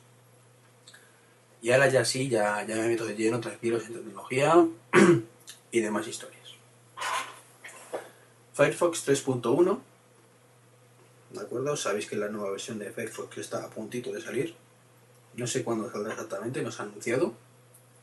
Y 1.62 1.71
ahora 1.71 1.89
ya 1.89 2.04
sí, 2.04 2.28
ya, 2.28 2.65
ya 2.65 2.76
me 2.76 2.88
meto 2.88 3.06
de 3.06 3.15
lleno, 3.15 3.39
tranquilos 3.39 3.86
en 3.86 3.93
tecnología 3.93 4.67
y 5.71 5.80
demás 5.80 6.08
historias. 6.08 6.41
Firefox 8.54 9.08
3.1, 9.08 9.80
¿de 11.32 11.39
acuerdo? 11.39 11.78
Sabéis 11.78 12.08
que 12.08 12.15
la 12.15 12.30
nueva 12.30 12.52
versión 12.52 12.80
de 12.80 12.91
Firefox 12.91 13.38
está 13.38 13.63
a 13.63 13.69
puntito 13.69 14.12
de 14.12 14.21
salir. 14.21 14.56
No 15.36 15.45
sé 15.45 15.63
cuándo 15.63 15.89
saldrá 15.89 16.13
exactamente, 16.13 16.63
nos 16.63 16.80
ha 16.80 16.84
anunciado, 16.84 17.34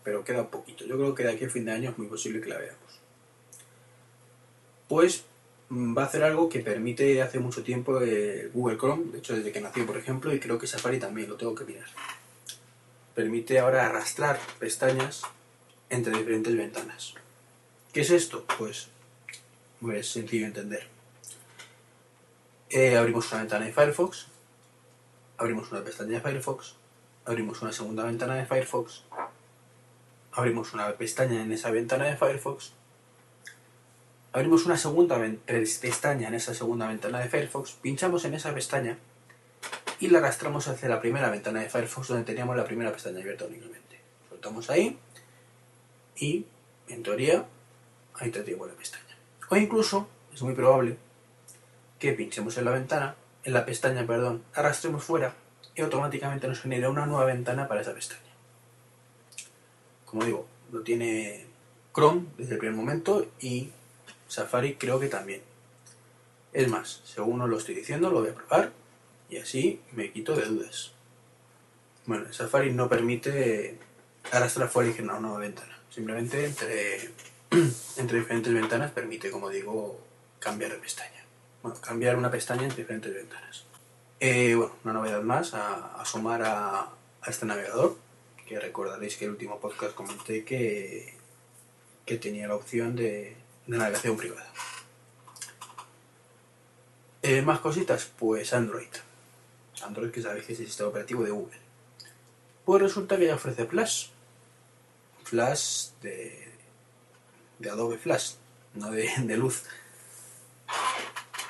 pero 0.05 0.25
queda 0.25 0.49
poquito. 0.49 0.85
Yo 0.87 0.97
creo 0.97 1.15
que 1.15 1.25
de 1.25 1.33
aquí 1.33 1.45
a 1.45 1.51
fin 1.51 1.65
de 1.65 1.73
año 1.73 1.91
es 1.91 1.99
muy 1.99 2.07
posible 2.07 2.41
que 2.41 2.49
la 2.49 2.59
veamos. 2.59 3.01
Pues 4.89 5.25
mm, 5.69 5.99
va 5.99 6.03
a 6.03 6.07
hacer 6.07 6.23
algo 6.23 6.49
que 6.49 6.61
permite 6.61 7.21
hace 7.23 7.41
mucho 7.41 7.65
tiempo 7.65 8.01
Google 8.55 8.79
Chrome, 8.79 9.11
de 9.13 9.19
hecho 9.19 9.35
desde 9.35 9.51
que 9.51 9.61
nació 9.61 9.85
por 9.85 9.97
ejemplo, 9.97 10.33
y 10.33 10.39
creo 10.39 10.59
que 10.59 10.69
Safari 10.69 11.01
también, 11.01 11.29
lo 11.29 11.37
tengo 11.37 11.57
que 11.57 11.65
mirar 11.65 11.89
permite 13.19 13.59
ahora 13.59 13.85
arrastrar 13.85 14.39
pestañas 14.61 15.23
entre 15.91 16.17
diferentes 16.17 16.57
ventanas. 16.57 17.15
¿Qué 17.93 18.03
es 18.03 18.11
esto? 18.11 18.45
Pues 18.57 18.91
muy 19.81 20.01
sencillo 20.05 20.43
de 20.43 20.47
entender. 20.47 20.87
Eh, 22.71 22.97
abrimos 22.97 23.33
una 23.33 23.41
ventana 23.41 23.65
de 23.65 23.73
Firefox, 23.73 24.29
abrimos 25.37 25.73
una 25.73 25.83
pestaña 25.83 26.13
de 26.13 26.21
Firefox, 26.21 26.77
abrimos 27.25 27.61
una 27.61 27.73
segunda 27.73 28.05
ventana 28.05 28.37
de 28.37 28.47
Firefox, 28.47 29.03
abrimos 30.31 30.73
una 30.73 30.93
pestaña 30.93 31.43
en 31.43 31.51
esa 31.51 31.73
ventana 31.73 32.05
de 32.05 32.17
Firefox, 32.17 32.71
abrimos 34.33 34.65
una 34.65 34.77
segunda 34.77 35.21
pestaña 35.45 36.29
en 36.29 36.35
esa 36.35 36.55
segunda 36.55 36.87
ventana 36.87 37.19
de 37.19 37.29
Firefox, 37.29 37.73
pinchamos 37.83 38.25
en 38.27 38.35
esa 38.35 38.55
pestaña 38.55 38.97
y 40.01 40.09
la 40.09 40.19
arrastramos 40.19 40.69
hacia 40.69 40.89
la 40.89 41.01
primera 41.01 41.31
ventana 41.31 41.61
de 41.61 41.69
Firefox 41.69 42.09
donde 42.09 42.25
teníamos 42.25 42.57
la 42.57 42.65
primera 42.65 42.93
pestaña 42.93 43.21
abierta 43.21 43.47
únicamente. 43.47 44.01
Soltamos 44.29 44.71
ahí 44.71 44.99
y, 46.17 46.47
en 46.89 47.03
teoría, 47.03 47.45
ahí 48.15 48.31
te 48.31 48.43
tiempo 48.43 48.67
la 48.67 48.75
pestaña. 48.75 49.05
O 49.49 49.57
incluso, 49.57 50.09
es 50.33 50.43
muy 50.43 50.55
probable, 50.55 50.97
que 51.99 52.13
pinchemos 52.13 52.57
en 52.59 52.65
la 52.65 52.71
ventana, 52.71 53.17
en 53.45 53.53
la 53.53 53.65
pestaña, 53.65 54.07
perdón, 54.07 54.45
arrastremos 54.55 55.03
fuera 55.03 55.35
y 55.75 55.81
automáticamente 55.81 56.47
nos 56.49 56.61
genera 56.61 56.91
una 56.91 57.07
nueva 57.07 57.25
ventana 57.25 57.67
para 57.67 57.81
esa 57.81 57.95
pestaña. 57.95 58.23
Como 60.05 60.25
digo, 60.25 60.47
lo 60.73 60.83
tiene 60.83 61.47
Chrome 61.95 62.27
desde 62.37 62.55
el 62.55 62.59
primer 62.59 62.77
momento 62.77 63.27
y 63.41 63.71
Safari 64.29 64.75
creo 64.75 65.01
que 65.01 65.09
también. 65.09 65.43
Es 66.53 66.69
más, 66.69 67.03
según 67.05 67.41
os 67.41 67.49
lo 67.49 67.59
estoy 67.59 67.75
diciendo, 67.75 68.11
lo 68.11 68.21
voy 68.21 68.31
a 68.31 68.35
probar 68.35 68.73
y 69.29 69.37
así 69.39 69.81
me 69.93 70.11
quito 70.13 70.35
de 70.35 70.47
dudas. 70.47 70.93
Bueno, 72.07 72.33
Safari 72.33 72.73
no 72.73 72.89
permite 72.89 73.79
arrastrar 74.33 74.69
fuera 74.69 74.91
y 74.97 75.01
una 75.03 75.21
nueva 75.21 75.39
ventana. 75.39 75.79
Simplemente 75.91 76.45
entre, 76.45 77.11
entre 77.97 78.19
diferentes 78.19 78.53
ventanas 78.53 78.91
permite, 78.93 79.31
como 79.31 79.51
digo, 79.51 80.01
cambiar 80.39 80.73
de 80.73 80.79
pestaña. 80.79 81.25
Bueno, 81.63 81.79
cambiar 81.81 82.17
una 82.17 82.31
pestaña 82.31 82.65
entre 82.65 82.79
diferentes 82.79 83.13
ventanas. 83.13 83.65
Eh, 84.21 84.55
bueno, 84.55 84.75
una 84.85 84.93
novedad 84.95 85.23
más 85.23 85.55
a, 85.55 86.03
sumar 86.05 86.43
a, 86.43 86.81
a, 86.81 87.31
este 87.31 87.47
navegador, 87.47 87.97
que 88.47 88.59
recordaréis 88.59 89.17
que 89.17 89.27
el 89.27 89.33
último 89.33 89.61
podcast 89.61 89.95
comenté 89.95 90.45
que, 90.45 91.15
que 92.05 92.17
tenía 92.17 92.49
la 92.49 92.55
opción 92.57 92.97
de, 92.97 93.37
de 93.67 93.79
navegación 93.79 94.17
privada. 94.17 94.51
Eh, 97.23 97.43
más 97.43 97.61
cositas, 97.61 98.11
pues 98.19 98.53
Android. 98.53 98.89
Android 99.83 100.11
que 100.11 100.23
sabéis 100.23 100.47
que 100.47 100.53
es 100.53 100.61
el 100.61 100.67
sistema 100.67 100.91
operativo 100.91 101.25
de 101.25 101.31
Google. 101.31 101.59
Pues 102.65 102.83
resulta 102.83 103.17
que 103.17 103.27
ya 103.27 103.35
ofrece 103.35 103.65
Flash. 103.67 104.09
Flash 105.25 105.91
de, 106.03 106.53
de 107.59 107.71
Adobe 107.71 107.99
Flash, 107.99 108.33
no 108.75 108.91
de, 108.91 109.11
de 109.19 109.37
luz. 109.37 109.65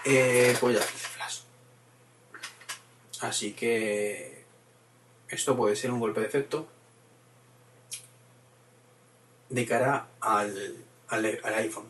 Eh, 0.05 0.57
pues 0.61 0.77
ya 0.77 0.85
ofrece 0.85 1.09
Flash. 1.09 1.41
Así 3.21 3.53
que 3.53 4.45
esto 5.29 5.57
puede 5.57 5.77
ser 5.77 5.91
un 5.91 6.01
golpe 6.01 6.21
de 6.21 6.27
efecto 6.27 6.69
de 9.51 9.67
cara 9.67 10.09
al, 10.21 10.77
al, 11.09 11.41
al 11.43 11.55
iPhone. 11.55 11.87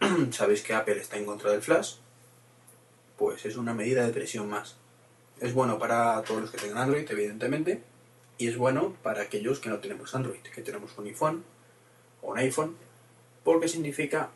Sabéis 0.32 0.62
que 0.62 0.74
Apple 0.74 1.00
está 1.00 1.16
en 1.16 1.26
contra 1.26 1.50
del 1.50 1.62
Flash, 1.62 1.96
pues 3.16 3.44
es 3.44 3.56
una 3.56 3.74
medida 3.74 4.06
de 4.06 4.12
presión 4.12 4.48
más. 4.48 4.76
Es 5.40 5.54
bueno 5.54 5.78
para 5.78 6.22
todos 6.22 6.40
los 6.42 6.50
que 6.50 6.58
tengan 6.58 6.78
Android, 6.78 7.08
evidentemente, 7.10 7.82
y 8.38 8.48
es 8.48 8.56
bueno 8.56 8.96
para 9.02 9.22
aquellos 9.22 9.60
que 9.60 9.68
no 9.68 9.78
tenemos 9.78 10.14
Android, 10.14 10.40
que 10.40 10.62
tenemos 10.62 10.96
un 10.98 11.06
iPhone 11.06 11.44
o 12.22 12.32
un 12.32 12.38
iPhone, 12.38 12.76
porque 13.44 13.68
significa 13.68 14.30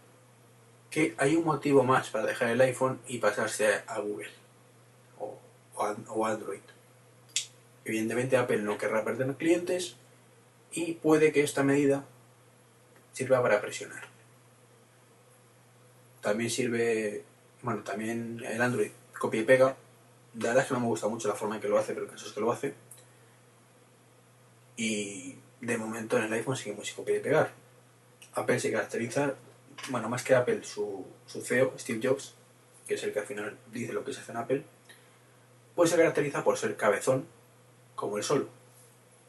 que 0.90 1.14
hay 1.18 1.36
un 1.36 1.44
motivo 1.44 1.84
más 1.84 2.10
para 2.10 2.26
dejar 2.26 2.50
el 2.50 2.60
iPhone 2.60 3.00
y 3.08 3.18
pasarse 3.18 3.82
a 3.86 3.98
Google 4.00 4.30
o, 5.18 5.38
o 5.74 6.26
Android. 6.26 6.60
Evidentemente 7.84 8.36
Apple 8.36 8.62
no 8.62 8.78
querrá 8.78 9.04
perder 9.04 9.34
clientes 9.34 9.96
y 10.70 10.94
puede 10.94 11.32
que 11.32 11.42
esta 11.42 11.62
medida 11.62 12.04
sirva 13.12 13.42
para 13.42 13.60
presionar. 13.60 14.04
También 16.20 16.50
sirve, 16.50 17.24
bueno, 17.62 17.82
también 17.82 18.42
el 18.46 18.62
Android 18.62 18.90
copia 19.18 19.40
y 19.40 19.44
pega. 19.44 19.76
La 20.34 20.48
verdad 20.48 20.62
es 20.62 20.68
que 20.68 20.74
no 20.74 20.80
me 20.80 20.86
gusta 20.86 21.08
mucho 21.08 21.28
la 21.28 21.34
forma 21.34 21.56
en 21.56 21.60
que 21.60 21.68
lo 21.68 21.78
hace, 21.78 21.92
pero 21.92 22.06
el 22.06 22.10
caso 22.10 22.26
es 22.26 22.32
que 22.32 22.40
lo 22.40 22.52
hace. 22.52 22.74
Y 24.76 25.36
de 25.60 25.76
momento 25.76 26.16
en 26.16 26.24
el 26.24 26.32
iPhone 26.32 26.56
seguimos 26.56 26.86
sin 26.86 26.96
copiar 26.96 27.18
y 27.18 27.20
pegar. 27.20 27.50
Apple 28.34 28.58
se 28.58 28.72
caracteriza, 28.72 29.34
bueno, 29.90 30.08
más 30.08 30.22
que 30.22 30.34
Apple, 30.34 30.64
su, 30.64 31.04
su 31.26 31.42
CEO, 31.42 31.74
Steve 31.78 32.00
Jobs, 32.02 32.34
que 32.86 32.94
es 32.94 33.02
el 33.04 33.12
que 33.12 33.20
al 33.20 33.26
final 33.26 33.58
dice 33.70 33.92
lo 33.92 34.04
que 34.04 34.12
se 34.14 34.20
hace 34.20 34.32
en 34.32 34.38
Apple, 34.38 34.64
pues 35.74 35.90
se 35.90 35.96
caracteriza 35.96 36.42
por 36.42 36.56
ser 36.56 36.76
cabezón 36.76 37.26
como 37.94 38.16
el 38.16 38.24
sol. 38.24 38.48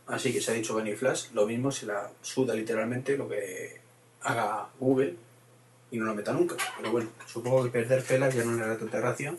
Así 0.07 0.33
que 0.33 0.41
se 0.41 0.51
ha 0.51 0.53
dicho 0.53 0.75
Benny 0.75 0.95
Flash, 0.95 1.31
lo 1.33 1.45
mismo 1.45 1.71
se 1.71 1.85
la 1.85 2.11
suda 2.21 2.53
literalmente 2.53 3.17
lo 3.17 3.27
que 3.27 3.81
haga 4.21 4.69
Google 4.79 5.15
y 5.91 5.97
no 5.97 6.05
lo 6.05 6.15
meta 6.15 6.33
nunca. 6.33 6.55
Pero 6.77 6.91
bueno, 6.91 7.09
supongo 7.25 7.63
que 7.63 7.69
perder 7.69 8.03
pelas 8.03 8.33
ya 8.33 8.43
no 8.43 8.57
le 8.57 8.65
da 8.65 8.77
tanta 8.77 8.99
gracia 8.99 9.35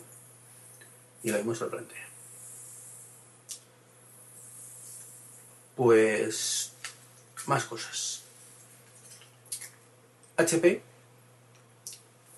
y 1.25 1.31
lo 1.31 1.39
mismo 1.39 1.55
sorprende. 1.55 1.95
Pues 5.75 6.73
más 7.47 7.65
cosas. 7.65 8.23
HP, 10.37 10.83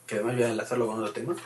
que 0.06 0.14
además 0.14 0.36
voy 0.36 0.44
a 0.44 0.50
enlazarlo 0.50 0.86
con 0.86 1.00
otro 1.00 1.12
tema, 1.12 1.36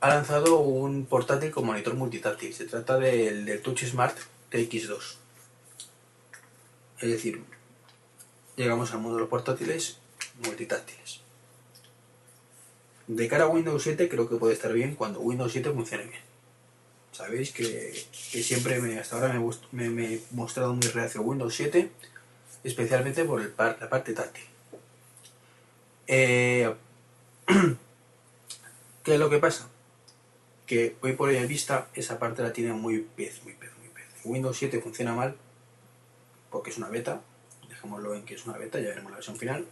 ha 0.00 0.08
lanzado 0.08 0.58
un 0.58 1.06
portátil 1.06 1.52
con 1.52 1.64
monitor 1.64 1.94
multitáctil. 1.94 2.52
Se 2.52 2.66
trata 2.66 2.98
del, 2.98 3.44
del 3.44 3.62
Touch 3.62 3.84
Smart 3.84 4.18
TX2. 4.50 5.16
Es 7.00 7.08
decir, 7.08 7.44
llegamos 8.56 8.92
al 8.92 8.98
mundo 8.98 9.16
de 9.16 9.20
los 9.20 9.30
portátiles 9.30 9.98
multitáctiles. 10.44 11.21
De 13.16 13.28
cara 13.28 13.44
a 13.44 13.48
Windows 13.48 13.82
7 13.82 14.08
creo 14.08 14.26
que 14.26 14.36
puede 14.36 14.54
estar 14.54 14.72
bien 14.72 14.94
cuando 14.94 15.20
Windows 15.20 15.52
7 15.52 15.70
funcione 15.70 16.04
bien. 16.04 16.22
Sabéis 17.12 17.52
que, 17.52 17.92
que 18.32 18.42
siempre 18.42 18.80
me, 18.80 18.98
hasta 18.98 19.16
ahora 19.16 19.38
me, 19.72 19.90
me, 19.90 20.14
he 20.14 20.22
mostrado 20.30 20.72
muy 20.72 20.86
reacio 20.88 21.20
a 21.20 21.24
Windows 21.24 21.54
7, 21.54 21.90
especialmente 22.64 23.24
por 23.26 23.42
el 23.42 23.50
par, 23.50 23.76
la 23.78 23.90
parte 23.90 24.14
táctil. 24.14 24.44
Eh, 26.06 26.74
¿Qué 29.04 29.14
es 29.14 29.20
lo 29.20 29.28
que 29.28 29.38
pasa? 29.38 29.68
Que 30.66 30.96
hoy 31.02 31.12
por 31.12 31.28
hoy 31.28 31.36
en 31.36 31.48
vista 31.48 31.88
esa 31.92 32.18
parte 32.18 32.40
la 32.40 32.54
tiene 32.54 32.72
muy 32.72 33.00
pez, 33.00 33.42
muy 33.44 33.52
pez, 33.52 33.70
muy 33.78 33.88
pez. 33.88 34.06
Windows 34.24 34.56
7 34.56 34.80
funciona 34.80 35.12
mal, 35.12 35.36
porque 36.50 36.70
es 36.70 36.78
una 36.78 36.88
beta, 36.88 37.20
dejémoslo 37.68 38.14
en 38.14 38.24
que 38.24 38.36
es 38.36 38.46
una 38.46 38.56
beta, 38.56 38.80
ya 38.80 38.88
veremos 38.88 39.10
la 39.10 39.16
versión 39.16 39.36
final. 39.36 39.66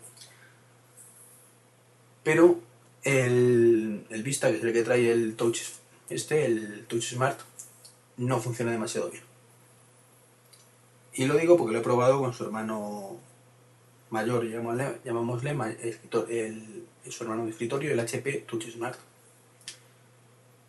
Pero 2.22 2.60
el, 3.04 4.06
el 4.10 4.22
Vista, 4.22 4.50
que 4.50 4.58
es 4.58 4.64
el 4.64 4.72
que 4.72 4.82
trae 4.82 5.10
el 5.10 5.34
Touch, 5.36 5.60
este, 6.08 6.44
el 6.44 6.84
Touch 6.86 7.14
Smart, 7.14 7.38
no 8.16 8.40
funciona 8.40 8.72
demasiado 8.72 9.10
bien. 9.10 9.22
Y 11.14 11.26
lo 11.26 11.36
digo 11.36 11.56
porque 11.56 11.72
lo 11.72 11.80
he 11.80 11.82
probado 11.82 12.20
con 12.20 12.32
su 12.32 12.44
hermano 12.44 13.18
mayor, 14.10 14.44
llamémosle, 14.44 15.00
llamémosle 15.04 15.50
el, 16.28 16.84
su 17.08 17.24
hermano 17.24 17.44
de 17.44 17.50
escritorio, 17.50 17.92
el 17.92 18.00
HP 18.00 18.44
Touch 18.46 18.70
Smart, 18.70 18.98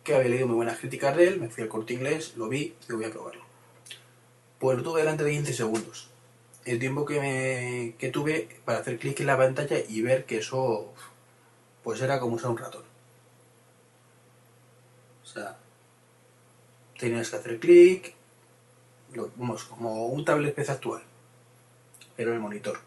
que 0.02 0.14
había 0.14 0.30
leído 0.30 0.46
muy 0.46 0.56
buenas 0.56 0.78
críticas 0.78 1.16
de 1.16 1.28
él, 1.28 1.40
me 1.40 1.48
fui 1.48 1.62
al 1.62 1.68
corte 1.68 1.94
inglés, 1.94 2.34
lo 2.36 2.48
vi 2.48 2.74
y 2.88 2.92
voy 2.92 3.04
a 3.04 3.10
probarlo. 3.10 3.42
Pues 4.58 4.78
lo 4.78 4.82
tuve 4.82 5.00
delante 5.00 5.24
de 5.24 5.32
15 5.32 5.52
segundos. 5.52 6.08
El 6.64 6.78
tiempo 6.78 7.04
que, 7.04 7.20
me, 7.20 7.94
que 7.98 8.10
tuve 8.10 8.48
para 8.64 8.78
hacer 8.78 8.98
clic 8.98 9.18
en 9.20 9.26
la 9.26 9.36
pantalla 9.36 9.78
y 9.88 10.00
ver 10.02 10.24
que 10.24 10.38
eso 10.38 10.92
pues 11.82 12.00
era 12.00 12.20
como 12.20 12.36
usar 12.36 12.50
un 12.50 12.58
ratón. 12.58 12.84
O 15.22 15.26
sea, 15.26 15.56
tenías 16.98 17.30
que 17.30 17.36
hacer 17.36 17.58
clic, 17.58 18.14
vamos, 19.36 19.64
como 19.64 20.06
un 20.06 20.24
tablet 20.24 20.54
PC 20.54 20.72
actual, 20.72 21.02
pero 22.16 22.32
el 22.32 22.40
monitor. 22.40 22.78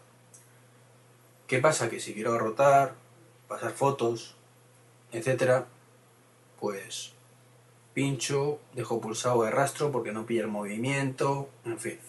¿Qué 1.46 1.58
pasa? 1.58 1.90
Que 1.90 2.00
si 2.00 2.14
quiero 2.14 2.38
rotar, 2.38 2.94
pasar 3.48 3.72
fotos, 3.72 4.36
etcétera, 5.12 5.66
pues 6.58 7.12
pincho, 7.94 8.58
dejo 8.74 9.00
pulsado 9.00 9.46
el 9.46 9.52
rastro 9.52 9.92
porque 9.92 10.12
no 10.12 10.26
pilla 10.26 10.42
el 10.42 10.48
movimiento, 10.48 11.48
en 11.64 11.78
fin. 11.78 12.00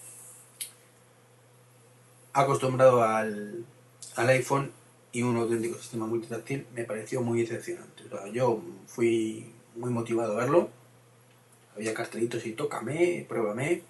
Acostumbrado 2.32 3.02
al, 3.02 3.64
al 4.16 4.28
iPhone 4.28 4.72
y 5.12 5.22
un 5.22 5.36
auténtico 5.36 5.78
sistema 5.78 6.06
multitáctil 6.06 6.66
me 6.74 6.84
pareció 6.84 7.22
muy 7.22 7.40
decepcionante. 7.42 8.04
yo 8.32 8.60
fui 8.86 9.52
muy 9.76 9.90
motivado 9.90 10.32
a 10.34 10.36
verlo. 10.36 10.70
Había 11.74 11.94
cartelitos 11.94 12.44
y 12.46 12.52
tócame, 12.52 13.24
pruébame. 13.28 13.82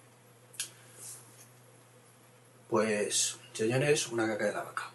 Pues, 2.69 3.39
señores, 3.55 4.09
una 4.09 4.27
caca 4.27 4.47
de 4.47 4.53
la 4.53 4.63
vaca. 4.63 4.91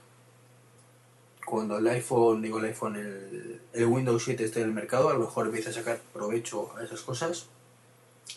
Cuando 1.43 1.77
el 1.77 1.87
iPhone, 1.87 2.41
digo 2.41 2.59
el 2.59 2.65
iPhone, 2.65 2.95
el, 3.73 3.85
Windows 3.85 4.23
7 4.23 4.45
esté 4.45 4.61
en 4.61 4.67
el 4.67 4.73
mercado, 4.73 5.09
a 5.09 5.13
lo 5.13 5.19
mejor 5.19 5.47
empieza 5.47 5.71
a 5.71 5.73
sacar 5.73 5.99
provecho 6.13 6.75
a 6.77 6.83
esas 6.83 7.01
cosas. 7.01 7.47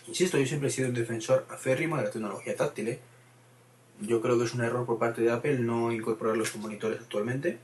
Insisto, 0.08 0.38
yo 0.38 0.46
siempre 0.46 0.68
he 0.68 0.72
sido 0.72 0.88
un 0.88 0.94
defensor 0.94 1.46
aférrimo 1.50 1.96
de 1.96 2.04
la 2.04 2.10
tecnología 2.10 2.56
táctil. 2.56 2.88
¿eh? 2.88 3.00
Yo 4.00 4.20
creo 4.20 4.38
que 4.38 4.44
es 4.44 4.54
un 4.54 4.62
error 4.62 4.86
por 4.86 4.98
parte 4.98 5.20
de 5.22 5.30
Apple 5.30 5.58
no 5.58 5.92
incorporar 5.92 6.36
los 6.36 6.54
monitores 6.56 7.00
actualmente. 7.00 7.58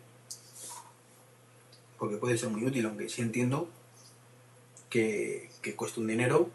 Porque 2.03 2.17
puede 2.17 2.37
ser 2.37 2.49
muy 2.49 2.67
útil, 2.67 2.85
aunque 2.85 3.09
sí 3.09 3.23
entiendo 3.23 3.69
que, 4.91 5.53
que 5.63 5.77
cuesta 5.77 6.01
un 6.01 6.09
dinero 6.09 6.51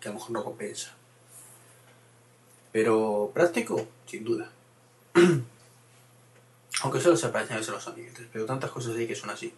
que 0.00 0.08
a 0.08 0.10
lo 0.10 0.18
mejor 0.18 0.32
no 0.32 0.42
compensa. 0.42 0.92
Pero 2.72 3.30
práctico, 3.32 3.86
sin 4.06 4.24
duda. 4.24 4.50
Aunque 6.82 7.00
solo 7.00 7.16
se 7.16 7.28
parecen 7.28 7.58
a 7.58 7.60
los 7.60 7.86
amiguetes, 7.86 8.26
pero 8.32 8.44
tantas 8.44 8.72
cosas 8.72 8.96
hay 8.96 9.06
que 9.06 9.14
son 9.14 9.30
así. 9.30 9.54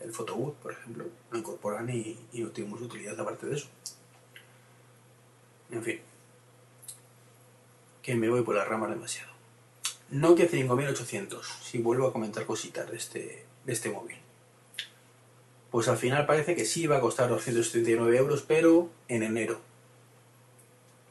El 0.00 0.12
Photobooth, 0.12 0.56
por 0.56 0.72
ejemplo, 0.72 1.06
lo 1.30 1.38
incorporan 1.38 1.88
y, 1.88 2.18
y 2.32 2.40
no 2.40 2.48
tiene 2.48 2.70
mucha 2.70 2.86
utilidad 2.86 3.20
aparte 3.20 3.46
de 3.46 3.54
eso. 3.54 3.68
En 5.70 5.84
fin. 5.84 6.00
Que 8.02 8.16
me 8.16 8.28
voy 8.28 8.42
por 8.42 8.56
las 8.56 8.66
ramas 8.66 8.90
demasiado. 8.90 9.30
Nokia 10.10 10.48
5800, 10.48 11.46
si 11.62 11.78
vuelvo 11.78 12.08
a 12.08 12.12
comentar 12.12 12.44
cositas 12.44 12.90
de 12.90 12.96
este, 12.96 13.46
de 13.64 13.72
este 13.72 13.90
móvil. 13.90 14.19
Pues 15.70 15.88
al 15.88 15.96
final 15.96 16.26
parece 16.26 16.56
que 16.56 16.64
sí 16.64 16.86
va 16.86 16.96
a 16.96 17.00
costar 17.00 17.28
239 17.28 18.16
euros, 18.16 18.44
pero 18.46 18.90
en 19.08 19.22
enero. 19.22 19.60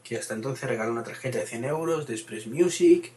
Que 0.04 0.18
hasta 0.18 0.34
entonces 0.34 0.68
regala 0.68 0.90
una 0.90 1.04
tarjeta 1.04 1.38
de 1.38 1.46
100 1.46 1.64
euros 1.64 2.06
de 2.06 2.14
Express 2.14 2.46
Music. 2.46 3.12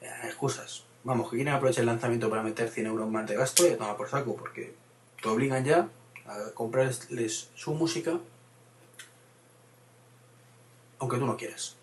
Eh, 0.00 0.10
excusas. 0.24 0.84
Vamos, 1.04 1.30
que 1.30 1.36
quieren 1.36 1.54
aprovechar 1.54 1.82
el 1.82 1.86
lanzamiento 1.86 2.30
para 2.30 2.42
meter 2.42 2.68
100 2.68 2.86
euros 2.86 3.10
más 3.10 3.26
de 3.26 3.34
gasto 3.34 3.66
y 3.66 3.72
a 3.72 3.76
tomar 3.76 3.96
por 3.96 4.08
saco, 4.08 4.36
porque 4.36 4.74
te 5.20 5.28
obligan 5.28 5.64
ya 5.64 5.88
a 6.26 6.50
comprarles 6.54 7.50
su 7.54 7.74
música 7.74 8.20
aunque 11.02 11.18
tú 11.18 11.26
no 11.26 11.36
quieras. 11.36 11.76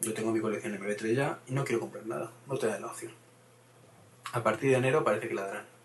Yo 0.00 0.14
tengo 0.14 0.32
mi 0.32 0.40
colección 0.40 0.72
de 0.72 0.80
MP3 0.80 1.14
ya 1.14 1.38
y 1.46 1.52
no 1.52 1.62
quiero 1.62 1.80
comprar 1.80 2.06
nada, 2.06 2.32
no 2.46 2.56
te 2.56 2.66
dan 2.66 2.80
la 2.80 2.86
opción. 2.88 3.12
A 4.32 4.42
partir 4.42 4.70
de 4.70 4.78
enero 4.78 5.04
parece 5.04 5.28
que 5.28 5.34
la 5.34 5.46
darán. 5.46 5.75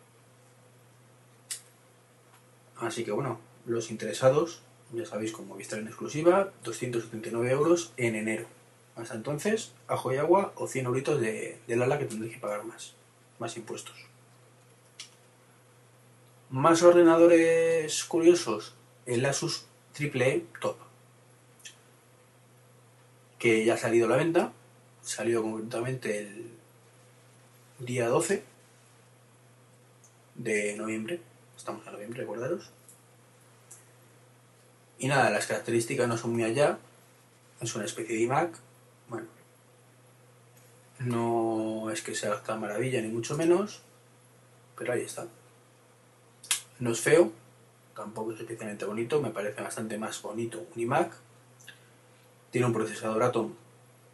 Así 2.81 3.05
que 3.05 3.11
bueno, 3.11 3.39
los 3.65 3.91
interesados, 3.91 4.61
ya 4.91 5.05
sabéis, 5.05 5.31
como 5.31 5.53
Movistar 5.53 5.79
en 5.79 5.87
exclusiva, 5.87 6.51
279 6.63 7.49
euros 7.51 7.93
en 7.95 8.15
enero. 8.15 8.45
Hasta 8.97 9.15
entonces, 9.15 9.71
ajo 9.87 10.13
y 10.13 10.17
agua 10.17 10.51
o 10.55 10.67
100 10.67 10.87
euritos 10.87 11.21
de, 11.21 11.59
del 11.67 11.81
ala 11.81 11.97
que 11.97 12.05
tendréis 12.05 12.33
que 12.33 12.41
pagar 12.41 12.65
más, 12.65 12.93
más 13.39 13.55
impuestos. 13.55 13.95
Más 16.49 16.83
ordenadores 16.83 18.03
curiosos, 18.03 18.73
el 19.05 19.25
Asus 19.25 19.65
AAA 19.97 20.41
Top 20.59 20.75
que 23.41 23.65
ya 23.65 23.73
ha 23.73 23.77
salido 23.77 24.05
a 24.05 24.09
la 24.11 24.17
venta. 24.17 24.53
Salió 25.01 25.41
concretamente 25.41 26.19
el 26.19 26.51
día 27.79 28.07
12 28.07 28.43
de 30.35 30.75
noviembre. 30.77 31.21
Estamos 31.61 31.85
en 31.85 31.93
noviembre, 31.93 32.21
recordaros. 32.21 32.71
Y 34.97 35.07
nada, 35.07 35.29
las 35.29 35.45
características 35.45 36.07
no 36.07 36.17
son 36.17 36.33
muy 36.33 36.43
allá. 36.43 36.79
Es 37.61 37.75
una 37.75 37.85
especie 37.85 38.15
de 38.15 38.23
iMac. 38.23 38.57
Bueno, 39.07 39.27
no 41.01 41.91
es 41.91 42.01
que 42.01 42.15
sea 42.15 42.41
tan 42.41 42.61
maravilla, 42.61 42.99
ni 42.99 43.09
mucho 43.09 43.37
menos. 43.37 43.83
Pero 44.75 44.93
ahí 44.93 45.03
está. 45.03 45.27
No 46.79 46.93
es 46.93 46.99
feo, 46.99 47.31
tampoco 47.95 48.31
es 48.31 48.39
especialmente 48.39 48.85
bonito. 48.85 49.21
Me 49.21 49.29
parece 49.29 49.61
bastante 49.61 49.99
más 49.99 50.19
bonito 50.19 50.65
un 50.75 50.81
iMac 50.81 51.13
tiene 52.49 52.65
un 52.65 52.73
procesador 52.73 53.21
Atom 53.21 53.53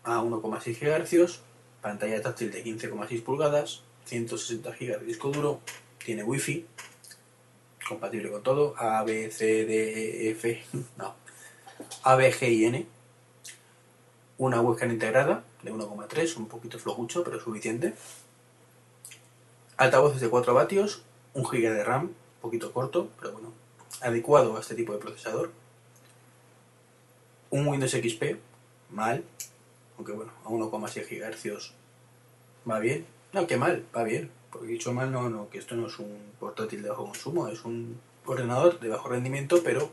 a 0.04 0.20
1,6 0.20 0.80
GHz, 0.80 1.40
pantalla 1.82 2.22
táctil 2.22 2.52
de 2.52 2.62
15,6 2.62 3.24
pulgadas, 3.24 3.84
160 4.04 4.70
GB 4.72 5.00
de 5.00 5.06
disco 5.06 5.32
duro, 5.32 5.62
tiene 6.04 6.26
Wi-Fi, 6.26 6.66
compatible 7.88 8.30
con 8.30 8.44
todo, 8.44 8.76
A, 8.78 9.04
B, 9.04 9.32
C, 9.32 9.66
D, 9.66 10.32
F, 10.32 10.64
no, 10.98 11.16
A, 12.04 12.16
B, 12.16 12.32
G 12.32 12.52
y 12.52 12.66
N, 12.66 12.88
una 14.38 14.62
webcam 14.62 14.92
integrada 14.92 15.44
de 15.64 15.74
1,3, 15.74 16.38
un 16.38 16.48
poquito 16.48 16.78
flojucho, 16.80 17.24
pero 17.24 17.40
suficiente, 17.40 17.94
altavoces 19.78 20.22
de 20.22 20.30
4 20.30 20.54
vatios, 20.54 21.04
1 21.34 21.48
GB 21.48 21.74
de 21.74 21.84
RAM, 21.84 22.04
un 22.04 22.42
poquito 22.42 22.72
corto, 22.72 23.10
pero 23.20 23.34
bueno, 23.34 23.54
adecuado 24.02 24.58
a 24.58 24.60
este 24.60 24.76
tipo 24.76 24.94
de 24.94 25.00
procesador, 25.00 25.52
un 27.50 27.68
Windows 27.68 27.92
XP, 27.92 28.38
mal, 28.92 29.24
aunque 29.98 30.12
bueno, 30.12 30.32
a 30.46 30.50
1,6 30.50 31.08
GHz 31.10 31.74
va 32.70 32.80
bien. 32.80 33.06
No, 33.34 33.48
que 33.48 33.58
mal, 33.58 33.86
va 33.96 34.04
bien, 34.04 34.32
porque 34.58 34.74
dicho 34.74 34.94
mal, 34.94 35.12
no, 35.12 35.30
no, 35.30 35.50
que 35.50 35.60
esto 35.60 35.76
no 35.76 35.88
es 35.88 36.00
un 36.00 36.34
portátil 36.40 36.82
de 36.82 36.90
bajo 36.90 37.06
consumo, 37.06 37.48
es 37.48 37.64
un 37.64 38.00
ordenador 38.26 38.80
de 38.80 38.90
bajo 38.90 39.10
rendimiento, 39.10 39.62
pero 39.64 39.92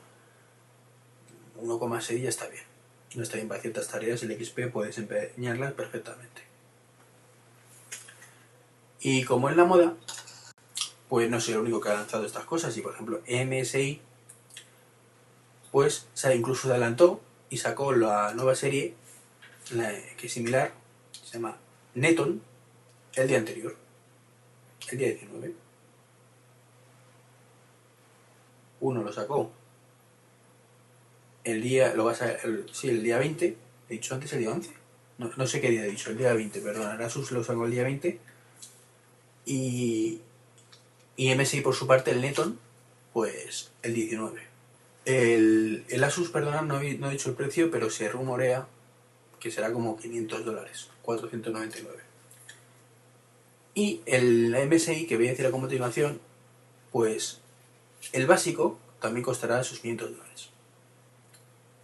1,6 1.60 2.20
ya 2.20 2.28
está 2.28 2.48
bien. 2.48 2.64
No 3.14 3.22
está 3.22 3.36
bien 3.36 3.48
para 3.48 3.60
ciertas 3.60 3.88
tareas, 3.88 4.22
el 4.22 4.44
XP 4.44 4.72
puedes 4.72 4.98
empeñarlas 4.98 5.72
perfectamente. 5.72 6.42
Y 9.00 9.24
como 9.24 9.50
es 9.50 9.56
la 9.56 9.64
moda, 9.64 9.94
pues 11.08 11.30
no 11.30 11.40
soy 11.40 11.54
el 11.54 11.60
único 11.60 11.80
que 11.80 11.90
ha 11.90 11.94
lanzado 11.94 12.24
estas 12.24 12.44
cosas. 12.44 12.76
Y 12.76 12.80
por 12.80 12.94
ejemplo, 12.94 13.22
MSI, 13.28 14.00
pues 15.70 16.08
se 16.14 16.34
incluso 16.34 16.70
adelantó 16.70 17.20
y 17.50 17.58
sacó 17.58 17.92
la 17.92 18.32
nueva 18.34 18.54
serie 18.54 18.94
que 19.68 20.26
es 20.26 20.32
similar, 20.32 20.72
se 21.12 21.34
llama 21.34 21.56
Neton, 21.94 22.42
el 23.14 23.28
día 23.28 23.38
anterior, 23.38 23.76
el 24.90 24.98
día 24.98 25.08
19. 25.08 25.54
Uno 28.80 29.02
lo 29.02 29.12
sacó 29.12 29.50
el 31.44 31.62
día, 31.62 31.94
lo 31.94 32.04
vas 32.04 32.22
a, 32.22 32.32
el, 32.32 32.66
sí, 32.72 32.88
el 32.88 33.02
día 33.02 33.18
20, 33.18 33.56
he 33.88 33.92
dicho 33.92 34.14
antes 34.14 34.32
el 34.32 34.40
día 34.40 34.50
11, 34.50 34.70
no, 35.18 35.30
no 35.36 35.46
sé 35.46 35.60
qué 35.60 35.70
día 35.70 35.84
he 35.84 35.90
dicho, 35.90 36.10
el 36.10 36.18
día 36.18 36.32
20, 36.32 36.60
perdón, 36.60 37.00
Asus 37.02 37.30
lo 37.30 37.44
sacó 37.44 37.66
el 37.66 37.70
día 37.70 37.82
20 37.82 38.18
y, 39.46 40.20
y 41.16 41.34
MSI 41.34 41.60
por 41.60 41.74
su 41.74 41.86
parte, 41.86 42.10
el 42.10 42.22
Neton, 42.22 42.58
pues 43.12 43.70
el 43.82 43.94
19. 43.94 44.42
El, 45.04 45.84
Asus, 46.02 46.30
perdona, 46.30 46.62
no 46.62 46.80
he, 46.80 46.94
no 46.94 47.08
he 47.08 47.12
dicho 47.12 47.28
el 47.28 47.36
precio, 47.36 47.70
pero 47.70 47.90
se 47.90 48.08
rumorea 48.08 48.66
que 49.38 49.50
será 49.50 49.70
como 49.72 49.98
500 49.98 50.44
dólares, 50.44 50.88
499. 51.02 52.02
Y 53.74 54.02
el 54.06 54.54
MSI, 54.68 55.06
que 55.06 55.16
voy 55.16 55.26
a 55.26 55.30
decir 55.30 55.46
a 55.46 55.50
continuación, 55.50 56.20
pues 56.92 57.40
el 58.12 58.26
básico 58.26 58.78
también 59.00 59.24
costará 59.24 59.62
sus 59.64 59.80
500 59.80 60.12
dólares. 60.12 60.48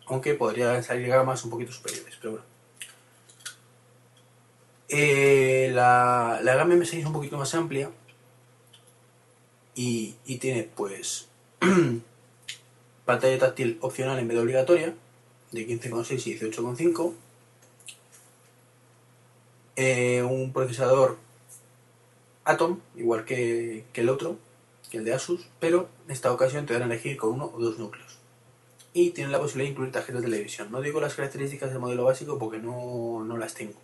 Aunque 0.07 0.35
podría 0.35 0.83
salir 0.83 1.09
gamas 1.09 1.45
un 1.45 1.51
poquito 1.51 1.73
superiores, 1.73 2.17
pero 2.21 2.33
bueno. 2.33 2.47
Eh, 4.89 5.71
la, 5.73 6.41
la, 6.43 6.55
gama 6.55 6.75
MSI 6.75 7.01
es 7.01 7.07
un 7.07 7.13
poquito 7.13 7.37
más 7.39 7.55
amplia 7.55 7.93
y, 9.77 10.17
y 10.27 10.39
tiene 10.39 10.65
pues 10.65 11.29
pantalla 13.05 13.39
táctil 13.39 13.79
opcional 13.83 14.19
en 14.19 14.27
vez 14.27 14.37
de 14.37 14.43
obligatoria, 14.43 14.95
de 15.53 15.67
15,6 15.67 16.27
y 16.27 16.39
18,5. 16.39 17.15
Eh, 19.77 20.23
un 20.23 20.53
procesador 20.53 21.19
Atom, 22.51 22.81
igual 22.97 23.25
que, 23.25 23.85
el 23.95 24.09
otro, 24.09 24.39
que 24.91 24.99
el 24.99 25.05
de 25.05 25.15
Asus, 25.15 25.49
pero 25.59 25.89
en 26.07 26.13
esta 26.13 26.33
ocasión 26.33 26.67
te 26.67 26.73
van 26.73 26.83
a 26.83 26.87
elegir 26.87 27.17
con 27.17 27.31
uno 27.31 27.53
o 27.55 27.61
dos 27.61 27.79
núcleos. 27.79 28.19
Y 28.93 29.11
tienen 29.11 29.33
la 29.33 29.39
posibilidad 29.39 29.69
de 29.69 29.73
incluir 29.73 29.93
tarjetas 29.93 30.23
de 30.23 30.29
televisión. 30.29 30.73
No 30.73 30.81
digo 30.81 31.01
las 31.01 31.15
características 31.15 31.71
del 31.71 31.79
modelo 31.79 32.05
básico 32.05 32.39
porque 32.39 32.59
no, 32.59 33.25
no 33.25 33.37
las 33.37 33.55
tengo. 33.55 33.79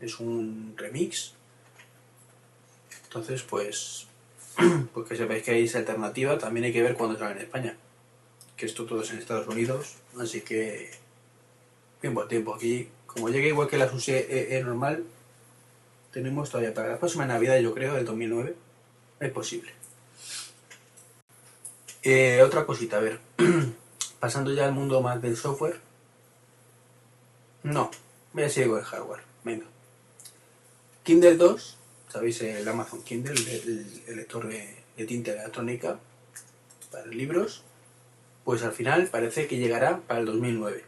Es 0.00 0.20
un 0.20 0.74
remix. 0.76 1.34
Entonces, 3.04 3.42
pues, 3.42 4.06
pues 4.92 5.08
que 5.08 5.16
sepáis 5.16 5.42
que 5.42 5.52
hay 5.52 5.64
esa 5.64 5.78
alternativa. 5.78 6.36
También 6.36 6.66
hay 6.66 6.72
que 6.72 6.82
ver 6.82 6.94
cuándo 6.94 7.18
sale 7.18 7.32
en 7.32 7.38
España 7.38 7.76
que 8.62 8.66
esto 8.66 8.86
todo 8.86 9.02
es 9.02 9.10
en 9.10 9.18
Estados 9.18 9.48
Unidos, 9.48 9.96
así 10.20 10.42
que 10.42 10.88
bien 12.00 12.14
buen 12.14 12.28
tiempo 12.28 12.54
aquí. 12.54 12.88
Como 13.06 13.28
llegue 13.28 13.48
igual 13.48 13.66
que 13.66 13.76
la 13.76 13.90
SUSE 13.90 14.56
es 14.56 14.64
normal, 14.64 15.04
tenemos 16.12 16.50
todavía 16.50 16.74
para 16.74 16.90
la 16.90 16.98
próxima 16.98 17.26
Navidad, 17.26 17.58
yo 17.58 17.74
creo, 17.74 17.94
del 17.94 18.04
2009, 18.04 18.54
es 19.20 19.30
posible. 19.30 19.72
Eh, 22.02 22.42
otra 22.42 22.66
cosita, 22.66 22.98
a 22.98 23.00
ver, 23.00 23.20
pasando 24.20 24.52
ya 24.52 24.66
al 24.66 24.72
mundo 24.72 25.00
más 25.00 25.20
del 25.22 25.36
software. 25.36 25.80
No, 27.62 27.90
voy 28.32 28.44
a 28.44 28.48
seguir 28.48 28.70
con 28.70 28.78
el 28.78 28.84
hardware, 28.84 29.22
venga. 29.44 29.66
Kindle 31.04 31.36
2, 31.36 31.78
sabéis 32.08 32.40
el 32.42 32.66
Amazon 32.68 33.02
Kindle, 33.02 33.34
el, 33.34 34.16
lector 34.16 34.48
de, 34.48 34.76
de 34.96 35.04
tinta 35.04 35.32
electrónica 35.32 35.98
para 36.90 37.06
libros 37.06 37.64
pues 38.44 38.62
al 38.62 38.72
final 38.72 39.06
parece 39.06 39.46
que 39.46 39.58
llegará 39.58 40.00
para 40.00 40.20
el 40.20 40.26
2009. 40.26 40.84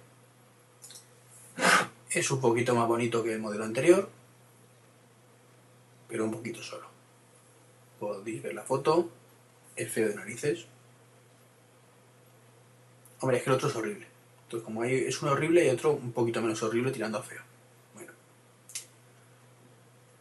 Es 2.11 2.31
un 2.31 2.41
poquito 2.41 2.75
más 2.75 2.89
bonito 2.89 3.23
que 3.23 3.33
el 3.33 3.41
modelo 3.41 3.65
anterior, 3.65 4.09
pero 6.15 6.27
un 6.27 6.31
poquito 6.31 6.63
solo. 6.63 6.87
Podéis 7.99 8.41
ver 8.41 8.55
la 8.55 8.63
foto, 8.63 9.11
es 9.75 9.91
feo 9.91 10.09
de 10.11 10.15
narices. 10.15 10.65
Hombre, 13.19 13.39
es 13.39 13.43
que 13.43 13.51
el 13.51 13.57
otro 13.57 13.69
es 13.69 13.75
horrible. 13.75 14.07
Entonces, 14.45 14.65
como 14.65 14.83
hay, 14.83 14.95
es 14.95 15.21
uno 15.23 15.33
horrible 15.33 15.67
y 15.67 15.71
otro 15.71 15.91
un 15.91 16.13
poquito 16.13 16.41
menos 16.41 16.63
horrible 16.63 16.93
tirando 16.93 17.19
a 17.19 17.23
feo. 17.25 17.43
Bueno. 17.95 18.13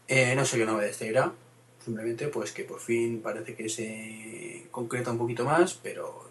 Eh, 0.08 0.34
no 0.36 0.44
sé 0.46 0.58
qué 0.58 0.66
novedades 0.66 0.98
te 0.98 1.10
irá. 1.10 1.32
Simplemente 1.86 2.28
pues 2.30 2.54
que 2.54 2.64
por 2.64 2.80
fin 2.80 3.22
parece 3.22 3.54
que 3.54 3.70
se 3.70 4.66
concreta 4.72 5.12
un 5.12 5.20
poquito 5.20 5.46
más, 5.46 5.76
pero 5.76 6.28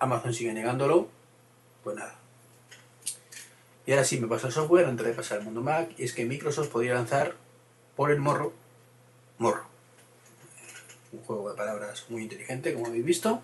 Amazon 0.00 0.34
sigue 0.34 0.52
negándolo, 0.52 1.06
pues 1.84 1.94
nada. 1.94 2.18
Y 3.86 3.92
ahora 3.92 4.02
sí 4.02 4.18
me 4.18 4.26
pasa 4.26 4.48
el 4.48 4.52
software 4.52 4.86
antes 4.86 5.06
de 5.06 5.12
pasar 5.12 5.38
al 5.38 5.44
mundo 5.44 5.60
Mac, 5.60 5.90
y 5.96 6.02
es 6.02 6.12
que 6.12 6.24
Microsoft 6.24 6.70
podría 6.70 6.94
lanzar 6.94 7.45
por 7.96 8.10
el 8.10 8.20
morro, 8.20 8.52
morro. 9.38 9.64
Un 11.12 11.20
juego 11.22 11.50
de 11.50 11.56
palabras 11.56 12.04
muy 12.10 12.22
inteligente, 12.22 12.74
como 12.74 12.86
habéis 12.86 13.04
visto. 13.04 13.42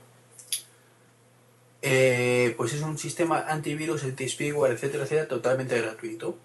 Eh, 1.80 2.54
pues 2.56 2.74
es 2.74 2.82
un 2.82 2.98
sistema 2.98 3.40
antivirus, 3.48 4.04
anti-spyware, 4.04 4.74
etcétera, 4.74 5.04
etcétera, 5.04 5.26
totalmente 5.26 5.80
gratuito. 5.80 6.36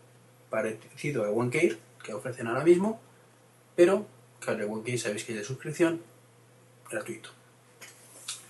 Parecido 0.49 1.25
a 1.25 1.29
OneKey, 1.29 1.77
que 2.03 2.13
ofrecen 2.13 2.47
ahora 2.47 2.63
mismo, 2.63 2.99
pero, 3.75 4.07
claro, 4.39 4.63
el 4.63 4.71
OneKey 4.71 4.97
sabéis 4.97 5.25
que 5.25 5.33
es 5.33 5.39
de 5.39 5.43
suscripción, 5.43 6.01
gratuito. 6.89 7.29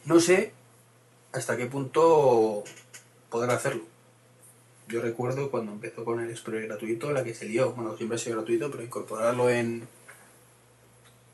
No 0.05 0.19
sé 0.19 0.53
hasta 1.33 1.57
qué 1.57 1.65
punto 1.65 2.63
podrá 3.29 3.55
hacerlo. 3.55 3.83
Yo 4.87 5.01
recuerdo 5.01 5.51
cuando 5.51 5.73
empezó 5.73 6.05
con 6.05 6.21
el 6.21 6.29
Explorer 6.29 6.67
gratuito, 6.67 7.11
la 7.11 7.23
que 7.23 7.33
se 7.33 7.45
lió. 7.45 7.73
Bueno, 7.73 7.97
siempre 7.97 8.15
ha 8.15 8.19
sido 8.19 8.37
gratuito, 8.37 8.71
pero 8.71 8.83
incorporarlo 8.83 9.49
en, 9.49 9.87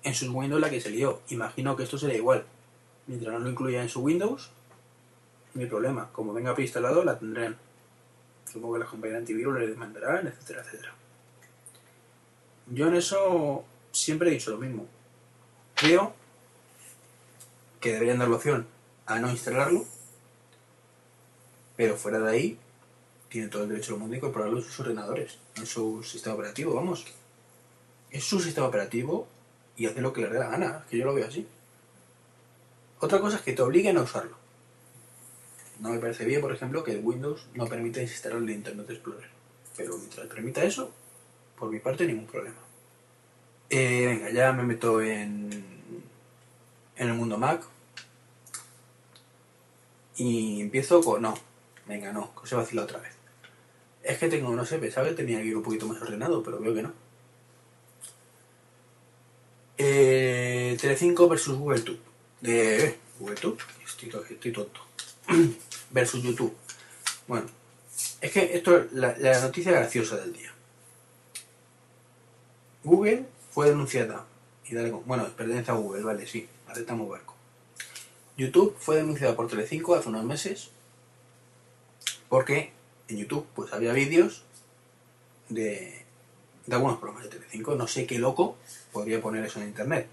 en 0.04 0.16
sus 0.16 0.30
Windows, 0.30 0.60
la 0.60 0.72
que 0.72 0.82
se 0.82 0.90
lió. 0.90 1.22
Imagino 1.30 1.76
que 1.76 1.84
esto 1.84 1.98
será 1.98 2.16
igual. 2.16 2.46
Mientras 3.06 3.32
no 3.34 3.40
lo 3.40 3.50
incluya 3.50 3.84
en 3.84 3.90
su 3.90 4.02
Windows, 4.02 4.50
hay 5.56 5.68
problema. 5.68 6.10
Como 6.12 6.34
venga 6.34 6.56
preinstalado, 6.56 7.04
la 7.04 7.20
tendrán. 7.20 7.58
Supongo 8.52 8.76
que 8.76 8.80
las 8.80 8.90
compañías 8.90 9.20
antivirus 9.20 9.60
le 9.60 9.68
demandarán, 9.68 10.28
etcétera, 10.28 10.62
etcétera. 10.62 10.94
Yo 12.68 12.88
en 12.88 12.96
eso 12.96 13.66
siempre 13.92 14.30
he 14.30 14.34
dicho 14.34 14.52
lo 14.52 14.58
mismo. 14.58 14.88
Creo 15.76 16.14
que 17.80 17.94
deberían 17.94 18.20
dar 18.20 18.30
la 18.30 18.38
opción 18.38 18.66
a 19.06 19.20
no 19.20 19.30
instalarlo, 19.30 19.86
pero 21.76 21.98
fuera 21.98 22.20
de 22.20 22.32
ahí, 22.32 22.60
tiene 23.34 23.48
todo 23.48 23.64
el 23.64 23.70
derecho 23.70 23.94
del 23.94 24.00
mundo 24.00 24.12
de 24.12 24.18
incorporarlo 24.18 24.60
en 24.60 24.64
sus 24.64 24.80
ordenadores, 24.80 25.40
en 25.56 25.66
su 25.66 26.04
sistema 26.04 26.36
operativo, 26.36 26.76
vamos. 26.76 27.04
Es 28.12 28.24
su 28.24 28.40
sistema 28.40 28.68
operativo 28.68 29.28
y 29.76 29.88
hace 29.88 30.02
lo 30.02 30.14
que 30.14 30.22
le 30.22 30.30
dé 30.30 30.38
la 30.38 30.50
gana, 30.50 30.86
que 30.88 31.00
yo 31.00 31.06
lo 31.06 31.16
veo 31.16 31.26
así. 31.26 31.48
Otra 33.00 33.20
cosa 33.20 33.38
es 33.38 33.42
que 33.42 33.54
te 33.54 33.64
obliguen 33.64 33.98
a 33.98 34.04
usarlo. 34.04 34.38
No 35.80 35.90
me 35.90 35.98
parece 35.98 36.26
bien, 36.26 36.42
por 36.42 36.54
ejemplo, 36.54 36.84
que 36.84 36.96
Windows 36.98 37.48
no 37.56 37.66
permita 37.66 38.04
instalar 38.04 38.38
el 38.38 38.52
Internet 38.52 38.88
Explorer. 38.92 39.28
Pero 39.76 39.98
mientras 39.98 40.28
permita 40.28 40.64
eso, 40.64 40.92
por 41.58 41.72
mi 41.72 41.80
parte, 41.80 42.06
ningún 42.06 42.28
problema. 42.28 42.60
Eh, 43.72 44.06
venga, 44.06 44.30
ya 44.30 44.54
me 44.54 44.62
meto 44.62 45.02
en, 45.02 45.50
en 46.98 47.08
el 47.08 47.16
mundo 47.16 47.40
Mac. 47.40 47.64
Y 50.18 50.62
empiezo 50.62 51.02
con... 51.02 51.24
No, 51.24 51.34
venga, 51.88 52.14
no, 52.14 52.32
que 52.40 52.48
se 52.48 52.54
vacila 52.54 52.84
otra 52.84 53.00
vez. 53.00 53.23
Es 54.04 54.18
que 54.18 54.28
tengo, 54.28 54.54
no 54.54 54.66
sé, 54.66 54.78
pensaba 54.80 55.08
que 55.08 55.16
tenía 55.16 55.40
que 55.40 55.46
ir 55.46 55.58
un 55.58 55.64
poquito 55.64 55.88
más 55.88 56.02
ordenado, 56.02 56.44
pero 56.44 56.60
veo 56.60 56.74
que 56.74 56.82
no. 56.84 56.92
Eh, 59.78 60.78
Telecinco 60.80 61.28
versus 61.28 61.58
Google 61.58 61.82
Tube. 61.82 62.00
De 62.42 62.98
Google 63.20 63.36
Tube, 63.36 63.58
estoy, 63.86 64.52
tonto. 64.52 64.82
versus 65.92 66.22
YouTube. 66.24 66.54
Bueno, 67.28 67.46
es 68.22 68.32
que 68.32 68.56
esto 68.56 68.78
es 68.78 68.92
la, 68.92 69.16
la 69.18 69.40
noticia 69.42 69.72
graciosa 69.72 70.18
del 70.18 70.34
día. 70.34 70.52
Google 72.84 73.26
fue 73.52 73.70
denunciada. 73.70 74.26
Y 74.66 74.76
dale 74.76 74.92
con- 74.92 75.06
bueno, 75.06 75.28
pertenece 75.36 75.72
a 75.72 75.76
Google, 75.76 76.04
vale, 76.04 76.28
sí, 76.28 76.48
aceptamos 76.68 77.10
barco. 77.10 77.34
YouTube 78.38 78.76
fue 78.80 78.98
denunciada 78.98 79.36
por 79.36 79.48
Telecinco 79.48 79.96
hace 79.96 80.10
unos 80.10 80.24
meses 80.26 80.70
porque 82.30 82.72
en 83.14 83.20
YouTube 83.20 83.46
pues 83.56 83.74
había 83.74 83.94
vídeos 83.94 84.44
de, 85.50 86.04
de 86.66 86.76
algunos 86.76 86.98
programas 86.98 87.24
de 87.24 87.30
Telecinco. 87.30 87.76
No 87.76 87.88
sé 87.88 88.06
qué 88.06 88.20
loco 88.20 88.58
podría 88.92 89.22
poner 89.22 89.46
eso 89.46 89.60
en 89.60 89.68
internet. 89.68 90.08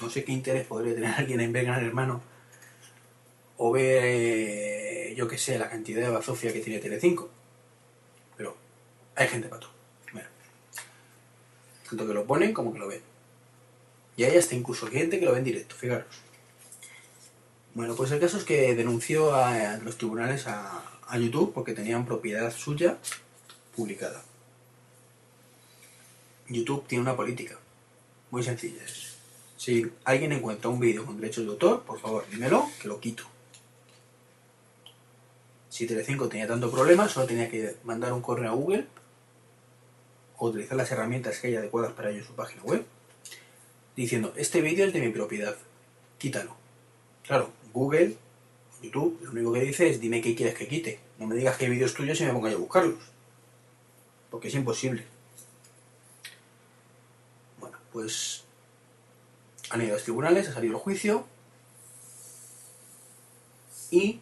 No 0.00 0.10
sé 0.10 0.24
qué 0.24 0.32
interés 0.32 0.66
podría 0.66 0.94
tener 0.94 1.14
alguien 1.16 1.40
en 1.40 1.52
ver 1.52 1.66
Gran 1.66 1.84
Hermano 1.84 2.22
o 3.58 3.72
ver, 3.72 4.02
eh, 4.04 5.14
yo 5.16 5.28
qué 5.28 5.36
sé, 5.36 5.58
la 5.58 5.68
cantidad 5.68 6.00
de 6.00 6.08
bazofia 6.08 6.52
que 6.52 6.60
tiene 6.60 6.80
Telecinco. 6.80 7.28
Pero 8.36 8.56
hay 9.14 9.28
gente 9.28 9.48
para 9.48 9.60
todo. 9.60 9.72
Bueno, 10.12 10.28
tanto 11.86 12.06
que 12.06 12.14
lo 12.14 12.24
ponen 12.24 12.54
como 12.54 12.72
que 12.72 12.78
lo 12.78 12.88
ven. 12.88 13.02
Y 14.16 14.24
hay 14.24 14.36
hasta 14.36 14.54
incluso 14.54 14.86
gente 14.86 15.18
que 15.18 15.26
lo 15.26 15.32
ve 15.32 15.38
en 15.38 15.44
directo, 15.44 15.74
fijaros. 15.74 16.22
Bueno, 17.74 17.94
pues 17.94 18.10
el 18.10 18.20
caso 18.20 18.36
es 18.38 18.44
que 18.44 18.74
denunció 18.74 19.34
a, 19.34 19.76
los 19.78 19.96
tribunales 19.96 20.46
a, 20.46 20.82
a 21.10 21.18
YouTube 21.18 21.52
porque 21.52 21.74
tenían 21.74 22.06
propiedad 22.06 22.52
suya 22.52 22.96
publicada. 23.76 24.22
YouTube 26.48 26.86
tiene 26.86 27.02
una 27.02 27.16
política 27.16 27.58
muy 28.30 28.42
sencilla. 28.42 28.82
Si 29.56 29.90
alguien 30.04 30.32
encuentra 30.32 30.70
un 30.70 30.80
vídeo 30.80 31.04
con 31.04 31.20
derechos 31.20 31.44
de 31.44 31.50
autor, 31.50 31.82
por 31.82 32.00
favor, 32.00 32.24
dímelo, 32.30 32.68
que 32.80 32.88
lo 32.88 32.98
quito. 32.98 33.24
Si 35.68 35.86
Telecinco 35.86 36.28
tenía 36.28 36.48
tanto 36.48 36.70
problema, 36.70 37.08
solo 37.08 37.26
tenía 37.26 37.50
que 37.50 37.76
mandar 37.84 38.12
un 38.12 38.22
correo 38.22 38.50
a 38.50 38.54
Google 38.54 38.86
o 40.38 40.48
utilizar 40.48 40.76
las 40.76 40.90
herramientas 40.90 41.38
que 41.38 41.48
hay 41.48 41.56
adecuadas 41.56 41.92
para 41.92 42.10
ello 42.10 42.20
en 42.20 42.26
su 42.26 42.34
página 42.34 42.62
web, 42.62 42.84
diciendo, 43.94 44.32
este 44.36 44.62
vídeo 44.62 44.86
es 44.86 44.92
de 44.92 45.00
mi 45.00 45.10
propiedad, 45.10 45.56
quítalo. 46.18 46.56
Claro, 47.24 47.50
Google, 47.72 48.16
YouTube, 48.82 49.20
lo 49.22 49.30
único 49.32 49.52
que 49.52 49.60
dice 49.60 49.88
es, 49.88 50.00
dime 50.00 50.20
qué 50.20 50.34
quieres 50.34 50.54
que 50.54 50.68
quite. 50.68 51.00
No 51.18 51.26
me 51.26 51.34
digas 51.34 51.56
qué 51.56 51.68
vídeos 51.68 51.94
tuyos 51.94 52.20
y 52.20 52.24
me 52.24 52.32
ponga 52.32 52.50
yo 52.50 52.56
a 52.56 52.60
buscarlos. 52.60 52.98
Porque 54.30 54.48
es 54.48 54.54
imposible. 54.54 55.04
Bueno, 57.58 57.78
pues 57.92 58.44
han 59.70 59.82
ido 59.82 59.90
a 59.90 59.94
los 59.94 60.02
tribunales, 60.02 60.48
ha 60.48 60.54
salido 60.54 60.74
el 60.74 60.80
juicio 60.80 61.26
y 63.90 64.20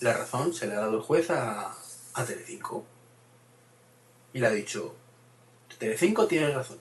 la 0.00 0.14
razón 0.14 0.54
se 0.54 0.66
le 0.66 0.74
ha 0.74 0.80
dado 0.80 0.96
el 0.96 1.02
juez 1.02 1.30
a, 1.30 1.74
a 2.14 2.24
Telecinco. 2.24 2.84
Y 4.32 4.40
le 4.40 4.46
ha 4.46 4.50
dicho, 4.50 4.94
Telecinco 5.78 6.26
tiene 6.26 6.50
razón. 6.50 6.78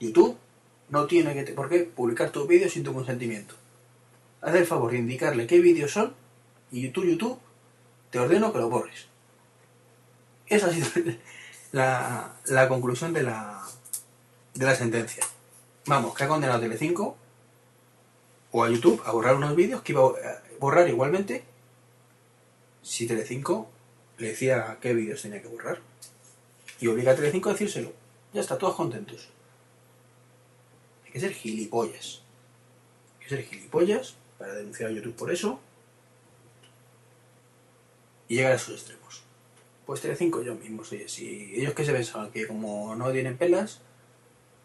YouTube 0.00 0.36
no 0.90 1.06
tiene 1.06 1.34
que 1.34 1.52
por 1.52 1.68
qué 1.68 1.80
publicar 1.80 2.30
tus 2.30 2.46
vídeos 2.46 2.72
sin 2.72 2.84
tu 2.84 2.92
consentimiento. 2.92 3.54
Haz 4.44 4.54
el 4.56 4.66
favor 4.66 4.90
de 4.90 4.98
indicarle 4.98 5.46
qué 5.46 5.58
vídeos 5.58 5.92
son 5.92 6.14
y 6.70 6.82
YouTube, 6.82 7.06
YouTube, 7.06 7.38
te 8.10 8.18
ordeno 8.18 8.52
que 8.52 8.58
lo 8.58 8.68
borres. 8.68 9.06
Esa 10.46 10.66
ha 10.66 10.70
sido 10.70 10.88
la, 11.72 12.68
conclusión 12.68 13.14
de 13.14 13.22
la, 13.22 13.64
de 14.52 14.66
la 14.66 14.74
sentencia. 14.74 15.24
Vamos, 15.86 16.14
que 16.14 16.24
ha 16.24 16.28
condenado 16.28 16.58
a 16.58 16.60
Telecinco 16.60 17.16
o 18.52 18.62
a 18.62 18.68
YouTube 18.68 19.00
a 19.06 19.12
borrar 19.12 19.34
unos 19.34 19.56
vídeos 19.56 19.80
que 19.80 19.92
iba 19.92 20.02
a 20.02 20.42
borrar 20.60 20.90
igualmente 20.90 21.42
si 22.82 23.06
Telecinco 23.06 23.70
le 24.18 24.28
decía 24.28 24.76
qué 24.82 24.92
vídeos 24.92 25.22
tenía 25.22 25.40
que 25.40 25.48
borrar. 25.48 25.80
Y 26.80 26.88
obliga 26.88 27.12
a 27.12 27.16
Telecinco 27.16 27.48
a 27.48 27.52
decírselo. 27.52 27.94
Ya 28.34 28.42
está, 28.42 28.58
todos 28.58 28.76
contentos. 28.76 29.30
Hay 31.06 31.12
que 31.12 31.20
ser 31.20 31.32
gilipollas. 31.32 32.20
Hay 33.14 33.22
que 33.24 33.36
ser 33.36 33.44
gilipollas 33.46 34.16
para 34.44 34.56
denunciar 34.56 34.90
a 34.90 34.92
YouTube 34.92 35.16
por 35.16 35.32
eso 35.32 35.58
y 38.28 38.36
llegar 38.36 38.52
a 38.52 38.58
sus 38.58 38.74
extremos. 38.74 39.22
Pues 39.86 40.02
Telecinco 40.02 40.42
yo 40.42 40.54
mismo 40.54 40.84
soy 40.84 41.04
así. 41.04 41.52
Ellos 41.54 41.72
que 41.72 41.84
se 41.84 41.92
pensaban 41.92 42.30
que 42.30 42.46
como 42.46 42.94
no 42.94 43.10
tienen 43.10 43.38
pelas, 43.38 43.80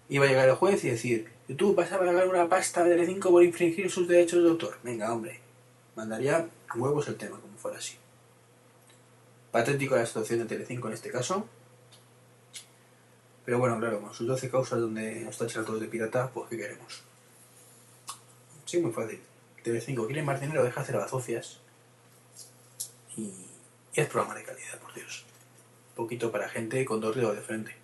iba 0.10 0.26
a 0.26 0.28
llegar 0.28 0.50
el 0.50 0.56
juez 0.56 0.84
y 0.84 0.90
decir, 0.90 1.30
YouTube 1.48 1.76
vas 1.76 1.94
a 1.94 2.00
pagar 2.00 2.28
una 2.28 2.50
pasta 2.50 2.84
de 2.84 2.92
Telecinco 2.92 3.32
por 3.32 3.42
infringir 3.42 3.90
sus 3.90 4.06
derechos 4.06 4.44
de 4.44 4.50
autor. 4.50 4.78
Venga, 4.84 5.14
hombre. 5.14 5.40
Mandaría 5.96 6.50
huevos 6.76 7.08
el 7.08 7.16
tema, 7.16 7.40
como 7.40 7.58
fuera 7.58 7.78
así. 7.78 7.96
Patético 9.52 9.96
la 9.96 10.06
situación 10.06 10.40
de 10.40 10.46
Telecinco 10.46 10.90
en 10.90 10.94
este 10.94 11.10
caso. 11.10 11.48
Pero 13.46 13.60
bueno, 13.60 13.80
claro, 13.80 14.02
con 14.02 14.14
sus 14.14 14.28
12 14.28 14.50
causas 14.50 14.80
donde 14.82 15.22
nos 15.22 15.38
tachan 15.38 15.64
todos 15.64 15.80
de 15.80 15.88
pirata, 15.88 16.30
pues 16.34 16.50
¿qué 16.50 16.58
queremos? 16.58 17.02
Sí, 18.66 18.80
muy 18.80 18.92
fácil. 18.92 19.29
Telecinco 19.64 20.06
quiere 20.06 20.24
más 20.24 20.42
dinero, 20.42 20.64
deja 20.64 20.82
hacer 20.82 20.98
bazofias. 20.98 21.60
Y, 23.16 23.22
y 23.94 24.02
es 24.02 24.08
programa 24.08 24.36
de 24.36 24.44
calidad, 24.44 24.80
por 24.80 24.94
Dios. 24.94 25.26
Un 25.90 25.96
poquito 25.96 26.32
para 26.32 26.50
gente 26.50 26.86
con 26.86 27.02
dos 27.02 27.16
dedos 27.16 27.36
de 27.36 27.42
frente. 27.42 27.76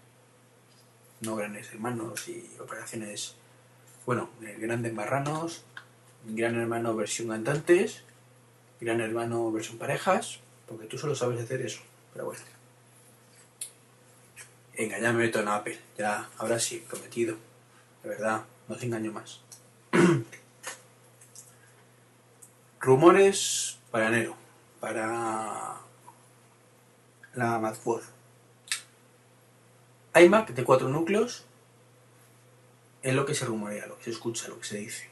No 1.21 1.35
grandes 1.35 1.71
hermanos 1.71 2.27
y 2.27 2.49
operaciones, 2.59 3.35
bueno, 4.05 4.29
eh, 4.41 4.57
grandes 4.59 4.93
marranos, 4.93 5.63
gran 6.25 6.55
hermano 6.59 6.95
versión 6.95 7.29
cantantes, 7.29 8.03
gran 8.79 9.01
hermano 9.01 9.51
versión 9.51 9.77
parejas, 9.77 10.39
porque 10.67 10.85
tú 10.85 10.97
solo 10.97 11.15
sabes 11.15 11.41
hacer 11.41 11.61
eso, 11.61 11.81
pero 12.13 12.25
bueno. 12.25 12.41
Venga, 14.77 14.99
ya 14.99 15.13
me 15.13 15.19
meto 15.19 15.39
en 15.39 15.47
Apple. 15.47 15.79
Ya, 15.97 16.29
ahora 16.37 16.59
sí, 16.59 16.83
prometido. 16.89 17.37
De 18.03 18.09
verdad, 18.09 18.43
no 18.67 18.75
te 18.75 18.85
engaño 18.85 19.11
más. 19.11 19.41
Rumores 22.85 23.79
para 23.89 24.09
enero. 24.09 24.35
Para 24.79 25.77
la 27.33 27.57
Macbook. 27.57 28.03
iMac 30.13 30.49
de 30.49 30.63
cuatro 30.63 30.87
núcleos 30.89 31.45
es 33.01 33.15
lo 33.15 33.25
que 33.25 33.33
se 33.33 33.45
rumorea, 33.45 33.87
lo 33.87 33.97
que 33.97 34.03
se 34.03 34.11
escucha, 34.11 34.49
lo 34.49 34.59
que 34.59 34.67
se 34.67 34.77
dice. 34.77 35.09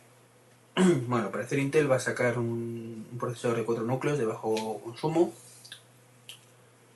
bueno, 1.08 1.32
parece 1.32 1.56
que 1.56 1.64
Intel 1.64 1.90
va 1.92 1.96
a 1.96 2.00
sacar 2.00 2.38
un, 2.38 3.08
procesador 3.20 3.58
de 3.58 3.66
cuatro 3.66 3.84
núcleos 3.86 4.20
de 4.20 4.26
bajo 4.26 4.80
consumo 4.84 5.34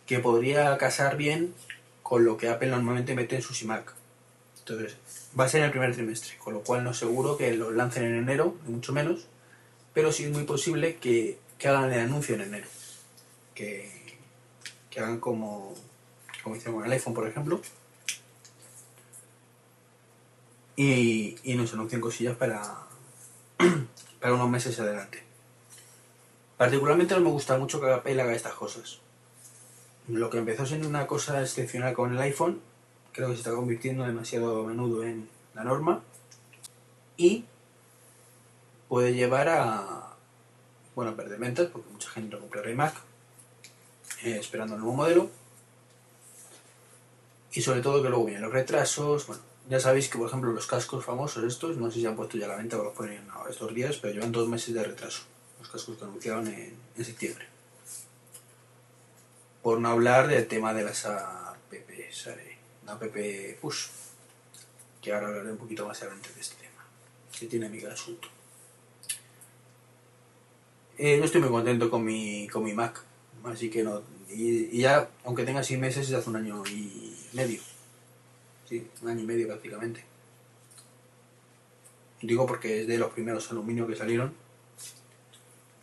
que 0.06 0.20
podría 0.20 0.78
casar 0.78 1.18
bien 1.18 1.56
con 2.04 2.24
lo 2.24 2.38
que 2.38 2.50
Apple 2.50 2.70
normalmente 2.70 3.16
mete 3.16 3.36
en 3.36 3.42
sus 3.42 3.64
iMac. 3.64 3.96
Entonces, 4.60 4.96
va 5.38 5.46
a 5.46 5.50
ser 5.50 5.62
en 5.62 5.66
el 5.66 5.72
primer 5.72 5.96
trimestre, 5.96 6.38
con 6.38 6.54
lo 6.54 6.62
cual 6.62 6.84
no 6.84 6.94
seguro 6.94 7.36
que 7.36 7.52
lo 7.56 7.72
lancen 7.72 8.04
en 8.04 8.16
enero, 8.18 8.56
ni 8.68 8.76
mucho 8.76 8.94
menos, 8.94 9.28
pero 9.98 10.12
sí 10.12 10.26
es 10.26 10.32
muy 10.32 10.43
posible 10.43 10.98
que, 10.98 11.39
que 11.58 11.68
hagan 11.68 11.91
el 11.91 12.02
anuncio 12.02 12.36
en 12.36 12.41
enero. 12.41 12.68
Que, 13.56 14.20
que 14.91 15.00
hagan 15.00 15.20
como, 15.20 15.74
como 16.43 16.56
hicieron 16.56 16.76
con 16.76 16.86
el 16.86 16.91
iPhone, 16.91 17.16
por 17.16 17.28
ejemplo. 17.28 17.60
Y, 20.76 21.36
y 21.41 21.56
nos 21.56 21.74
anuncien 21.74 22.00
cosillas 22.00 22.38
para, 22.38 22.62
para 24.22 24.36
unos 24.36 24.48
meses 24.52 24.80
adelante. 24.80 25.24
Particularmente 26.58 27.16
no 27.16 27.22
me 27.22 27.32
gusta 27.32 27.58
mucho 27.58 27.82
que 27.82 27.91
Apple 27.91 28.22
haga 28.22 28.36
estas 28.36 28.54
cosas. 28.54 29.00
Lo 30.08 30.30
que 30.30 30.38
empezó 30.38 30.68
siendo 30.68 30.88
una 30.88 31.08
cosa 31.08 31.41
excepcional 31.41 31.95
con 31.95 32.14
el 32.14 32.22
iPhone, 32.22 32.62
creo 33.14 33.30
que 33.30 33.34
se 33.34 33.39
está 33.39 33.52
convirtiendo 33.52 34.04
demasiado 34.04 34.64
a 34.64 34.68
menudo 34.68 35.04
en 35.04 35.28
la 35.56 35.64
norma. 35.64 36.04
Y 37.18 37.45
puede 38.88 39.14
llevar 39.14 39.50
a, 39.50 40.16
bueno, 40.96 41.12
a 41.12 41.16
perder 41.16 41.40
ventas, 41.40 41.68
porque 41.68 41.90
mucha 41.92 42.10
gente 42.10 42.36
no 42.36 42.42
compra 42.42 42.70
iMac 42.70 42.96
eh, 44.24 44.38
esperando 44.40 44.76
el 44.76 44.82
nuevo 44.82 44.96
modelo. 44.96 45.30
Y 47.52 47.62
sobre 47.62 47.82
todo 47.82 48.02
que 48.02 48.10
luego 48.10 48.26
vienen 48.26 48.44
los 48.44 48.54
retrasos. 48.54 49.28
Bueno, 49.28 49.42
ya 49.70 49.80
sabéis 49.80 50.10
que, 50.10 50.18
por 50.18 50.28
ejemplo, 50.28 50.52
los 50.52 50.68
cascos 50.68 51.04
famosos 51.04 51.44
estos, 51.44 51.78
no 51.78 51.92
sé 51.92 52.00
si 52.00 52.06
han 52.06 52.16
puesto 52.16 52.38
ya 52.38 52.48
la 52.48 52.56
venta 52.56 52.80
o 52.80 52.84
los 52.84 52.94
ponen 52.94 53.30
ahora 53.32 53.52
estos 53.52 53.74
días, 53.74 53.98
pero 53.98 54.14
llevan 54.14 54.32
dos 54.32 54.48
meses 54.48 54.74
de 54.74 54.84
retraso. 54.84 55.24
Los 55.60 55.70
cascos 55.70 55.98
que 55.98 56.04
anunciaron 56.04 56.48
en, 56.48 56.78
en 56.96 57.06
septiembre. 57.06 57.48
Por 59.64 59.80
no 59.80 59.90
hablar 59.90 60.28
del 60.28 60.48
tema 60.48 60.74
de 60.74 60.84
las 60.84 61.06
apps, 61.06 61.48
la 62.86 62.94
app 62.94 63.04
push, 63.60 63.88
que 65.02 65.14
ahora 65.14 65.28
hablaré 65.28 65.52
un 65.52 65.58
poquito 65.58 65.86
más 65.86 66.02
adelante 66.02 66.30
de 66.34 66.42
este 66.42 66.56
tema, 66.56 66.86
que 67.38 67.48
tiene 67.48 67.68
mi 67.68 67.84
asunto. 67.84 68.30
Eh, 71.00 71.18
no 71.20 71.26
estoy 71.26 71.41
muy 71.41 71.52
contento 71.52 71.91
con 71.91 72.04
mi, 72.04 72.48
con 72.48 72.64
mi 72.64 72.74
Mac, 72.74 73.04
así 73.43 73.70
que 73.70 73.84
no. 73.84 74.02
Y, 74.30 74.80
ya, 74.80 75.10
aunque 75.26 75.43
tenga 75.43 75.62
6 75.62 75.80
meses, 75.80 76.08
ya 76.08 76.18
hace 76.18 76.30
un 76.30 76.38
año 76.38 76.64
y 76.66 77.16
medio. 77.34 77.62
Sí, 78.68 78.88
un 79.04 79.10
año 79.10 79.22
y 79.22 79.26
medio 79.26 79.48
prácticamente. 79.48 80.04
Digo 82.22 82.48
porque 82.48 82.82
es 82.82 82.88
de 82.88 82.98
los 82.98 83.12
primeros 83.12 83.52
aluminio 83.52 83.86
que 83.86 83.95
salieron. 83.95 84.34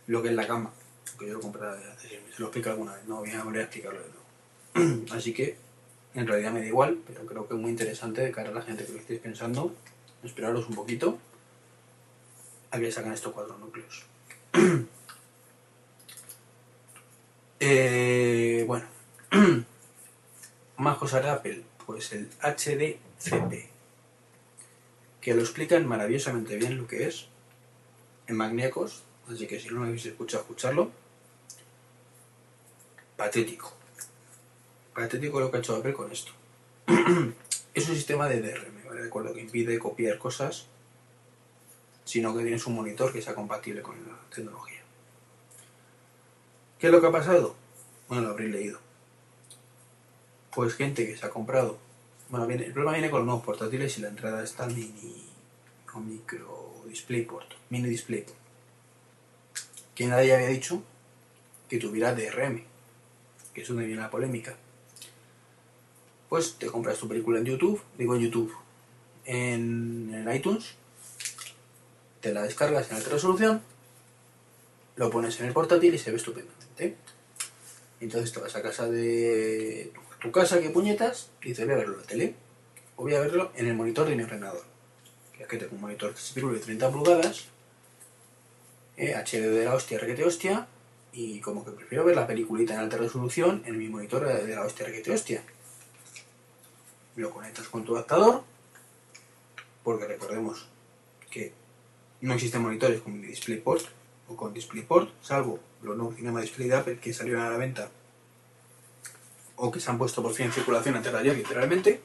Lo 0.07 0.21
que 0.21 0.29
es 0.29 0.35
la 0.35 0.45
cama, 0.45 0.73
que 1.17 1.27
yo 1.27 1.35
lo 1.35 1.39
compré 1.39 1.65
hace 1.65 2.09
6 2.09 2.21
meses. 2.23 2.39
Lo 2.39 2.47
explico 2.47 2.69
alguna 2.71 2.95
vez, 2.95 3.05
no 3.05 3.19
voy 3.19 3.31
a 3.31 3.43
volver 3.43 3.61
a 3.61 3.63
explicarlo 3.63 4.01
de 4.01 4.09
nuevo. 4.09 5.05
así 5.15 5.33
que, 5.33 5.55
en 6.13 6.27
realidad 6.27 6.51
me 6.51 6.59
da 6.59 6.67
igual, 6.67 6.99
pero 7.07 7.25
creo 7.25 7.47
que 7.47 7.53
es 7.55 7.59
muy 7.59 7.71
interesante 7.71 8.21
de 8.21 8.31
cara 8.31 8.49
a 8.49 8.53
la 8.53 8.61
gente 8.63 8.85
que 8.85 8.91
lo 8.91 8.99
estéis 8.99 9.21
pensando. 9.21 9.73
Esperaros 10.23 10.67
un 10.67 10.75
poquito 10.75 11.17
a 12.71 12.79
que 12.79 12.91
sacan 12.91 13.13
estos 13.13 13.31
cuatro 13.31 13.57
núcleos. 13.57 14.05
Eh, 17.59 18.63
bueno, 18.67 18.85
más 20.77 20.97
cosas 20.97 21.23
de 21.23 21.29
Apple, 21.29 21.63
pues 21.85 22.11
el 22.11 22.29
HDCP, 22.41 23.69
que 25.21 25.33
lo 25.33 25.41
explican 25.41 25.87
maravillosamente 25.87 26.57
bien 26.57 26.77
lo 26.77 26.87
que 26.87 27.07
es 27.07 27.27
en 28.27 28.35
Magniacos, 28.35 29.03
así 29.31 29.47
que 29.47 29.59
si 29.59 29.69
no 29.69 29.79
lo 29.79 29.85
habéis 29.85 30.05
escuchado, 30.05 30.43
escucharlo. 30.43 30.91
Patético. 33.15 33.73
Patético 34.93 35.39
lo 35.39 35.49
que 35.49 35.57
ha 35.57 35.59
hecho 35.61 35.75
Apple 35.75 35.93
con 35.93 36.11
esto. 36.11 36.31
es 37.73 37.89
un 37.89 37.95
sistema 37.95 38.27
de 38.27 38.41
DRM, 38.41 38.85
¿vale? 38.87 39.01
Recuerdo 39.01 39.33
que 39.33 39.41
impide 39.41 39.79
copiar 39.79 40.17
cosas, 40.17 40.67
sino 42.03 42.35
que 42.35 42.43
tienes 42.43 42.65
un 42.67 42.75
monitor 42.75 43.13
que 43.13 43.21
sea 43.21 43.33
compatible 43.33 43.81
con 43.81 43.95
la 44.07 44.17
tecnología. 44.33 44.74
¿Qué 46.79 46.87
es 46.87 46.93
lo 46.93 47.01
que 47.01 47.07
ha 47.07 47.11
pasado? 47.11 47.55
Bueno, 48.07 48.23
lo 48.23 48.29
habréis 48.31 48.51
leído. 48.51 48.79
Pues 50.53 50.73
gente 50.75 51.05
que 51.05 51.17
se 51.17 51.25
ha 51.25 51.29
comprado. 51.29 51.77
Bueno, 52.29 52.45
el 52.49 52.73
problema 52.73 52.93
viene 52.93 53.09
con 53.09 53.19
los 53.19 53.25
nuevos 53.25 53.45
portátiles 53.45 53.97
y 53.97 54.01
la 54.01 54.09
entrada 54.09 54.43
está 54.43 54.65
mini 54.67 55.25
o 55.93 55.99
micro 55.99 56.83
DisplayPort, 56.87 57.53
mini 57.69 57.89
DisplayPort. 57.89 58.37
Que 59.93 60.07
nadie 60.07 60.33
había 60.33 60.47
dicho 60.47 60.83
que 61.69 61.77
tuviera 61.77 62.13
DRM, 62.13 62.63
que 63.53 63.61
es 63.61 63.67
donde 63.67 63.85
viene 63.85 64.01
la 64.01 64.09
polémica. 64.09 64.55
Pues 66.29 66.55
te 66.55 66.67
compras 66.67 66.97
tu 66.97 67.07
película 67.07 67.39
en 67.39 67.45
YouTube, 67.45 67.81
digo 67.97 68.15
en 68.15 68.21
YouTube, 68.21 68.53
en, 69.25 70.29
iTunes, 70.33 70.75
te 72.19 72.33
la 72.33 72.43
descargas 72.43 72.89
en 72.89 72.97
alta 72.97 73.09
resolución, 73.09 73.61
lo 74.95 75.09
pones 75.09 75.39
en 75.39 75.45
el 75.45 75.53
portátil 75.53 75.93
y 75.93 75.97
se 75.97 76.11
ve 76.11 76.19
Entonces 77.99 78.31
te 78.31 78.39
vas 78.39 78.55
a 78.55 78.61
casa 78.61 78.87
de 78.87 79.91
tu 80.21 80.31
casa, 80.31 80.59
que 80.59 80.69
puñetas, 80.69 81.29
y 81.41 81.49
dices, 81.49 81.65
voy 81.65 81.75
a 81.75 81.77
verlo 81.77 81.93
en 81.93 82.01
la 82.01 82.07
tele. 82.07 82.35
O 82.97 83.03
voy 83.03 83.15
a 83.15 83.19
verlo 83.19 83.51
en 83.55 83.67
el 83.67 83.75
monitor 83.75 84.07
de 84.07 84.15
mi 84.15 84.23
ordenador. 84.23 84.63
Que 85.33 85.43
es 85.43 85.49
que 85.49 85.57
tengo 85.57 85.75
un 85.75 85.81
monitor 85.81 86.13
de 86.13 86.59
30 86.59 86.91
pulgadas, 86.91 87.45
eh, 88.97 89.13
HD 89.15 89.49
de 89.49 89.65
la 89.65 89.75
hostia, 89.75 89.99
requete 89.99 90.23
hostia, 90.23 90.67
y 91.11 91.39
como 91.39 91.65
que 91.65 91.71
prefiero 91.71 92.05
ver 92.05 92.15
la 92.15 92.27
peliculita 92.27 92.73
en 92.73 92.79
alta 92.81 92.97
resolución 92.97 93.63
en 93.65 93.77
mi 93.77 93.87
monitor 93.87 94.25
de 94.25 94.55
la 94.55 94.65
hostia, 94.65 94.85
requete 94.85 95.11
hostia. 95.11 95.43
Lo 97.15 97.31
conectas 97.31 97.67
con 97.67 97.85
tu 97.85 97.95
adaptador, 97.95 98.43
porque 99.83 100.05
recordemos 100.05 100.67
que 101.29 101.53
no 102.21 102.33
existen 102.33 102.61
monitores 102.61 103.01
con 103.01 103.21
DisplayPort 103.21 103.85
o 104.27 104.35
con 104.35 104.53
DisplayPort, 104.53 105.11
salvo 105.21 105.59
los 105.81 105.95
nuevos 105.95 106.15
Cinema 106.15 106.41
Display 106.41 106.69
de 106.69 106.75
Apple 106.75 106.99
que 106.99 107.13
salieron 107.13 107.43
a 107.43 107.49
la 107.49 107.57
venta 107.57 107.89
o 109.55 109.71
que 109.71 109.79
se 109.79 109.89
han 109.89 109.97
puesto 109.97 110.21
por 110.21 110.33
fin 110.33 110.47
en 110.47 110.51
circulación 110.51 110.95
antes 110.95 111.13
ayer, 111.13 111.35
literalmente. 111.35 112.01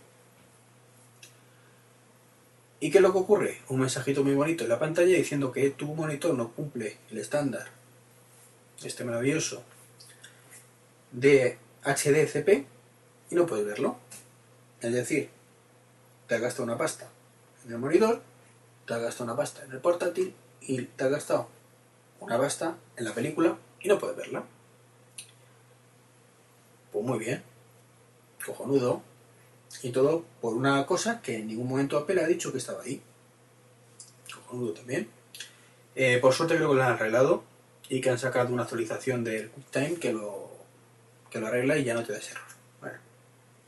¿Y 2.78 2.90
qué 2.90 2.98
es 2.98 3.02
lo 3.02 3.12
que 3.12 3.18
ocurre? 3.18 3.60
Un 3.68 3.80
mensajito 3.80 4.24
muy 4.24 4.34
bonito 4.34 4.64
en 4.64 4.70
la 4.70 4.78
pantalla 4.78 5.14
diciendo 5.16 5.52
que 5.52 5.70
tu 5.70 5.86
monitor 5.94 6.34
no 6.34 6.52
cumple 6.52 6.96
el 7.10 7.18
estándar, 7.18 7.66
este 8.82 9.04
maravilloso, 9.04 9.62
de 11.12 11.58
HDCP 11.84 12.66
y 13.30 13.34
no 13.34 13.46
puedes 13.46 13.66
verlo. 13.66 13.98
Es 14.80 14.92
decir, 14.92 15.28
te 16.26 16.36
has 16.36 16.40
gastado 16.40 16.64
una 16.64 16.78
pasta 16.78 17.08
en 17.66 17.72
el 17.72 17.78
monitor, 17.78 18.22
te 18.86 18.94
has 18.94 19.02
gastado 19.02 19.24
una 19.24 19.36
pasta 19.36 19.64
en 19.64 19.72
el 19.72 19.80
portátil 19.80 20.34
y 20.62 20.82
te 20.82 21.04
has 21.04 21.10
gastado 21.10 21.48
una 22.20 22.38
pasta 22.38 22.76
en 22.96 23.04
la 23.04 23.14
película 23.14 23.56
y 23.80 23.88
no 23.88 23.98
puedes 23.98 24.16
verla. 24.16 24.44
Pues 26.92 27.04
muy 27.04 27.18
bien, 27.18 27.42
cojonudo. 28.44 29.02
Y 29.82 29.90
todo 29.90 30.24
por 30.40 30.54
una 30.54 30.84
cosa 30.86 31.22
que 31.22 31.36
en 31.36 31.46
ningún 31.46 31.68
momento 31.68 31.96
Apple 31.96 32.20
ha 32.22 32.26
dicho 32.26 32.52
que 32.52 32.58
estaba 32.58 32.82
ahí. 32.82 33.00
Cojonudo 34.32 34.74
también. 34.74 35.08
Eh, 35.94 36.18
por 36.18 36.32
suerte 36.32 36.56
creo 36.56 36.70
que 36.70 36.76
lo 36.76 36.82
han 36.82 36.92
arreglado 36.92 37.44
y 37.88 38.00
que 38.00 38.10
han 38.10 38.18
sacado 38.18 38.52
una 38.52 38.62
actualización 38.62 39.24
del 39.24 39.50
QuickTime 39.50 39.94
que 39.96 40.12
lo, 40.12 40.50
que 41.30 41.40
lo 41.40 41.46
arregla 41.46 41.78
y 41.78 41.84
ya 41.84 41.94
no 41.94 42.04
te 42.04 42.12
da 42.12 42.18
ese 42.18 42.32
error. 42.32 42.44
Bueno, 42.80 42.98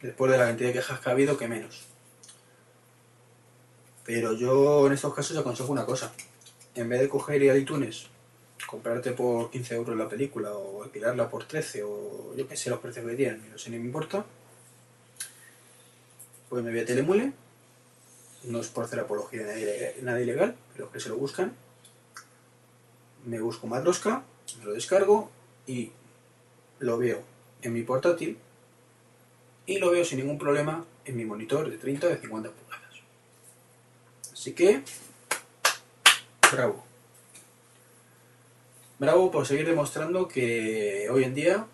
después 0.01 0.31
de 0.31 0.39
la 0.39 0.47
cantidad 0.47 0.69
de 0.69 0.75
quejas 0.75 1.01
que 1.01 1.09
ha 1.09 1.13
habido, 1.13 1.37
que 1.37 1.49
menos. 1.49 1.87
Pero 4.05 4.33
yo 4.33 4.87
en 4.87 4.93
estos 4.93 5.15
casos 5.15 5.37
aconsejo 5.37 5.73
una 5.73 5.87
cosa. 5.87 6.13
En 6.75 6.89
vez 6.89 7.01
de 7.01 7.09
coger 7.09 7.43
y 7.43 7.49
a 7.49 7.57
iTunes 7.57 8.09
comprarte 8.67 9.13
por 9.13 9.51
15 9.51 9.75
euros 9.75 9.97
la 9.97 10.09
película 10.09 10.53
o 10.53 10.83
alquilarla 10.83 11.29
por 11.29 11.45
13 11.45 11.83
o 11.85 12.35
yo 12.37 12.49
que 12.49 12.57
sé 12.57 12.71
los 12.71 12.81
precios 12.81 13.07
que 13.07 13.15
tienen, 13.15 13.51
no 13.51 13.59
sé 13.59 13.71
ni 13.71 13.79
me 13.79 13.87
importa. 13.87 14.25
Pues 16.49 16.63
me 16.63 16.71
voy 16.71 16.81
a 16.81 16.87
Telemule, 16.87 17.33
no 18.45 18.61
es 18.61 18.69
por 18.69 18.85
hacer 18.85 19.01
apología 19.01 19.43
de 19.45 19.99
nada 20.03 20.21
ilegal, 20.21 20.55
pero 20.73 20.91
que 20.91 21.01
se 21.01 21.09
lo 21.09 21.17
buscan. 21.17 21.55
Me 23.25 23.41
busco 23.41 23.67
Matroska, 23.67 24.23
me 24.59 24.65
lo 24.65 24.73
descargo 24.73 25.31
y 25.67 25.93
lo 26.81 26.99
veo 26.99 27.23
en 27.63 27.73
mi 27.73 27.83
portátil 27.83 28.39
y 29.67 29.79
lo 29.79 29.91
veo 29.91 30.05
sin 30.05 30.19
ningún 30.19 30.39
problema 30.39 30.85
en 31.05 31.17
mi 31.17 31.25
monitor 31.25 31.71
de 31.71 31.79
30 31.79 32.07
o 32.07 32.11
de 32.11 32.19
50 32.19 32.51
pulgadas. 32.51 32.97
Así 34.33 34.53
que, 34.53 34.83
bravo. 36.51 36.92
Bravo 39.03 39.33
por 39.33 39.49
seguir 39.49 39.67
demostrando 39.67 40.29
que 40.29 41.09
hoy 41.11 41.25
en 41.25 41.35
día 41.35 41.67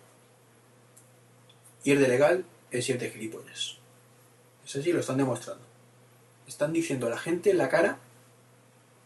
ir 1.83 1.99
de 1.99 2.07
legal 2.07 2.43
es 2.71 2.89
ir 2.89 2.97
de 2.97 3.11
gilipollas. 3.11 3.77
Es 4.65 4.75
así, 4.75 4.91
lo 4.91 4.99
están 4.99 5.17
demostrando. 5.17 5.63
Están 6.47 6.73
diciendo 6.73 7.05
a 7.05 7.11
la 7.11 7.19
gente 7.19 7.51
en 7.51 7.59
la 7.59 7.69
cara, 7.69 7.99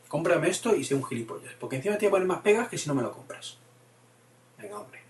cómprame 0.08 0.48
esto 0.48 0.74
y 0.74 0.86
sé 0.86 0.96
un 0.96 1.04
gilipollas. 1.04 1.54
Porque 1.60 1.76
encima 1.76 1.98
te 1.98 2.06
voy 2.06 2.08
a 2.08 2.12
poner 2.12 2.28
más 2.30 2.40
pegas 2.40 2.70
que 2.70 2.78
si 2.78 2.88
no 2.88 2.96
me 2.96 3.02
lo 3.02 3.12
compras. 3.12 3.58
Venga, 4.58 4.80
hombre. 4.80 5.02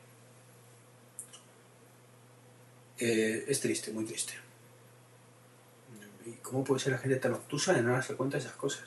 Eh, 2.97 3.45
es 3.47 3.59
triste, 3.59 3.91
muy 3.91 4.05
triste. 4.05 4.33
¿Y 6.25 6.31
cómo 6.37 6.63
puede 6.63 6.79
ser 6.79 6.93
la 6.93 6.97
gente 6.97 7.17
tan 7.17 7.33
obtusa 7.33 7.73
de 7.73 7.83
no 7.83 7.91
darse 7.91 8.15
cuenta 8.15 8.37
de 8.37 8.45
esas 8.45 8.55
cosas? 8.55 8.85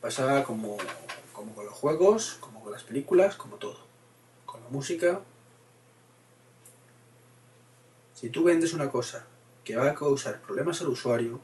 Pasa 0.00 0.42
como, 0.42 0.76
como 1.44 1.56
con 1.56 1.66
los 1.66 1.74
juegos, 1.74 2.38
como 2.40 2.62
con 2.62 2.72
las 2.72 2.84
películas, 2.84 3.36
como 3.36 3.56
todo. 3.56 3.78
Con 4.46 4.62
la 4.62 4.68
música. 4.70 5.20
Si 8.14 8.30
tú 8.30 8.44
vendes 8.44 8.72
una 8.72 8.90
cosa 8.90 9.26
que 9.62 9.76
va 9.76 9.90
a 9.90 9.94
causar 9.94 10.40
problemas 10.40 10.80
al 10.80 10.88
usuario, 10.88 11.40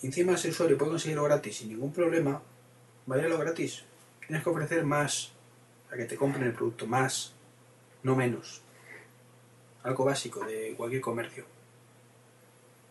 y 0.00 0.06
encima 0.06 0.32
ese 0.32 0.48
usuario 0.48 0.78
puede 0.78 0.92
conseguirlo 0.92 1.24
gratis 1.24 1.58
sin 1.58 1.68
ningún 1.68 1.92
problema, 1.92 2.40
vaya 3.04 3.28
lo 3.28 3.38
gratis. 3.38 3.84
Tienes 4.26 4.42
que 4.42 4.50
ofrecer 4.50 4.84
más 4.84 5.32
a 5.90 5.96
que 5.96 6.06
te 6.06 6.16
compren 6.16 6.44
el 6.44 6.54
producto, 6.54 6.86
más, 6.86 7.34
no 8.02 8.16
menos. 8.16 8.62
Algo 9.82 10.04
básico 10.04 10.42
de 10.46 10.74
cualquier 10.74 11.02
comercio. 11.02 11.44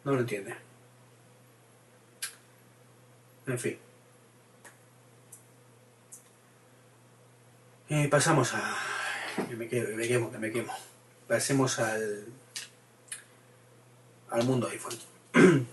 No 0.03 0.13
lo 0.13 0.19
entiende. 0.19 0.55
En 3.47 3.57
fin. 3.57 3.90
Pasamos 8.09 8.53
a... 8.53 8.77
Que 9.49 9.55
me, 9.57 9.67
quedo, 9.67 9.87
que 9.87 9.95
me 9.95 10.07
quemo, 10.07 10.31
que 10.31 10.37
me 10.37 10.49
quemo. 10.49 10.73
Pasemos 11.27 11.77
al... 11.79 12.25
al 14.29 14.43
mundo 14.45 14.69
iPhone. 14.69 14.97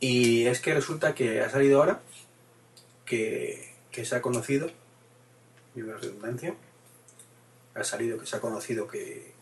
y 0.00 0.46
es 0.46 0.60
que 0.60 0.74
resulta 0.74 1.14
que 1.14 1.40
ha 1.40 1.48
salido 1.48 1.78
ahora 1.80 2.02
que, 3.06 3.74
se 3.90 4.14
ha 4.14 4.20
conocido, 4.20 4.70
una 5.76 5.96
redundancia, 5.96 6.54
ha 7.74 7.82
salido 7.82 8.18
que 8.18 8.26
se 8.26 8.36
ha 8.36 8.40
conocido 8.40 8.86
que, 8.86 9.32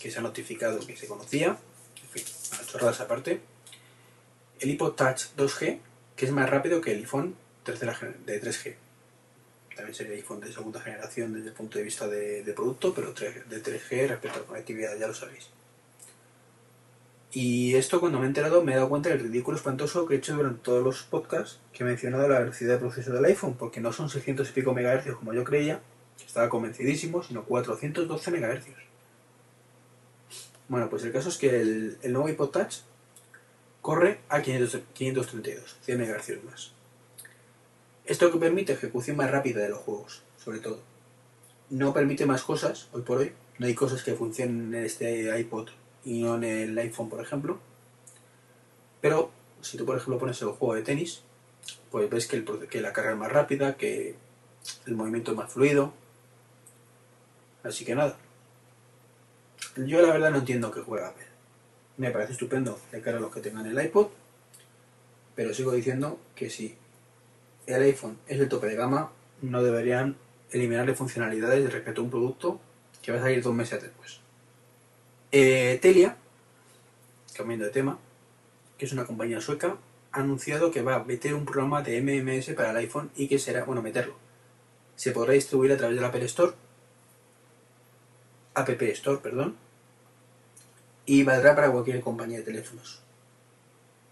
que 0.00 0.12
se 0.12 0.18
ha 0.20 0.22
notificado 0.22 0.86
que 0.86 0.96
se 0.96 1.08
conocía, 1.08 1.58
en 2.02 2.08
fin, 2.08 2.24
a 2.52 2.64
chorradas 2.64 3.00
aparte, 3.00 3.40
el 4.60 4.70
iPod 4.70 4.94
Touch 4.94 5.34
2G, 5.36 5.80
que 6.14 6.26
es 6.26 6.30
más 6.30 6.48
rápido 6.48 6.80
que 6.80 6.92
el 6.92 7.00
iPhone 7.00 7.34
de 7.64 8.40
3G. 8.40 8.83
También 9.74 9.94
sería 9.94 10.14
iPhone 10.14 10.40
de 10.40 10.52
segunda 10.52 10.80
generación 10.80 11.32
desde 11.32 11.48
el 11.48 11.54
punto 11.54 11.78
de 11.78 11.84
vista 11.84 12.06
de, 12.06 12.52
producto, 12.54 12.94
pero 12.94 13.12
3 13.12 13.48
de 13.48 13.62
3G 13.62 14.08
respecto 14.08 14.38
a 14.38 14.42
la 14.42 14.46
conectividad, 14.46 14.96
ya 14.98 15.06
lo 15.06 15.14
sabéis. 15.14 15.50
Y 17.32 17.74
esto 17.74 17.98
cuando 17.98 18.20
me 18.20 18.26
he 18.26 18.28
enterado 18.28 18.62
me 18.62 18.72
he 18.72 18.76
dado 18.76 18.88
cuenta 18.88 19.08
del 19.08 19.18
ridículo 19.18 19.56
espantoso 19.56 20.06
que 20.06 20.14
he 20.14 20.18
hecho 20.18 20.36
durante 20.36 20.60
todos 20.62 20.84
los 20.84 21.02
podcasts 21.02 21.58
que 21.72 21.82
he 21.82 21.86
mencionado 21.86 22.28
la 22.28 22.38
velocidad 22.38 22.74
de 22.74 22.78
proceso 22.78 23.12
del 23.12 23.24
iPhone, 23.24 23.54
porque 23.54 23.80
no 23.80 23.92
son 23.92 24.08
600 24.08 24.48
y 24.48 24.52
pico 24.52 24.72
megahercios 24.72 25.16
como 25.16 25.34
yo 25.34 25.42
creía, 25.42 25.80
estaba 26.24 26.48
convencidísimo, 26.48 27.24
sino 27.24 27.44
412 27.44 28.30
megahercios. 28.30 28.76
Bueno, 30.68 30.88
pues 30.88 31.02
el 31.04 31.12
caso 31.12 31.28
es 31.28 31.36
que 31.36 31.60
el, 31.60 31.98
el 32.02 32.12
nuevo 32.12 32.28
iPod 32.28 32.50
Touch 32.50 32.76
corre 33.82 34.20
a 34.28 34.40
500 34.40 34.80
532, 34.94 35.76
100 35.82 35.98
megahercios 35.98 36.44
más. 36.44 36.73
Esto 38.04 38.30
que 38.30 38.38
permite 38.38 38.74
ejecución 38.74 39.16
más 39.16 39.30
rápida 39.30 39.62
de 39.62 39.70
los 39.70 39.78
juegos, 39.78 40.22
sobre 40.36 40.58
todo. 40.58 40.80
No 41.70 41.94
permite 41.94 42.26
más 42.26 42.42
cosas, 42.42 42.88
hoy 42.92 43.02
por 43.02 43.18
hoy. 43.18 43.32
No 43.58 43.66
hay 43.66 43.74
cosas 43.74 44.02
que 44.02 44.14
funcionen 44.14 44.74
en 44.74 44.84
este 44.84 45.38
iPod 45.38 45.70
y 46.04 46.22
no 46.22 46.34
en 46.36 46.44
el 46.44 46.78
iPhone, 46.78 47.08
por 47.08 47.22
ejemplo. 47.22 47.58
Pero 49.00 49.30
si 49.62 49.78
tú, 49.78 49.86
por 49.86 49.96
ejemplo, 49.96 50.18
pones 50.18 50.40
el 50.42 50.48
juego 50.48 50.74
de 50.74 50.82
tenis, 50.82 51.22
pues 51.90 52.10
ves 52.10 52.26
que, 52.26 52.80
la 52.80 52.92
carga 52.92 53.12
es 53.12 53.16
más 53.16 53.32
rápida, 53.32 53.76
que 53.76 54.14
el 54.86 54.94
movimiento 54.94 55.30
es 55.30 55.36
más 55.38 55.52
fluido. 55.52 55.94
Así 57.62 57.86
que 57.86 57.94
nada. 57.94 58.18
Yo 59.76 60.02
la 60.02 60.12
verdad 60.12 60.30
no 60.30 60.38
entiendo 60.38 60.70
que 60.70 60.80
juega 60.80 61.08
Apple. 61.08 61.26
Me 61.96 62.10
parece 62.10 62.32
estupendo 62.32 62.78
de 62.92 63.00
cara 63.00 63.16
a 63.16 63.20
los 63.20 63.32
que 63.32 63.40
tengan 63.40 63.66
el 63.66 63.82
iPod, 63.82 64.08
pero 65.34 65.54
sigo 65.54 65.72
diciendo 65.72 66.18
que 66.34 66.50
si 66.50 66.76
el 67.66 67.82
iPhone 67.82 68.18
es 68.26 68.40
el 68.40 68.48
tope 68.48 68.66
de 68.66 68.76
gama, 68.76 69.10
no 69.42 69.62
deberían 69.62 70.16
eliminarle 70.50 70.94
funcionalidades 70.94 71.72
respecto 71.72 72.00
a 72.00 72.04
un 72.04 72.10
producto 72.10 72.60
que 73.02 73.12
va 73.12 73.18
a 73.18 73.22
salir 73.22 73.42
dos 73.42 73.54
meses 73.54 73.82
después. 73.82 74.20
Eh, 75.32 75.78
Telia, 75.82 76.16
cambiando 77.36 77.64
de 77.64 77.70
tema, 77.70 77.98
que 78.78 78.86
es 78.86 78.92
una 78.92 79.04
compañía 79.04 79.40
sueca, 79.40 79.76
ha 80.12 80.20
anunciado 80.20 80.70
que 80.70 80.82
va 80.82 80.94
a 80.94 81.04
meter 81.04 81.34
un 81.34 81.44
programa 81.44 81.82
de 81.82 82.00
MMS 82.00 82.54
para 82.54 82.70
el 82.70 82.76
iPhone 82.76 83.10
y 83.16 83.26
que 83.28 83.38
será, 83.38 83.64
bueno, 83.64 83.82
meterlo. 83.82 84.14
Se 84.96 85.10
podrá 85.10 85.32
distribuir 85.32 85.72
a 85.72 85.76
través 85.76 85.96
del 85.96 86.04
Apple 86.04 86.24
Store, 86.26 86.52
App 88.54 88.68
Store, 88.68 89.18
perdón, 89.20 89.56
y 91.04 91.24
valdrá 91.24 91.54
para 91.54 91.70
cualquier 91.70 92.00
compañía 92.00 92.38
de 92.38 92.44
teléfonos. 92.44 93.00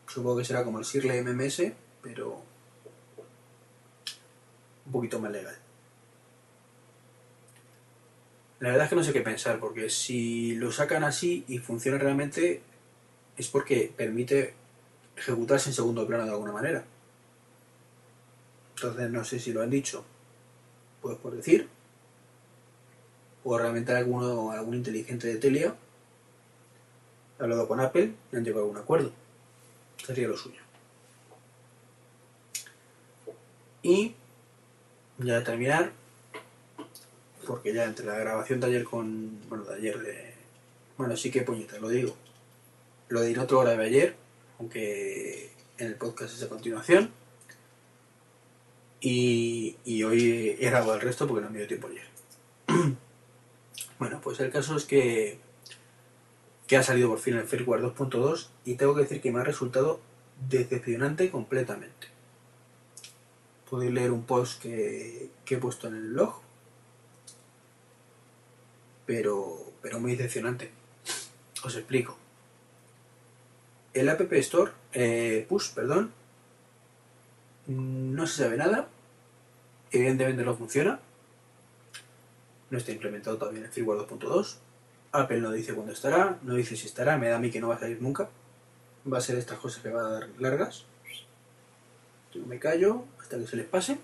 Supongo 0.09 0.39
que 0.39 0.45
será 0.45 0.65
como 0.65 0.79
el 0.81 0.85
Sirle 0.85 1.23
MMS, 1.23 1.73
pero 2.03 2.43
un 4.87 4.93
poquito 4.93 5.19
más 5.19 5.33
legal. 5.33 5.57
La 8.61 8.69
verdad 8.69 8.85
es 8.85 8.91
que 8.91 8.97
no 8.97 9.05
sé 9.05 9.13
qué 9.13 9.23
pensar, 9.23 9.59
porque 9.59 9.91
si 9.91 10.55
lo 10.55 10.71
sacan 10.71 11.03
así 11.03 11.45
y 11.49 11.59
funciona 11.59 11.99
realmente, 11.99 12.63
es 13.37 13.49
porque 13.49 13.93
permite 13.97 14.55
ejecutarse 15.17 15.71
en 15.71 15.75
segundo 15.75 16.07
plano 16.07 16.25
de 16.25 16.31
alguna 16.31 16.53
manera. 16.53 16.85
Entonces 18.77 19.11
no 19.11 19.25
sé 19.25 19.41
si 19.41 19.53
lo 19.53 19.63
han 19.63 19.71
dicho, 19.71 20.05
pues 21.01 21.17
por 21.19 21.35
decir, 21.35 21.69
o 23.45 23.59
realmente 23.59 23.93
alguno, 23.93 24.53
algún 24.53 24.75
inteligente 24.75 25.27
de 25.27 25.37
Telia 25.37 25.75
ha 27.39 27.43
hablado 27.43 27.67
con 27.67 27.81
Apple 27.81 28.13
y 28.33 28.37
han 28.37 28.45
llegado 28.45 28.67
a 28.67 28.69
un 28.69 28.77
acuerdo. 28.77 29.11
Sería 30.07 30.29
lo 30.29 30.37
suyo. 30.37 30.61
Y 33.83 34.15
ya 35.19 35.39
de 35.39 35.45
terminar, 35.45 35.93
porque 37.47 37.73
ya 37.73 37.85
entre 37.85 38.07
la 38.07 38.19
grabación 38.19 38.61
de 38.61 38.67
ayer 38.67 38.85
con. 38.85 39.41
Bueno, 39.49 39.65
de 39.65 39.75
ayer 39.75 39.99
de. 39.99 40.35
Bueno, 40.97 41.17
sí 41.17 41.31
que 41.31 41.43
puñetas, 41.43 41.81
lo 41.81 41.89
digo. 41.89 42.17
Lo 43.09 43.23
diré 43.23 43.41
otra 43.41 43.59
hora 43.59 43.77
de 43.77 43.85
ayer, 43.85 44.17
aunque 44.59 45.51
en 45.79 45.87
el 45.87 45.95
podcast 45.97 46.35
es 46.35 46.43
a 46.43 46.49
continuación. 46.49 47.11
Y, 49.01 49.77
y 49.85 50.05
hoy 50.05 50.57
he 50.61 50.71
grabado 50.71 50.95
el 50.95 51.01
resto 51.01 51.27
porque 51.27 51.45
no 51.45 51.51
me 51.51 51.59
dio 51.59 51.67
tiempo 51.67 51.89
ayer. 51.89 52.07
bueno, 53.99 54.21
pues 54.23 54.39
el 54.41 54.53
caso 54.53 54.77
es 54.77 54.85
que, 54.85 55.39
que 56.69 56.77
ha 56.77 56.83
salido 56.85 57.09
por 57.09 57.19
fin 57.19 57.35
el 57.35 57.49
firmware 57.49 57.83
2.2 57.83 58.49
y 58.65 58.77
tengo 58.77 58.95
que 58.95 59.03
decir 59.03 59.21
que 59.21 59.33
me 59.33 59.41
ha 59.41 59.45
resultado 59.45 60.01
decepcionante 60.49 61.31
completamente. 61.31 62.12
Podéis 63.73 63.95
leer 63.95 64.11
un 64.13 64.27
post 64.27 64.61
que, 64.61 65.31
he 65.49 65.57
puesto 65.57 65.89
en 65.89 65.95
el 65.95 66.09
blog, 66.11 66.35
pero, 69.07 69.73
pero 69.81 69.99
muy 69.99 70.15
decepcionante. 70.15 70.71
Os 71.65 71.75
explico. 71.77 72.19
El 73.95 74.11
App 74.11 74.31
Store, 74.31 74.73
eh, 74.93 75.47
Push, 75.49 75.71
perdón, 75.71 76.13
no 77.67 78.27
se 78.27 78.43
sabe 78.43 78.59
nada. 78.59 78.89
Evidentemente 79.91 80.45
no 80.45 80.55
funciona. 80.55 81.01
No 82.69 82.77
está 82.77 82.93
implementado 82.93 83.39
todavía 83.39 83.61
en 83.61 83.67
el 83.69 83.73
firmware 83.73 84.01
2.2. 84.01 84.57
Apple 85.13 85.41
no 85.41 85.51
dice 85.51 85.73
cuándo 85.73 85.95
estará, 85.95 86.39
no 86.43 86.57
dice 86.57 86.77
si 86.77 86.89
estará, 86.89 87.17
me 87.17 87.31
da 87.31 87.37
a 87.37 87.41
mí 87.41 87.51
que 87.51 87.63
no 87.63 87.69
va 87.69 87.77
a 87.77 87.81
salir 87.81 88.03
nunca. 88.03 88.29
Va 89.11 89.17
a 89.17 89.23
ser 89.23 89.39
estas 89.39 89.59
cosas 89.59 89.83
que 89.83 89.89
va 89.89 90.03
a 90.03 90.11
dar 90.11 90.29
largas. 90.39 90.85
Yo 92.35 92.45
me 92.45 92.59
callo 92.59 93.07
que 93.39 93.47
se 93.47 93.57
les 93.57 93.67
pase. 93.67 93.99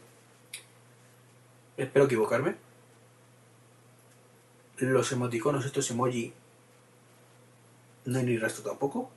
Espero 1.76 2.06
equivocarme. 2.06 2.56
Los 4.78 5.10
emoticonos, 5.12 5.64
estos 5.64 5.90
emoji, 5.90 6.32
no 8.04 8.18
hay 8.18 8.24
ni 8.24 8.38
rastro 8.38 8.64
tampoco. 8.64 9.10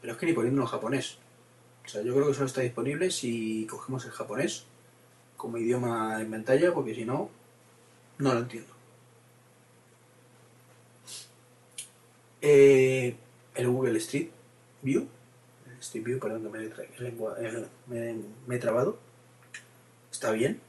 Pero 0.00 0.12
es 0.12 0.18
que 0.18 0.26
ni 0.26 0.32
poniendo 0.32 0.62
en 0.62 0.68
japonés. 0.68 1.18
O 1.84 1.88
sea, 1.88 2.02
yo 2.02 2.14
creo 2.14 2.28
que 2.28 2.34
solo 2.34 2.46
está 2.46 2.60
disponible 2.60 3.10
si 3.10 3.66
cogemos 3.66 4.04
el 4.04 4.10
japonés 4.10 4.64
como 5.36 5.58
idioma 5.58 6.20
en 6.20 6.30
pantalla, 6.30 6.72
porque 6.72 6.94
si 6.94 7.04
no, 7.04 7.30
no 8.18 8.34
lo 8.34 8.40
entiendo. 8.40 8.72
Eh, 12.40 13.16
el 13.54 13.68
Google 13.68 13.98
Street 13.98 14.30
View, 14.82 15.08
Street 15.80 16.04
View, 16.04 16.18
perdón, 16.18 16.42
que 16.42 16.48
me, 16.48 17.98
he 17.98 18.16
me 18.46 18.56
he 18.56 18.58
trabado, 18.58 18.98
está 20.16 20.32
bien, 20.32 20.60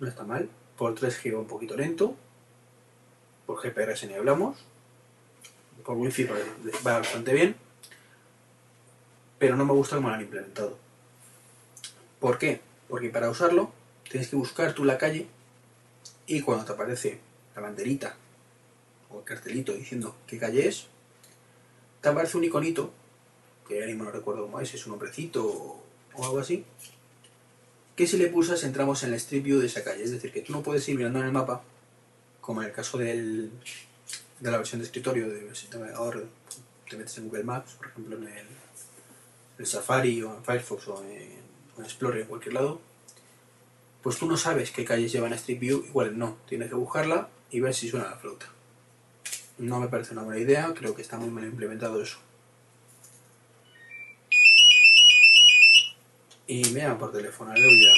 no 0.00 0.08
está 0.08 0.24
mal. 0.24 0.48
Por 0.78 0.94
3G 0.94 1.34
va 1.34 1.38
un 1.38 1.46
poquito 1.46 1.76
lento, 1.76 2.16
por 3.46 3.62
GPRS 3.62 4.08
ni 4.08 4.14
hablamos, 4.14 4.56
por 5.84 5.96
Wi-Fi 5.96 6.28
va 6.86 6.98
bastante 6.98 7.34
bien, 7.34 7.54
pero 9.38 9.56
no 9.56 9.66
me 9.66 9.74
gusta 9.74 9.96
cómo 9.96 10.08
lo 10.08 10.14
han 10.14 10.22
implementado. 10.22 10.78
¿Por 12.20 12.38
qué? 12.38 12.62
Porque 12.88 13.10
para 13.10 13.30
usarlo 13.30 13.70
tienes 14.10 14.28
que 14.28 14.36
buscar 14.36 14.72
tú 14.72 14.84
la 14.84 14.96
calle 14.96 15.28
y 16.26 16.40
cuando 16.40 16.64
te 16.64 16.72
aparece 16.72 17.20
la 17.54 17.60
banderita 17.60 18.16
o 19.10 19.18
el 19.18 19.24
cartelito 19.24 19.74
diciendo 19.74 20.16
qué 20.26 20.38
calle 20.38 20.66
es, 20.66 20.86
te 22.00 22.08
aparece 22.08 22.38
un 22.38 22.44
iconito, 22.44 22.92
que 23.68 23.74
ahora 23.74 23.86
mismo 23.88 24.04
no 24.04 24.10
recuerdo 24.10 24.42
cómo 24.42 24.58
es, 24.60 24.72
es 24.72 24.86
un 24.86 24.94
hombrecito 24.94 25.44
o 26.14 26.24
algo 26.24 26.38
así, 26.38 26.64
que 27.96 28.06
si 28.06 28.16
le 28.16 28.28
pulsas 28.28 28.64
entramos 28.64 29.02
en 29.02 29.10
el 29.10 29.14
Street 29.16 29.42
View 29.42 29.60
de 29.60 29.66
esa 29.66 29.84
calle. 29.84 30.02
Es 30.02 30.10
decir, 30.10 30.32
que 30.32 30.40
tú 30.40 30.52
no 30.52 30.62
puedes 30.62 30.88
ir 30.88 30.96
mirando 30.96 31.20
en 31.20 31.26
el 31.26 31.32
mapa, 31.32 31.62
como 32.40 32.62
en 32.62 32.68
el 32.68 32.74
caso 32.74 32.98
de 32.98 33.48
la 34.40 34.58
versión 34.58 34.80
de 34.80 34.86
escritorio, 34.86 35.28
de 35.28 35.54
si 35.54 35.68
te, 35.68 35.78
te 35.78 36.96
metes 36.96 37.18
en 37.18 37.28
Google 37.28 37.44
Maps, 37.44 37.72
por 37.74 37.88
ejemplo 37.88 38.16
en 38.16 38.28
el, 38.28 39.66
Safari 39.66 40.22
o 40.22 40.36
en 40.36 40.44
Firefox 40.44 40.88
o 40.88 41.04
en, 41.04 41.44
Explorer, 41.82 42.22
en 42.22 42.28
cualquier 42.28 42.54
lado, 42.54 42.80
pues 44.02 44.16
tú 44.16 44.26
no 44.26 44.36
sabes 44.36 44.70
qué 44.70 44.84
calles 44.84 45.10
llevan 45.10 45.32
Street 45.32 45.58
View, 45.58 45.84
igual 45.88 46.16
no, 46.16 46.36
tienes 46.48 46.68
que 46.68 46.76
buscarla 46.76 47.28
y 47.50 47.60
ver 47.60 47.74
si 47.74 47.88
suena 47.88 48.10
la 48.10 48.16
flauta. 48.16 48.46
No 49.58 49.80
me 49.80 49.88
parece 49.88 50.12
una 50.12 50.22
buena 50.22 50.40
idea, 50.40 50.72
creo 50.74 50.94
que 50.94 51.02
está 51.02 51.16
muy 51.16 51.30
mal 51.30 51.44
implementado 51.44 52.00
eso. 52.00 52.18
Y 56.46 56.62
me 56.70 56.80
llaman 56.80 56.98
por 56.98 57.12
teléfono, 57.12 57.50
aleluya. 57.52 57.92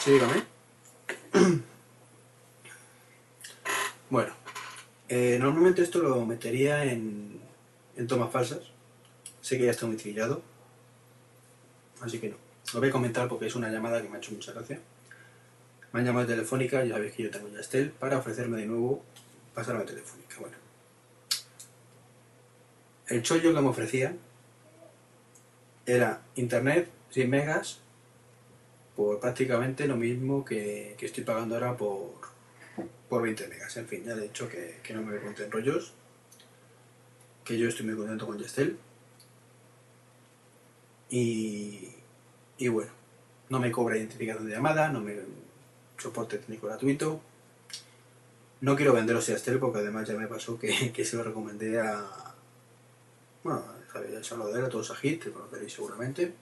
Sí, 0.00 0.12
dígame. 0.12 0.44
Bueno, 4.10 4.32
eh, 5.10 5.36
normalmente 5.38 5.82
esto 5.82 5.98
lo 5.98 6.24
metería 6.24 6.82
en, 6.84 7.42
en 7.94 8.06
tomas 8.06 8.32
falsas. 8.32 8.60
Sé 9.42 9.58
que 9.58 9.66
ya 9.66 9.70
está 9.70 9.84
muy 9.84 9.96
trillado, 9.96 10.40
así 12.00 12.18
que 12.18 12.30
no. 12.30 12.36
Lo 12.72 12.80
voy 12.80 12.88
a 12.88 12.92
comentar 12.92 13.28
porque 13.28 13.46
es 13.46 13.54
una 13.54 13.68
llamada 13.68 14.00
que 14.00 14.08
me 14.08 14.16
ha 14.16 14.18
hecho 14.18 14.32
mucha 14.32 14.52
gracia. 14.52 14.80
Me 15.92 16.00
han 16.00 16.06
llamado 16.06 16.26
Telefónica, 16.26 16.82
ya 16.84 16.94
sabéis 16.94 17.12
que 17.14 17.24
yo 17.24 17.30
tengo 17.30 17.48
Yastel, 17.48 17.90
para 17.90 18.16
ofrecerme 18.16 18.56
de 18.56 18.66
nuevo 18.66 19.04
pasarme 19.54 19.82
a 19.82 19.86
Telefónica. 19.86 20.36
Bueno, 20.40 20.56
el 23.08 23.22
chollo 23.22 23.54
que 23.54 23.60
me 23.60 23.68
ofrecían 23.68 24.18
era 25.86 26.22
internet 26.36 26.88
100 27.10 27.30
megas 27.30 27.80
por 28.94 29.20
prácticamente 29.20 29.86
lo 29.86 29.96
mismo 29.96 30.44
que, 30.44 30.94
que 30.98 31.06
estoy 31.06 31.24
pagando 31.24 31.54
ahora 31.54 31.76
por, 31.76 32.14
por 33.08 33.22
20 33.22 33.48
megas. 33.48 33.76
En 33.76 33.86
fin, 33.86 34.04
ya 34.04 34.12
he 34.12 34.20
dicho 34.20 34.48
que, 34.48 34.80
que 34.82 34.92
no 34.92 35.02
me 35.02 35.16
voy 35.16 35.34
en 35.38 35.50
rollos, 35.50 35.92
que 37.44 37.56
yo 37.56 37.68
estoy 37.68 37.86
muy 37.86 37.96
contento 37.96 38.26
con 38.26 38.38
Yastel. 38.38 38.76
Y, 41.10 41.88
y 42.58 42.68
bueno, 42.68 42.90
no 43.48 43.60
me 43.60 43.70
cobra 43.70 43.96
identificación 43.96 44.46
de 44.46 44.54
llamada, 44.54 44.90
no 44.90 45.00
me 45.00 45.16
soporte 45.96 46.38
técnico 46.38 46.66
gratuito. 46.66 47.20
No 48.60 48.76
quiero 48.76 48.92
venderos 48.92 49.28
Yastel 49.28 49.58
porque 49.58 49.78
además 49.78 50.08
ya 50.08 50.14
me 50.14 50.26
pasó 50.26 50.58
que, 50.58 50.92
que 50.92 51.04
se 51.04 51.16
lo 51.16 51.22
recomendé 51.22 51.80
a... 51.80 52.27
Bueno, 53.48 53.64
a 54.66 54.68
todos 54.68 54.90
a 54.90 54.94
conoceréis 55.32 55.72
seguramente. 55.72 56.34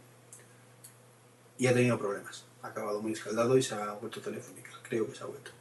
Y 1.57 1.69
ha 1.69 1.73
tenido 1.73 1.97
problemas. 1.99 2.45
Ha 2.63 2.69
acabado 2.69 3.01
muy 3.01 3.13
escaldado 3.13 3.57
y 3.57 3.63
se 3.63 3.77
ha 3.77 3.93
vuelto 3.93 4.21
telefónica. 4.21 4.73
Creo 4.83 5.07
que 5.07 5.15
se 5.15 5.23
ha 5.23 5.27
vuelto. 5.27 5.53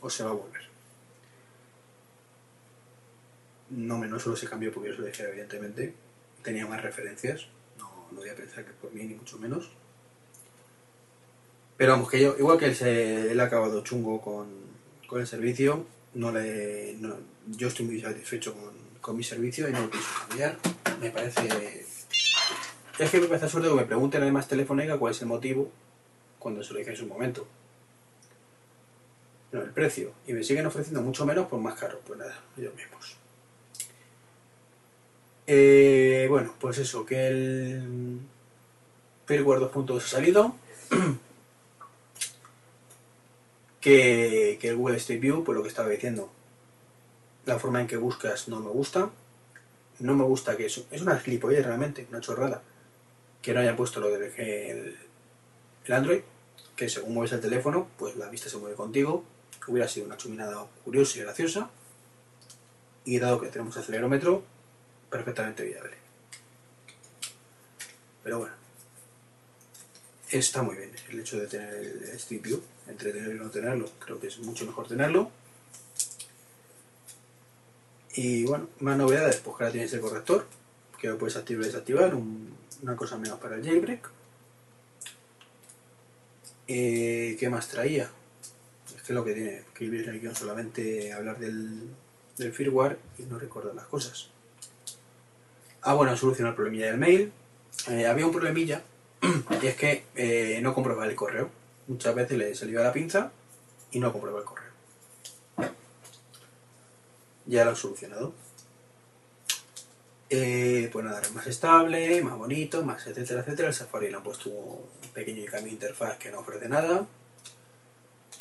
O 0.00 0.08
se 0.08 0.22
va 0.22 0.30
a 0.30 0.34
volver. 0.34 0.62
No, 3.70 3.98
no 3.98 4.20
solo 4.20 4.36
se 4.36 4.48
cambió 4.48 4.72
porque 4.72 4.90
yo 4.90 4.94
se 4.94 5.00
lo 5.00 5.08
dije, 5.08 5.24
evidentemente. 5.24 5.94
Tenía 6.44 6.64
más 6.68 6.80
referencias. 6.80 7.48
No, 7.76 8.06
voy 8.12 8.28
a 8.28 8.36
pensar 8.36 8.64
que 8.64 8.70
por 8.72 8.92
mí, 8.92 9.02
ni 9.02 9.14
mucho 9.14 9.36
menos. 9.38 9.72
Pero 11.76 11.92
vamos, 11.92 12.08
que 12.08 12.22
yo, 12.22 12.36
igual 12.38 12.56
que 12.56 12.66
él, 12.66 12.76
se, 12.76 13.32
él 13.32 13.40
ha 13.40 13.44
acabado 13.44 13.82
chungo 13.82 14.20
con, 14.20 14.48
con 15.08 15.20
el 15.20 15.26
servicio, 15.26 15.86
no 16.14 16.30
le, 16.32 16.96
yo 17.48 17.68
estoy 17.68 17.86
muy 17.86 18.00
satisfecho 18.00 18.54
con, 18.54 18.87
con 19.00 19.16
mi 19.16 19.22
servicio 19.22 19.68
y 19.68 19.72
no 19.72 19.80
lo 19.82 19.90
pienso 19.90 20.08
cambiar. 20.28 20.56
Me 21.00 21.10
parece. 21.10 21.86
Es 22.98 23.10
que 23.10 23.20
me 23.20 23.26
parece 23.26 23.44
absurdo 23.46 23.70
que 23.70 23.82
me 23.82 23.86
pregunten 23.86 24.22
además 24.22 24.48
Telefónica 24.48 24.98
cuál 24.98 25.12
es 25.12 25.22
el 25.22 25.28
motivo 25.28 25.70
cuando 26.38 26.62
se 26.62 26.72
lo 26.72 26.78
dije 26.78 26.90
en 26.90 26.96
su 26.96 27.06
momento. 27.06 27.46
No, 29.52 29.62
el 29.62 29.70
precio. 29.70 30.12
Y 30.26 30.32
me 30.32 30.42
siguen 30.42 30.66
ofreciendo 30.66 31.00
mucho 31.00 31.24
menos 31.24 31.46
por 31.46 31.60
más 31.60 31.78
caro. 31.78 32.00
Pues 32.06 32.18
nada, 32.18 32.38
ellos 32.56 32.74
mismos. 32.74 33.16
Eh, 35.46 36.26
bueno, 36.28 36.54
pues 36.60 36.78
eso, 36.78 37.06
que 37.06 37.28
el 37.28 38.20
firmware 39.26 39.60
2.2 39.60 39.96
ha 39.96 40.00
salido. 40.00 40.54
que, 43.80 44.58
que 44.60 44.68
el 44.68 44.76
Google 44.76 44.96
Street 44.96 45.20
View, 45.20 45.44
pues 45.44 45.56
lo 45.56 45.62
que 45.62 45.68
estaba 45.68 45.88
diciendo, 45.88 46.30
la 47.48 47.58
forma 47.58 47.80
en 47.80 47.86
que 47.86 47.96
buscas 47.96 48.48
no 48.48 48.60
me 48.60 48.68
gusta. 48.68 49.10
No 50.00 50.14
me 50.14 50.24
gusta 50.24 50.56
que 50.56 50.66
eso. 50.66 50.86
Es 50.90 51.00
una 51.00 51.18
gilipollez 51.18 51.64
realmente, 51.64 52.06
una 52.10 52.20
chorrada. 52.20 52.62
Que 53.42 53.54
no 53.54 53.60
hayan 53.60 53.74
puesto 53.74 54.00
lo 54.00 54.10
del 54.10 54.24
el, 54.36 54.96
el 55.86 55.92
Android, 55.92 56.20
que 56.76 56.88
según 56.88 57.14
mueves 57.14 57.32
el 57.32 57.40
teléfono, 57.40 57.88
pues 57.98 58.16
la 58.16 58.28
vista 58.28 58.50
se 58.50 58.58
mueve 58.58 58.76
contigo. 58.76 59.24
Hubiera 59.66 59.88
sido 59.88 60.06
una 60.06 60.16
chuminada 60.16 60.66
curiosa 60.84 61.18
y 61.18 61.22
graciosa. 61.22 61.70
Y 63.04 63.18
dado 63.18 63.40
que 63.40 63.48
tenemos 63.48 63.76
acelerómetro, 63.76 64.42
perfectamente 65.10 65.64
viable. 65.64 65.96
Pero 68.22 68.40
bueno, 68.40 68.54
está 70.30 70.62
muy 70.62 70.76
bien 70.76 70.92
el 71.08 71.20
hecho 71.20 71.40
de 71.40 71.46
tener 71.46 71.74
el 71.74 72.02
Street 72.10 72.42
View. 72.42 72.62
Entre 72.86 73.12
tenerlo 73.12 73.34
y 73.34 73.38
no 73.38 73.50
tenerlo, 73.50 73.90
creo 73.98 74.20
que 74.20 74.26
es 74.26 74.38
mucho 74.38 74.66
mejor 74.66 74.86
tenerlo. 74.86 75.30
Y 78.14 78.44
bueno, 78.44 78.68
más 78.80 78.96
novedades, 78.96 79.36
pues 79.36 79.56
que 79.56 79.64
ahora 79.64 79.72
tienes 79.72 79.92
el 79.92 80.00
corrector, 80.00 80.46
que 81.00 81.08
lo 81.08 81.18
puedes 81.18 81.36
activar 81.36 81.62
y 81.64 81.66
desactivar, 81.66 82.14
un- 82.14 82.56
una 82.82 82.96
cosa 82.96 83.16
menos 83.18 83.38
para 83.38 83.56
el 83.56 83.64
jailbreak. 83.64 84.10
Eh, 86.66 87.36
¿Qué 87.38 87.48
más 87.48 87.68
traía? 87.68 88.10
Es 88.94 89.02
que 89.02 89.12
lo 89.12 89.24
que 89.24 89.32
tiene 89.34 89.62
que 89.74 89.84
el 89.86 90.20
guion 90.20 90.34
solamente 90.34 91.12
hablar 91.12 91.38
del, 91.38 91.88
del 92.36 92.52
firmware 92.52 92.98
y 93.18 93.22
no 93.22 93.38
recordar 93.38 93.74
las 93.74 93.86
cosas. 93.86 94.28
Ah, 95.82 95.94
bueno, 95.94 96.16
solucionar 96.16 96.52
el 96.52 96.56
problemilla 96.56 96.86
del 96.86 96.98
mail. 96.98 97.32
Eh, 97.88 98.06
había 98.06 98.26
un 98.26 98.32
problemilla 98.32 98.82
y 99.62 99.66
es 99.66 99.76
que 99.76 100.04
eh, 100.14 100.58
no 100.62 100.74
comprobaba 100.74 101.06
el 101.08 101.14
correo. 101.14 101.50
Muchas 101.86 102.14
veces 102.14 102.36
le 102.36 102.54
salió 102.54 102.80
a 102.80 102.84
la 102.84 102.92
pinza 102.92 103.32
y 103.92 103.98
no 104.00 104.12
comprobaba 104.12 104.40
el 104.40 104.46
correo. 104.46 104.67
Ya 107.48 107.64
lo 107.64 107.72
he 107.72 107.76
solucionado. 107.76 108.32
Eh, 110.30 110.90
pues 110.92 111.04
nada, 111.04 111.22
más 111.34 111.46
estable, 111.46 112.22
más 112.22 112.36
bonito, 112.36 112.84
más 112.84 113.06
etcétera, 113.06 113.40
etcétera. 113.40 113.68
El 113.68 113.74
Safari 113.74 114.10
le 114.10 114.16
han 114.16 114.22
puesto 114.22 114.50
un 114.50 115.10
pequeño 115.14 115.44
cambio 115.46 115.68
de 115.68 115.72
interfaz 115.72 116.18
que 116.18 116.30
no 116.30 116.40
ofrece 116.40 116.68
nada. 116.68 117.06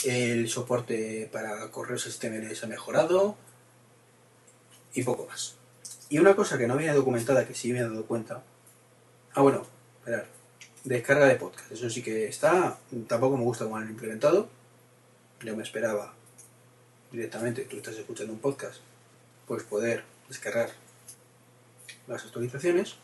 El 0.04 0.50
soporte 0.50 1.30
para 1.32 1.72
correos 1.72 2.06
HTML 2.06 2.54
ha 2.62 2.68
mejorado. 2.68 3.38
Y 4.94 5.04
poco 5.04 5.26
más. 5.28 5.56
Y 6.10 6.20
una 6.20 6.36
cosa 6.36 6.58
que 6.58 6.68
no 6.68 6.74
había 6.74 6.94
documentada, 6.94 7.48
que 7.48 7.56
sí 7.56 7.72
me 7.72 7.80
he 7.80 7.84
dado 7.84 8.06
cuenta. 8.06 8.44
Ah, 9.34 9.42
bueno, 9.42 9.66
esperar. 10.00 10.28
Descarga 10.84 11.26
de 11.28 11.36
podcast. 11.36 11.72
Eso 11.72 11.90
sí 11.90 12.02
que 12.04 12.28
está. 12.28 12.78
Tampoco 13.08 13.38
me 13.38 13.44
gusta 13.44 13.64
cómo 13.64 13.78
lo 13.78 13.86
han 13.86 13.90
implementado. 13.90 14.50
Yo 15.42 15.56
me 15.56 15.64
esperaba 15.64 16.14
directamente, 17.12 17.64
tú 17.64 17.78
estás 17.78 17.96
escuchando 17.96 18.34
un 18.34 18.40
podcast, 18.40 18.82
pues 19.48 19.64
poder 19.64 20.04
descargar 20.28 20.70
las 22.08 22.24
actualizaciones. 22.26 22.96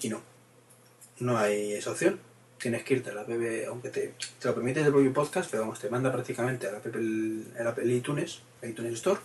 Y 0.00 0.08
no. 0.08 0.22
No 1.18 1.38
hay 1.38 1.72
esa 1.72 1.90
opción. 1.90 2.20
Tienes 2.58 2.84
que 2.84 2.94
irte 2.94 3.10
a 3.10 3.14
la 3.14 3.22
app, 3.22 3.30
aunque 3.68 3.90
te, 3.90 4.14
te 4.38 4.48
lo 4.48 4.54
permite 4.54 4.80
el 4.80 4.92
propio 4.92 5.12
podcast, 5.12 5.50
pero 5.50 5.64
vamos, 5.64 5.80
te 5.80 5.90
manda 5.90 6.12
prácticamente 6.12 6.68
a 6.68 6.72
la 6.72 6.78
app, 6.78 6.86
el, 6.86 7.52
a 7.58 7.64
la 7.64 7.70
app 7.70 7.80
iTunes, 7.84 8.42
iTunes 8.62 8.94
Store, 8.94 9.20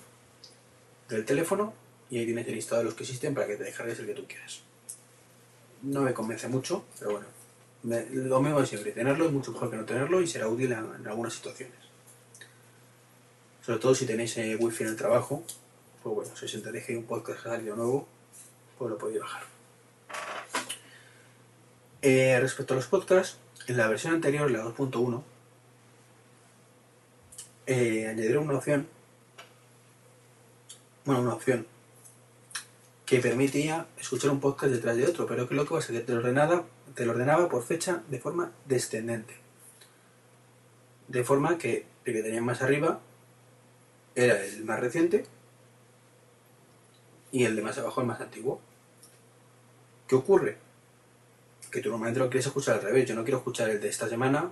del 1.07 1.23
teléfono, 1.23 1.73
y 2.09 2.17
ahí 2.17 2.25
tienes 2.25 2.47
el 2.47 2.55
listado 2.55 2.80
de 2.80 2.86
los 2.86 2.95
que 2.95 3.03
existen 3.03 3.36
para 3.36 3.45
que 3.45 3.55
te 3.55 3.63
descargues 3.63 3.99
el 3.99 4.07
que 4.07 4.13
tú 4.15 4.25
quieras. 4.28 4.61
No 5.84 6.01
me 6.01 6.15
convence 6.15 6.47
mucho, 6.47 6.86
pero 6.97 7.11
bueno, 7.11 7.28
lo 7.84 8.41
mismo 8.41 8.59
de 8.59 8.65
siempre, 8.65 8.91
tenerlo 8.91 9.28
es 9.28 9.32
mucho 9.32 9.51
mejor 9.51 9.69
que 9.69 9.78
no 9.78 9.86
tenerlo 9.86 10.19
y 10.19 10.28
será 10.28 10.47
útil 10.47 10.71
en, 10.71 10.80
en 10.99 11.07
algunas 11.07 11.34
situaciones. 11.34 11.78
Sobre 13.63 13.80
todo 13.80 13.93
si 13.93 14.07
tenéis 14.07 14.36
eh, 14.38 14.55
wifi 14.55 14.84
en 14.84 14.89
el 14.89 14.95
trabajo, 14.95 15.43
pues 16.14 16.28
bueno, 16.28 16.39
si 16.39 16.45
os 16.45 16.53
enteréis 16.53 16.86
que 16.86 16.93
hay 16.93 16.97
un 16.97 17.05
podcast 17.05 17.43
que 17.43 17.49
ha 17.49 17.51
salido 17.53 17.76
nuevo, 17.76 18.08
pues 18.78 18.91
lo 18.91 18.97
podéis 18.97 19.20
bajar. 19.20 19.43
Eh, 22.01 22.38
respecto 22.39 22.74
a 22.74 22.78
los 22.78 22.88
podcasts, 22.88 23.38
en 23.68 23.78
la 23.78 23.88
versión 23.88 24.14
anterior, 24.14 24.49
la 24.49 24.64
2.1, 24.64 25.24
eh, 27.66 28.08
añadieron 28.08 28.45
una 28.45 28.58
opción, 28.58 28.88
bueno, 31.03 31.22
una 31.22 31.34
opción 31.34 31.68
que 33.05 33.20
permitía 33.20 33.88
escuchar 33.99 34.32
un 34.32 34.39
podcast 34.39 34.72
detrás 34.72 34.95
de 34.95 35.05
otro, 35.05 35.26
pero 35.28 35.49
que 35.49 35.55
lo 35.55 35.66
que 35.66 35.72
pasa 35.72 35.91
es 35.91 35.99
que 35.99 36.05
te 36.05 36.14
lo 36.14 36.20
ordenaba, 36.20 36.66
te 36.95 37.05
lo 37.05 37.12
ordenaba 37.12 37.49
por 37.49 37.64
fecha 37.64 38.03
de 38.08 38.20
forma 38.20 38.51
descendente. 38.66 39.36
De 41.10 41.24
forma 41.24 41.58
que 41.58 41.86
el 42.05 42.14
que 42.14 42.24
tenía 42.24 42.41
más 42.41 42.62
arriba 42.62 43.01
era 44.16 44.41
el 44.41 44.64
más 44.64 44.80
reciente 44.80 45.26
y 47.32 47.43
el 47.45 47.55
de 47.55 47.61
más 47.61 47.78
abajo 47.78 48.01
el 48.01 48.07
más 48.07 48.21
antiguo. 48.21 48.59
¿Qué 50.07 50.15
ocurre? 50.15 50.57
Que 51.71 51.82
tú 51.82 51.89
normalmente 51.89 52.19
lo 52.19 52.30
quieres 52.30 52.47
escuchar 52.47 52.75
al 52.75 52.82
revés. 52.82 53.07
Yo 53.07 53.15
no 53.15 53.23
quiero 53.23 53.39
escuchar 53.39 53.69
el 53.69 53.82
de 53.82 53.89
esta 53.89 54.07
semana 54.07 54.51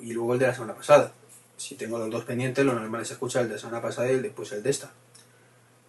y 0.00 0.12
luego 0.12 0.34
el 0.34 0.38
de 0.38 0.46
la 0.46 0.54
semana 0.54 0.74
pasada. 0.74 1.12
Si 1.56 1.76
tengo 1.76 1.98
los 1.98 2.10
dos 2.10 2.24
pendientes, 2.24 2.64
lo 2.64 2.74
normal 2.74 3.02
es 3.02 3.10
escuchar 3.10 3.42
el 3.42 3.48
de 3.48 3.54
la 3.54 3.60
semana 3.60 3.82
pasada 3.82 4.10
y 4.10 4.14
el 4.14 4.22
después 4.22 4.50
el 4.52 4.62
de 4.62 4.70
esta. 4.70 4.92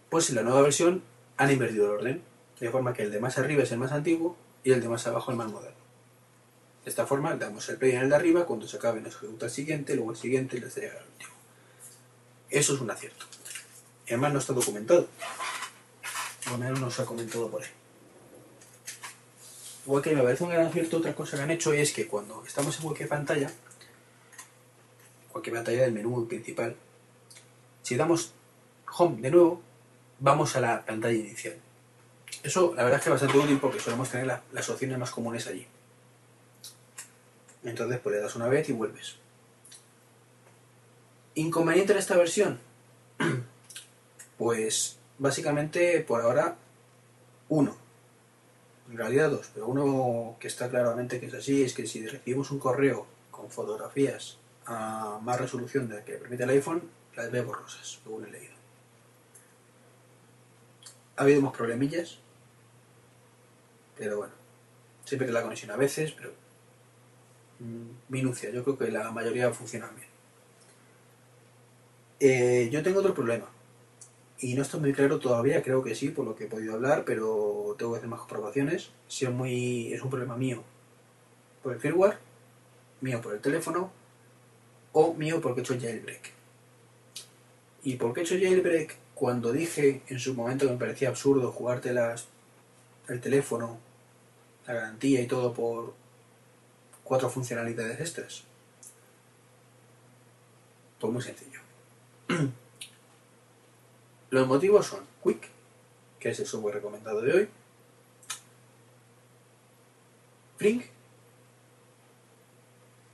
Pues 0.09 0.29
en 0.29 0.35
la 0.35 0.43
nueva 0.43 0.61
versión 0.61 1.03
han 1.37 1.51
invertido 1.51 1.85
el 1.85 1.91
orden, 1.91 2.23
de 2.59 2.69
forma 2.69 2.93
que 2.93 3.03
el 3.03 3.11
de 3.11 3.19
más 3.19 3.37
arriba 3.37 3.63
es 3.63 3.71
el 3.71 3.79
más 3.79 3.91
antiguo 3.91 4.37
y 4.63 4.71
el 4.71 4.81
de 4.81 4.89
más 4.89 5.05
abajo 5.07 5.31
el 5.31 5.37
más 5.37 5.51
moderno. 5.51 5.75
De 6.83 6.89
esta 6.89 7.07
forma 7.07 7.35
damos 7.35 7.67
el 7.69 7.77
play 7.77 7.93
en 7.93 8.03
el 8.03 8.09
de 8.09 8.15
arriba, 8.15 8.45
cuando 8.45 8.67
se 8.67 8.77
acabe 8.77 9.01
nos 9.01 9.15
ejecuta 9.15 9.47
el 9.47 9.51
siguiente, 9.51 9.95
luego 9.95 10.11
el 10.11 10.17
siguiente 10.17 10.57
y 10.57 10.59
le 10.59 10.69
llega 10.69 10.99
al 10.99 11.07
último. 11.07 11.33
Eso 12.49 12.75
es 12.75 12.81
un 12.81 12.91
acierto. 12.91 13.25
Y 14.05 14.11
además 14.11 14.33
no 14.33 14.39
está 14.39 14.53
documentado. 14.53 15.07
O 16.49 16.53
al 16.53 16.59
menos 16.59 16.79
no 16.79 16.91
se 16.91 17.01
ha 17.01 17.05
comentado 17.05 17.49
por 17.49 17.61
ahí. 17.63 17.69
Igual 19.85 20.03
me 20.15 20.23
parece 20.23 20.43
un 20.43 20.49
gran 20.49 20.65
acierto, 20.65 20.97
otra 20.97 21.13
cosa 21.13 21.37
que 21.37 21.43
han 21.43 21.51
hecho 21.51 21.71
es 21.73 21.91
que 21.93 22.07
cuando 22.07 22.43
estamos 22.45 22.75
en 22.77 22.83
cualquier 22.83 23.07
pantalla, 23.09 23.51
cualquier 25.31 25.55
pantalla 25.55 25.81
del 25.83 25.91
menú 25.91 26.27
principal, 26.27 26.75
si 27.83 27.95
damos 27.95 28.33
home 28.97 29.21
de 29.21 29.29
nuevo, 29.31 29.61
vamos 30.19 30.55
a 30.55 30.61
la 30.61 30.83
pantalla 30.85 31.13
inicial. 31.17 31.55
Eso 32.41 32.73
la 32.75 32.83
verdad 32.83 32.97
es 32.99 33.03
que 33.03 33.09
es 33.09 33.21
bastante 33.21 33.37
útil 33.37 33.59
porque 33.59 33.79
solemos 33.79 34.09
tener 34.09 34.25
la- 34.27 34.41
las 34.51 34.67
opciones 34.69 34.97
más 34.97 35.11
comunes 35.11 35.45
allí. 35.47 35.67
Entonces 37.63 37.99
pues 37.99 38.15
le 38.15 38.21
das 38.21 38.35
una 38.35 38.47
vez 38.47 38.67
y 38.69 38.73
vuelves. 38.73 39.17
Inconveniente 41.35 41.93
en 41.93 41.99
esta 41.99 42.15
versión. 42.17 42.59
Pues 44.37 44.97
básicamente 45.18 45.99
por 46.01 46.22
ahora 46.22 46.55
uno. 47.49 47.76
En 48.89 48.97
realidad 48.97 49.32
dos, 49.32 49.49
pero 49.53 49.68
uno 49.68 50.36
que 50.39 50.47
está 50.47 50.70
claramente 50.70 51.20
que 51.20 51.26
es 51.26 51.34
así 51.34 51.63
es 51.63 51.74
que 51.74 51.88
si 51.88 52.05
recibimos 52.05 52.51
un 52.51 52.59
correo 52.59 53.07
con 53.32 53.49
fotografías 53.49 54.38
a 54.68 55.20
más 55.22 55.39
resolución 55.39 55.88
de 55.89 55.95
la 55.95 56.05
que 56.05 56.13
permite 56.13 56.43
el 56.43 56.49
iPhone, 56.51 56.84
las 57.16 57.32
ve 57.32 57.41
borrosas, 57.41 57.99
según 58.03 58.26
he 58.26 58.32
leído. 58.32 58.53
Ha 61.18 61.24
habido 61.24 61.41
más 61.41 61.53
problemillas, 61.53 62.20
pero 63.97 64.18
bueno, 64.18 64.34
siempre 65.05 65.26
que 65.26 65.34
la 65.34 65.41
conexión 65.41 65.72
a 65.72 65.78
veces, 65.78 66.11
pero 66.11 66.32
mm, 67.59 68.11
minucia, 68.13 68.49
yo 68.51 68.63
creo 68.63 68.78
que 68.78 68.91
la 68.91 69.11
mayoría 69.11 69.51
funcionan 69.51 69.95
bien. 69.95 70.09
Eh, 72.20 72.70
yo 72.72 72.84
tengo 72.84 72.99
otro 72.99 73.13
problema. 73.13 73.47
Y 74.39 74.53
no 74.53 74.61
está 74.61 74.77
muy 74.77 74.93
claro 74.93 75.19
todavía, 75.19 75.63
creo 75.63 75.81
que 75.81 75.95
sí, 75.95 76.09
por 76.09 76.25
lo 76.25 76.36
que 76.36 76.45
he 76.45 76.47
podido 76.47 76.73
hablar, 76.73 77.03
pero 77.05 77.75
tengo 77.77 77.93
que 77.93 77.97
hacer 77.99 78.09
más 78.09 78.19
comprobaciones. 78.19 78.91
Si 79.07 79.25
es, 79.25 79.31
muy, 79.31 79.93
es 79.93 80.01
un 80.01 80.09
problema 80.09 80.36
mío 80.36 80.63
por 81.63 81.73
el 81.73 81.79
firmware, 81.79 82.17
mío 83.01 83.21
por 83.21 83.33
el 83.33 83.39
teléfono, 83.39 83.91
o 84.91 85.13
mío 85.13 85.39
porque 85.41 85.61
he 85.61 85.63
hecho 85.63 85.79
jailbreak. 85.79 86.31
¿Y 87.83 87.95
por 87.95 88.13
qué 88.13 88.21
he 88.21 88.23
hecho 88.23 88.36
jailbreak? 88.36 88.97
Cuando 89.13 89.51
dije 89.53 90.01
en 90.07 90.19
su 90.19 90.33
momento 90.33 90.65
que 90.65 90.73
me 90.73 90.79
parecía 90.79 91.09
absurdo 91.09 91.51
jugarte 91.51 91.93
las, 91.93 92.27
el 93.07 93.21
teléfono, 93.21 93.77
la 94.67 94.73
garantía 94.73 95.21
y 95.21 95.27
todo 95.27 95.53
por 95.53 95.93
cuatro 97.03 97.29
funcionalidades 97.29 97.99
extras. 98.01 98.43
Pues 100.99 101.13
muy 101.13 101.21
sencillo. 101.21 101.59
Los 104.30 104.47
motivos 104.47 104.88
son 104.88 105.05
Quick, 105.23 105.49
que 106.19 106.30
es 106.30 106.39
el 106.39 106.47
software 106.47 106.76
recomendado 106.76 107.21
de 107.21 107.34
hoy, 107.34 107.49
Flink 110.57 110.86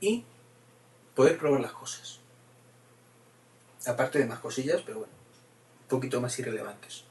y 0.00 0.24
poder 1.14 1.38
probar 1.38 1.60
las 1.60 1.72
cosas. 1.72 2.18
Aparte 3.86 4.18
de 4.18 4.26
más 4.26 4.38
cosillas, 4.38 4.80
pero 4.86 4.98
bueno, 4.98 5.12
un 5.82 5.88
poquito 5.88 6.20
más 6.20 6.38
irrelevantes. 6.38 7.04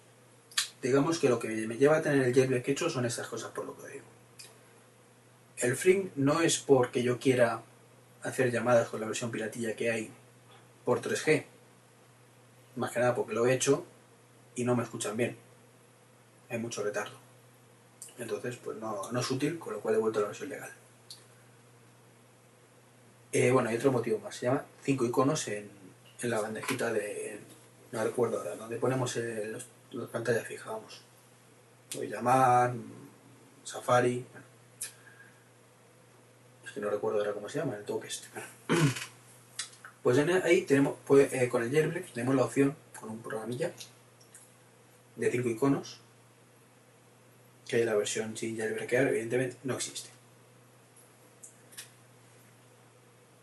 Digamos 0.82 1.20
que 1.20 1.30
lo 1.30 1.38
que 1.38 1.48
me 1.50 1.78
lleva 1.78 1.98
a 1.98 2.02
tener 2.02 2.24
el 2.24 2.34
jailbreak 2.34 2.68
hecho 2.70 2.90
son 2.90 3.06
estas 3.06 3.28
cosas 3.28 3.52
por 3.52 3.66
lo 3.66 3.78
que 3.78 3.88
digo. 3.88 4.06
El 5.58 5.76
Flink 5.76 6.12
no 6.16 6.42
es 6.42 6.58
porque 6.58 7.04
yo 7.04 7.20
quiera 7.20 7.62
hacer 8.24 8.52
llamadas 8.52 8.90
con 8.90 9.00
la 9.00 9.08
versión 9.08 9.32
piratilla 9.32 9.76
que 9.76 9.92
hay 9.92 10.12
por 10.86 11.02
3G. 11.02 11.46
Más 12.78 12.92
que 12.92 13.00
nada 13.00 13.14
porque 13.14 13.34
lo 13.34 13.46
he 13.46 13.54
hecho 13.54 13.86
y 14.56 14.64
no 14.64 14.76
me 14.76 14.84
escuchan 14.84 15.16
bien. 15.18 15.38
Hay 16.50 16.58
mucho 16.60 16.84
retardo. 16.84 17.16
Entonces, 18.18 18.58
pues 18.58 18.78
no, 18.78 19.12
no 19.12 19.20
es 19.20 19.32
útil, 19.32 19.58
con 19.58 19.74
lo 19.74 19.80
cual 19.80 19.96
he 19.96 19.98
vuelto 19.98 20.20
a 20.20 20.24
la 20.24 20.28
versión 20.30 20.50
legal. 20.50 20.72
Eh, 23.32 23.52
bueno, 23.52 23.70
hay 23.70 23.78
otro 23.78 23.92
motivo 23.92 24.20
más. 24.20 24.36
Se 24.36 24.46
llama 24.48 24.66
5 24.84 25.06
iconos 25.06 25.48
en, 25.48 25.70
en 26.22 26.30
la 26.30 26.42
bandejita 26.42 26.92
de. 26.92 27.40
No 27.92 28.04
recuerdo 28.04 28.38
ahora, 28.38 28.56
donde 28.56 28.78
ponemos 28.78 29.16
el- 29.18 29.54
los, 29.54 29.66
las 29.92 30.10
pantallas 30.10 30.46
fijas, 30.48 30.68
vamos. 30.68 31.02
Voy 31.96 32.08
a 32.08 32.10
llamar, 32.10 32.74
Safari. 33.64 34.26
Bueno. 34.32 34.46
Es 36.66 36.72
que 36.72 36.80
no 36.82 36.90
recuerdo 36.90 37.20
ahora 37.20 37.34
cómo 37.34 37.50
se 37.50 37.60
llama, 37.60 37.76
el 37.76 37.84
toque 37.86 38.08
este. 38.08 38.28
Pues 40.04 40.18
ahí 40.18 40.64
tenemos, 40.64 40.96
pues, 41.06 41.32
eh, 41.32 41.48
con 41.48 41.62
el 41.62 41.72
jailbreak 41.72 42.12
tenemos 42.12 42.34
la 42.34 42.44
opción, 42.46 42.76
con 43.00 43.12
un 43.12 43.20
programilla, 43.22 43.72
de 45.16 45.32
5 45.32 45.50
iconos, 45.50 46.00
que 47.68 47.86
la 47.86 47.96
versión 47.96 48.36
sin 48.36 48.58
jailbreakear 48.58 49.08
evidentemente 49.08 49.58
no 49.64 49.76
existe. 49.76 50.10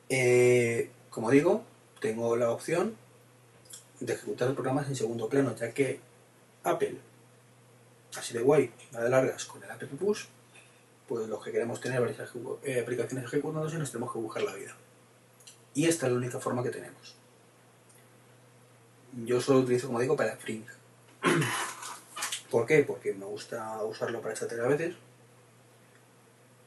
Eh, 0.09 0.91
como 1.11 1.31
digo, 1.31 1.64
tengo 2.01 2.37
la 2.37 2.51
opción 2.51 2.97
de 4.01 4.12
ejecutar 4.12 4.55
programas 4.55 4.89
en 4.89 4.97
segundo 4.97 5.29
plano, 5.29 5.55
ya 5.57 5.73
que 5.73 6.01
Apple, 6.64 6.97
así 8.16 8.35
de 8.35 8.41
guay, 8.41 8.73
va 8.95 9.03
de 9.03 9.11
largas 9.11 9.45
con 9.45 9.62
el 9.62 9.71
App 9.71 9.83
Push, 9.85 10.27
pues 11.09 11.27
los 11.29 11.43
que 11.43 11.51
queremos 11.51 11.81
tener 11.81 12.01
varias 12.01 12.31
eh, 12.64 12.81
aplicaciones 12.81 13.25
ejecutándose 13.25 13.79
nos 13.79 13.91
tenemos 13.91 14.12
que 14.12 14.19
buscar 14.19 14.43
la 14.43 14.55
vida. 14.55 14.77
Y 15.75 15.87
esta 15.87 16.07
es 16.07 16.12
la 16.12 16.19
única 16.19 16.39
forma 16.39 16.62
que 16.62 16.71
tenemos. 16.71 17.16
Yo 19.25 19.41
solo 19.41 19.61
lo 19.61 19.64
utilizo, 19.64 19.87
como 19.87 20.01
digo, 20.01 20.16
para 20.16 20.37
Flink. 20.37 20.66
¿Por 22.51 22.66
qué? 22.66 22.85
Porque 22.85 23.12
me 23.12 23.27
gusta 23.27 23.83
usarlo 23.85 24.21
para 24.23 24.35
chatear 24.35 24.62
a 24.62 24.69
veces. 24.69 24.97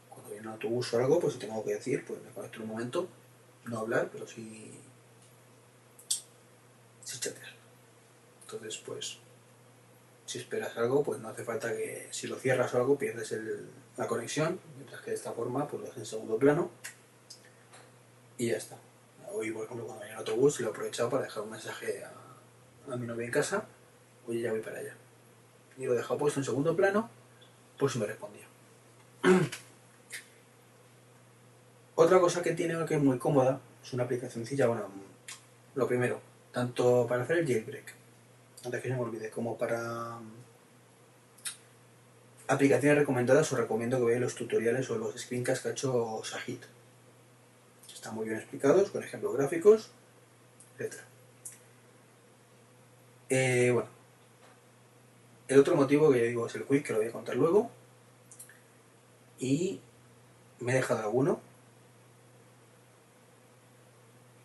Cuando 0.10 0.30
viene 0.30 0.48
un 0.48 0.54
autobús 0.54 0.94
o 0.94 0.98
algo, 0.98 1.20
pues 1.20 1.34
si 1.34 1.40
tengo 1.40 1.64
que 1.64 1.76
decir, 1.76 2.06
pues 2.06 2.22
me 2.22 2.30
conecto 2.32 2.62
un 2.62 2.68
momento. 2.68 3.08
No 3.66 3.80
hablar, 3.80 4.10
pero 4.12 4.28
sí. 4.28 4.80
sí 7.04 7.20
chatear. 7.20 7.50
Entonces, 8.44 8.78
pues. 8.86 9.18
Si 10.26 10.38
esperas 10.38 10.78
algo, 10.78 11.04
pues 11.04 11.20
no 11.20 11.30
hace 11.30 11.44
falta 11.44 11.76
que. 11.76 12.08
Si 12.12 12.28
lo 12.28 12.38
cierras 12.38 12.74
o 12.74 12.78
algo, 12.78 12.98
pierdes 12.98 13.36
la 13.98 14.08
conexión. 14.08 14.60
Mientras 14.78 15.02
que 15.02 15.12
de 15.12 15.16
esta 15.16 15.34
forma, 15.34 15.68
pues 15.68 15.82
lo 15.82 15.88
haces 15.88 16.00
en 16.00 16.06
segundo 16.06 16.38
plano. 16.38 16.70
Y 18.38 18.50
ya 18.50 18.58
está. 18.58 18.78
Hoy, 19.34 19.52
por 19.52 19.66
ejemplo, 19.66 19.86
cuando 19.86 20.02
venía 20.02 20.14
el 20.16 20.20
autobús, 20.20 20.60
lo 20.60 20.68
he 20.68 20.70
aprovechado 20.70 21.10
para 21.10 21.24
dejar 21.24 21.44
un 21.44 21.52
mensaje 21.52 22.04
a 22.04 22.96
mi 22.96 23.08
novia 23.08 23.26
en 23.26 23.32
casa. 23.32 23.66
Oye, 24.28 24.42
ya 24.42 24.52
voy 24.52 24.62
para 24.62 24.80
allá 24.80 24.96
y 25.78 25.86
lo 25.86 25.94
he 25.94 25.98
dejado 25.98 26.20
puesto 26.20 26.40
en 26.40 26.46
segundo 26.46 26.76
plano 26.76 27.10
por 27.78 27.90
si 27.92 28.00
me 28.00 28.06
respondía. 28.06 28.46
Otra 31.96 32.20
cosa 32.20 32.42
que 32.42 32.54
tiene 32.54 32.86
que 32.86 32.96
es 32.96 33.02
muy 33.02 33.18
cómoda 33.18 33.60
es 33.84 33.94
una 33.94 34.04
aplicacióncilla, 34.04 34.68
bueno, 34.68 34.88
lo 35.76 35.88
primero, 35.88 36.20
tanto 36.52 37.08
para 37.08 37.24
hacer 37.24 37.40
el 37.40 37.48
jailbreak, 37.48 37.96
antes 38.66 38.82
que 38.82 38.90
se 38.90 38.94
me 38.94 39.02
olvide, 39.02 39.30
como 39.30 39.58
para 39.58 40.20
mm, 40.20 40.34
aplicaciones 42.48 43.00
recomendadas, 43.00 43.52
os 43.52 43.60
recomiendo 43.60 43.98
que 43.98 44.06
veáis 44.06 44.22
los 44.22 44.36
tutoriales 44.36 44.90
o 44.90 44.98
los 44.98 45.20
screencasts 45.20 45.64
que 45.64 45.70
ha 45.70 45.72
hecho 45.72 46.22
Sahid. 46.24 46.60
Están 47.92 48.16
muy 48.16 48.26
bien 48.26 48.38
explicados, 48.38 48.92
con 48.92 49.04
ejemplos 49.04 49.36
gráficos, 49.36 49.92
etc. 50.80 50.96
Eh, 53.30 53.72
bueno. 53.74 54.01
El 55.52 55.60
otro 55.60 55.76
motivo 55.76 56.10
que 56.10 56.20
yo 56.20 56.26
digo 56.28 56.48
es 56.48 56.56
el 56.56 56.64
quick, 56.64 56.86
que 56.86 56.94
lo 56.94 57.00
voy 57.00 57.10
a 57.10 57.12
contar 57.12 57.36
luego. 57.36 57.70
Y 59.38 59.82
me 60.62 60.72
he 60.72 60.76
dejado 60.76 61.02
alguno. 61.02 61.42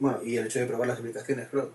Bueno, 0.00 0.20
y 0.24 0.36
el 0.36 0.46
hecho 0.46 0.58
de 0.58 0.66
probar 0.66 0.88
las 0.88 0.98
aplicaciones, 0.98 1.48
claro. 1.48 1.70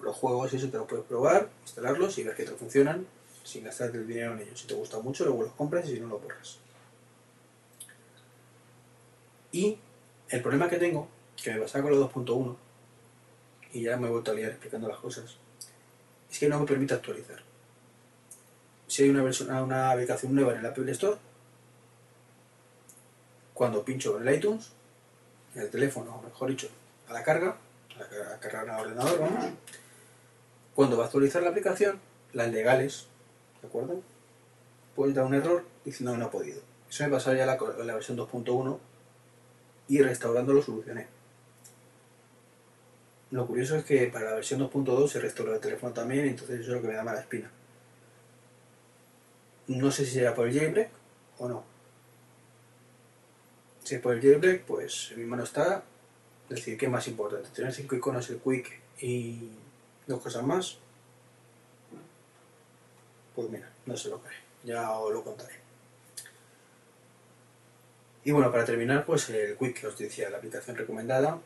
Los 0.00 0.16
juegos, 0.16 0.54
eso 0.54 0.70
te 0.70 0.78
lo 0.78 0.86
puedes 0.86 1.04
probar, 1.04 1.50
instalarlos 1.60 2.16
y 2.16 2.24
ver 2.24 2.34
que 2.34 2.44
te 2.44 2.52
funcionan 2.52 3.06
sin 3.44 3.64
gastarte 3.64 3.98
el 3.98 4.06
dinero 4.06 4.32
en 4.32 4.40
ellos. 4.40 4.58
Si 4.58 4.66
te 4.66 4.72
gusta 4.72 4.98
mucho, 4.98 5.26
luego 5.26 5.42
los 5.42 5.52
compras 5.52 5.86
y 5.86 5.96
si 5.96 6.00
no, 6.00 6.06
lo 6.08 6.18
borras. 6.18 6.56
Y 9.52 9.76
el 10.30 10.40
problema 10.40 10.70
que 10.70 10.78
tengo, 10.78 11.06
que 11.36 11.52
me 11.52 11.60
pasa 11.60 11.82
con 11.82 11.90
los 11.90 12.10
2.1, 12.10 12.56
y 13.74 13.82
ya 13.82 13.98
me 13.98 14.06
he 14.06 14.10
vuelto 14.10 14.30
a 14.30 14.34
liar 14.34 14.52
explicando 14.52 14.88
las 14.88 15.00
cosas, 15.00 15.36
es 16.30 16.38
que 16.38 16.48
no 16.48 16.60
me 16.60 16.64
permite 16.64 16.94
actualizar. 16.94 17.49
Si 18.90 19.04
hay 19.04 19.10
una 19.10 19.22
versión, 19.22 19.52
una 19.52 19.92
aplicación 19.92 20.34
nueva 20.34 20.52
en 20.52 20.58
el 20.58 20.66
Apple 20.66 20.90
Store, 20.90 21.16
cuando 23.54 23.84
pincho 23.84 24.20
en 24.20 24.26
el 24.26 24.34
iTunes, 24.34 24.72
en 25.54 25.62
el 25.62 25.70
teléfono, 25.70 26.20
mejor 26.24 26.50
dicho, 26.50 26.68
a 27.08 27.12
la 27.12 27.22
carga, 27.22 27.56
a 28.34 28.40
cargar 28.40 28.68
al 28.68 28.80
ordenador, 28.80 29.20
vamos, 29.20 29.44
cuando 30.74 30.96
va 30.96 31.04
a 31.04 31.06
actualizar 31.06 31.40
la 31.40 31.50
aplicación, 31.50 32.00
las 32.32 32.50
legales, 32.50 33.06
¿de 33.62 33.68
acuerdo? 33.68 34.02
Puede 34.96 35.12
dar 35.12 35.24
un 35.24 35.34
error 35.34 35.64
diciendo 35.84 36.10
que 36.10 36.18
no 36.18 36.24
ha 36.24 36.30
podido. 36.32 36.60
Eso 36.90 37.04
me 37.04 37.10
pasó 37.10 37.32
ya 37.32 37.46
la, 37.46 37.56
la 37.84 37.94
versión 37.94 38.18
2.1 38.18 38.76
y 39.86 40.02
restaurando 40.02 40.52
lo 40.52 40.62
solucioné. 40.62 41.06
Lo 43.30 43.46
curioso 43.46 43.76
es 43.76 43.84
que 43.84 44.08
para 44.08 44.30
la 44.30 44.34
versión 44.34 44.58
2.2 44.68 45.06
se 45.06 45.20
restauró 45.20 45.54
el 45.54 45.60
teléfono 45.60 45.92
también, 45.92 46.26
entonces 46.26 46.58
eso 46.58 46.70
es 46.70 46.76
lo 46.76 46.82
que 46.82 46.88
me 46.88 46.94
da 46.94 47.04
mala 47.04 47.20
espina. 47.20 47.52
No 49.70 49.92
sé 49.92 50.04
si 50.04 50.14
será 50.14 50.34
por 50.34 50.48
el 50.48 50.58
jailbreak 50.58 50.90
o 51.38 51.48
no. 51.48 51.62
Si 53.84 53.94
es 53.94 54.00
por 54.00 54.14
el 54.14 54.20
jailbreak, 54.20 54.64
pues 54.64 55.12
en 55.12 55.20
mi 55.20 55.26
mano 55.26 55.44
está 55.44 55.84
decir 56.48 56.76
qué 56.76 56.86
es 56.86 56.92
más 56.92 57.06
importante, 57.06 57.50
tener 57.50 57.72
cinco 57.72 57.94
iconos, 57.94 58.28
el 58.30 58.40
quick 58.40 58.80
y 59.00 59.48
dos 60.08 60.20
cosas 60.20 60.42
más. 60.42 60.78
Pues 63.36 63.48
mira, 63.48 63.70
no 63.86 63.96
sé 63.96 64.08
lo 64.08 64.20
que 64.20 64.30
ya 64.64 64.90
os 64.90 65.12
lo 65.12 65.22
contaré. 65.22 65.54
Y 68.24 68.32
bueno, 68.32 68.50
para 68.50 68.64
terminar, 68.64 69.06
pues 69.06 69.30
el 69.30 69.56
quick 69.56 69.82
que 69.82 69.86
os 69.86 69.96
decía, 69.96 70.30
la 70.30 70.38
aplicación 70.38 70.76
recomendada, 70.76 71.38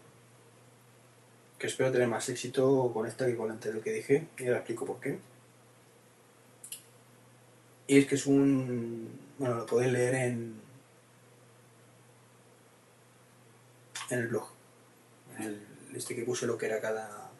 que 1.59 1.66
espero 1.66 1.93
tener 1.93 2.09
más 2.09 2.27
éxito 2.31 2.91
con 2.95 3.07
esta 3.07 3.27
que 3.27 3.37
con 3.37 3.49
la 3.49 3.53
anterior 3.53 3.83
que 3.83 3.93
dije, 3.93 4.29
y 4.39 4.47
ahora 4.47 4.61
explico 4.61 4.87
por 4.87 4.99
qué. 4.99 5.18
Y 7.87 7.99
es 7.99 8.07
que 8.07 8.14
es 8.14 8.26
un. 8.26 9.20
Bueno, 9.39 9.57
lo 9.57 9.66
podéis 9.66 9.93
leer 9.93 10.14
en. 10.14 10.61
en 14.11 14.18
el 14.18 14.28
blog. 14.28 14.49
En 15.39 15.43
el, 15.45 15.66
este 15.95 16.14
que 16.14 16.24
puse 16.24 16.47
lo 16.47 16.57
que 16.57 16.66
era 16.66 16.80
cada. 16.80 17.30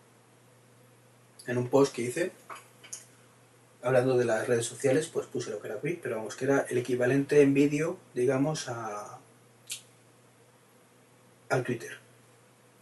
en 1.47 1.59
un 1.59 1.69
post 1.69 1.95
que 1.95 2.03
hice. 2.03 2.33
Hablando 3.83 4.17
de 4.17 4.25
las 4.25 4.47
redes 4.47 4.65
sociales, 4.65 5.09
pues 5.09 5.27
puse 5.27 5.51
lo 5.51 5.61
que 5.61 5.69
era 5.69 5.81
Quick, 5.81 6.01
pero 6.03 6.17
vamos, 6.17 6.37
que 6.37 6.47
era 6.47 6.61
el 6.71 6.79
equivalente 6.79 7.43
en 7.43 7.53
vídeo, 7.53 7.99
digamos, 8.15 8.69
a. 8.69 9.19
al 11.51 11.65
Twitter. 11.65 11.99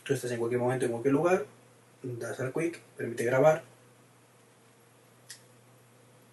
Tú 0.04 0.14
estás 0.14 0.30
en 0.30 0.38
cualquier 0.38 0.60
momento, 0.60 0.84
en 0.84 0.92
cualquier 0.92 1.14
lugar, 1.14 1.46
das 2.02 2.40
al 2.40 2.52
Quick, 2.52 2.80
permite 2.96 3.24
grabar 3.24 3.64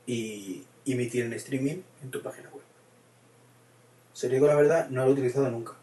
y 0.09 0.63
emitir 0.93 1.25
en 1.25 1.33
streaming 1.33 1.81
en 2.01 2.11
tu 2.11 2.21
página 2.21 2.49
web. 2.49 2.63
Si 4.13 4.25
os 4.25 4.31
digo 4.31 4.47
la 4.47 4.55
verdad, 4.55 4.89
no 4.89 5.03
lo 5.03 5.11
he 5.11 5.13
utilizado 5.13 5.49
nunca. 5.49 5.73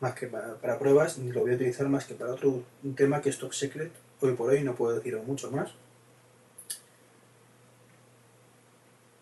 Más 0.00 0.14
que 0.14 0.26
para, 0.26 0.78
pruebas, 0.78 1.18
ni 1.18 1.32
lo 1.32 1.40
voy 1.40 1.52
a 1.52 1.54
utilizar 1.54 1.88
más 1.88 2.04
que 2.04 2.14
para 2.14 2.32
otro 2.32 2.62
tema 2.96 3.20
que 3.20 3.30
es 3.30 3.38
Top 3.38 3.52
Secret. 3.52 3.92
Hoy 4.20 4.34
por 4.34 4.50
hoy 4.50 4.62
no 4.62 4.74
puedo 4.74 4.94
deciros 4.94 5.26
mucho 5.26 5.50
más. 5.50 5.70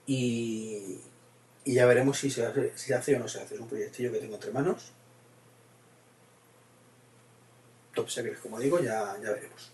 Y, 0.06 1.00
ya 1.64 1.86
veremos 1.86 2.18
si 2.18 2.30
se, 2.30 2.44
hace, 2.44 2.72
si 2.76 2.88
se 2.88 2.94
hace 2.94 3.16
o 3.16 3.18
no 3.18 3.28
se 3.28 3.40
hace. 3.40 3.54
Es 3.54 3.60
un 3.60 3.68
proyectillo 3.68 4.12
que 4.12 4.18
tengo 4.18 4.34
entre 4.34 4.50
manos. 4.50 4.92
Top 7.94 8.08
Secret, 8.08 8.40
como 8.40 8.58
digo, 8.58 8.80
ya, 8.80 9.16
ya 9.22 9.30
veremos. 9.30 9.70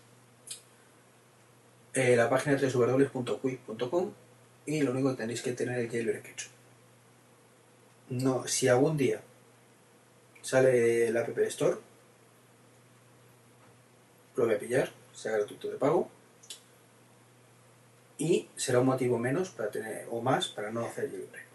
Eh, 1.93 2.15
la 2.15 2.29
página 2.29 2.55
es 2.55 2.73
www.quick.com 2.73 4.11
y 4.67 4.81
lo 4.81 4.91
único 4.91 5.11
que 5.11 5.17
tenéis 5.17 5.41
que 5.41 5.53
tener 5.53 5.79
el 5.79 5.89
jailbreak 5.89 6.27
hecho. 6.27 6.49
No, 8.09 8.45
si 8.47 8.67
algún 8.67 8.97
día 8.97 9.21
sale 10.41 11.09
la 11.11 11.21
App 11.21 11.37
Store, 11.39 11.77
lo 14.35 14.45
voy 14.45 14.53
a 14.53 14.59
pillar, 14.59 14.91
sea 15.13 15.31
gratuito 15.31 15.69
de 15.69 15.77
pago, 15.77 16.09
y 18.17 18.49
será 18.55 18.81
un 18.81 18.87
motivo 18.87 19.17
menos 19.17 19.49
para 19.49 19.71
tener, 19.71 20.05
o 20.11 20.21
más 20.21 20.49
para 20.49 20.69
no 20.69 20.85
hacer 20.85 21.09
jailbreak. 21.09 21.47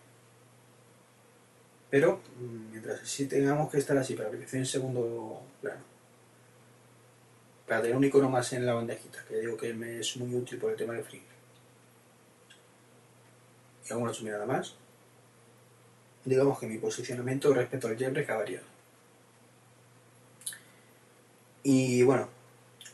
Pero 1.90 2.20
mientras 2.72 3.06
sí 3.06 3.26
tengamos 3.26 3.70
que 3.70 3.76
estar 3.76 3.96
así 3.98 4.14
para 4.14 4.28
aplicación 4.28 4.60
en 4.62 4.66
segundo 4.66 5.42
plano, 5.60 5.82
para 7.68 7.82
tener 7.82 7.96
un 7.96 8.04
icono 8.04 8.30
más 8.30 8.54
en 8.54 8.64
la 8.64 8.72
bandejita, 8.72 9.22
que 9.28 9.36
digo 9.36 9.58
que 9.58 10.00
es 10.00 10.16
muy 10.16 10.34
útil 10.34 10.58
por 10.58 10.70
el 10.70 10.78
tema 10.78 10.94
del 10.94 11.04
free 11.04 11.22
alguna 13.92 14.12
nada 14.22 14.46
más, 14.46 14.74
digamos 16.24 16.58
que 16.58 16.66
mi 16.66 16.78
posicionamiento 16.78 17.52
respecto 17.52 17.88
al 17.88 17.98
jailbreak 17.98 18.30
ha 18.30 18.36
variado. 18.36 18.64
Y 21.62 22.02
bueno, 22.02 22.28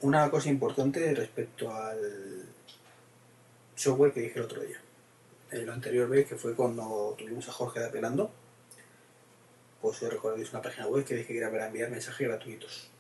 una 0.01 0.31
cosa 0.31 0.49
importante 0.49 1.15
respecto 1.15 1.75
al 1.75 2.47
software 3.75 4.13
que 4.13 4.21
dije 4.21 4.39
el 4.39 4.45
otro 4.45 4.61
día. 4.63 4.81
El 5.51 5.71
anterior 5.71 6.09
vez, 6.09 6.29
que 6.29 6.37
fue 6.37 6.55
cuando 6.55 7.15
tuvimos 7.19 7.49
a 7.49 7.53
Jorge 7.53 7.81
de 7.81 7.87
apelando, 7.87 8.31
pues 9.81 9.99
si 9.99 10.07
recordáis 10.07 10.51
una 10.53 10.61
página 10.61 10.87
web 10.87 11.05
que 11.05 11.15
dije 11.15 11.33
que 11.33 11.39
era 11.39 11.51
para 11.51 11.69
enviar 11.69 11.91
mensajes 11.91 12.29
gratuitos. 12.29 12.91